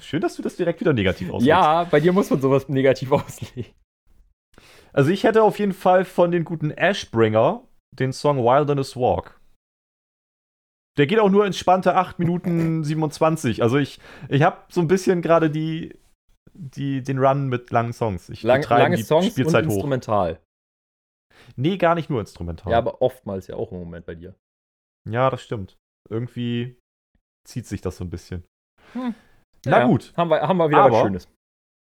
[0.00, 1.46] Schön, dass du das direkt wieder negativ auslegst.
[1.46, 3.74] Ja, bei dir muss man sowas negativ auslegen.
[4.94, 7.66] Also ich hätte auf jeden Fall von den guten Ashbringer
[7.98, 9.40] den Song Wilderness Walk.
[10.96, 13.62] Der geht auch nur entspannte 8 Minuten 27.
[13.62, 13.98] Also ich,
[14.28, 15.98] ich habe so ein bisschen gerade die,
[16.52, 18.28] die, den Run mit langen Songs.
[18.28, 19.72] Ich Lang, lange die Songs und Spielzeit hoch.
[19.72, 20.40] Instrumental.
[21.56, 22.70] Nee, gar nicht nur instrumental.
[22.70, 24.36] Ja, aber oftmals ja auch im Moment bei dir.
[25.08, 25.76] ja, das stimmt.
[26.08, 26.78] Irgendwie
[27.46, 28.44] zieht sich das so ein bisschen.
[28.92, 29.14] Hm.
[29.66, 30.12] Na Ja, gut.
[30.16, 31.28] Haben wir, haben wir wieder Aber- was Schönes.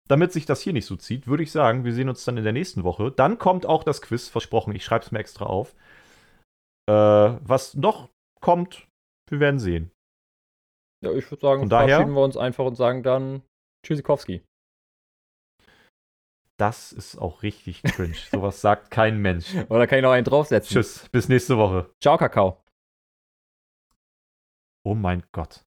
[0.09, 2.45] Damit sich das hier nicht so zieht, würde ich sagen, wir sehen uns dann in
[2.45, 3.11] der nächsten Woche.
[3.11, 4.75] Dann kommt auch das Quiz, versprochen.
[4.75, 5.75] Ich schreibe es mir extra auf.
[6.89, 8.11] Äh, was noch
[8.41, 8.87] kommt,
[9.31, 9.91] wir werden sehen.
[11.03, 13.43] Ja, ich würde sagen, Von daher- verabschieden wir uns einfach und sagen dann
[13.87, 14.45] Tschüssikowski.
[16.57, 18.15] Das ist auch richtig cringe.
[18.31, 19.55] Sowas sagt kein Mensch.
[19.71, 20.75] Oder kann ich noch einen draufsetzen?
[20.75, 21.91] Tschüss, bis nächste Woche.
[22.03, 22.63] Ciao, Kakao.
[24.87, 25.65] Oh mein Gott.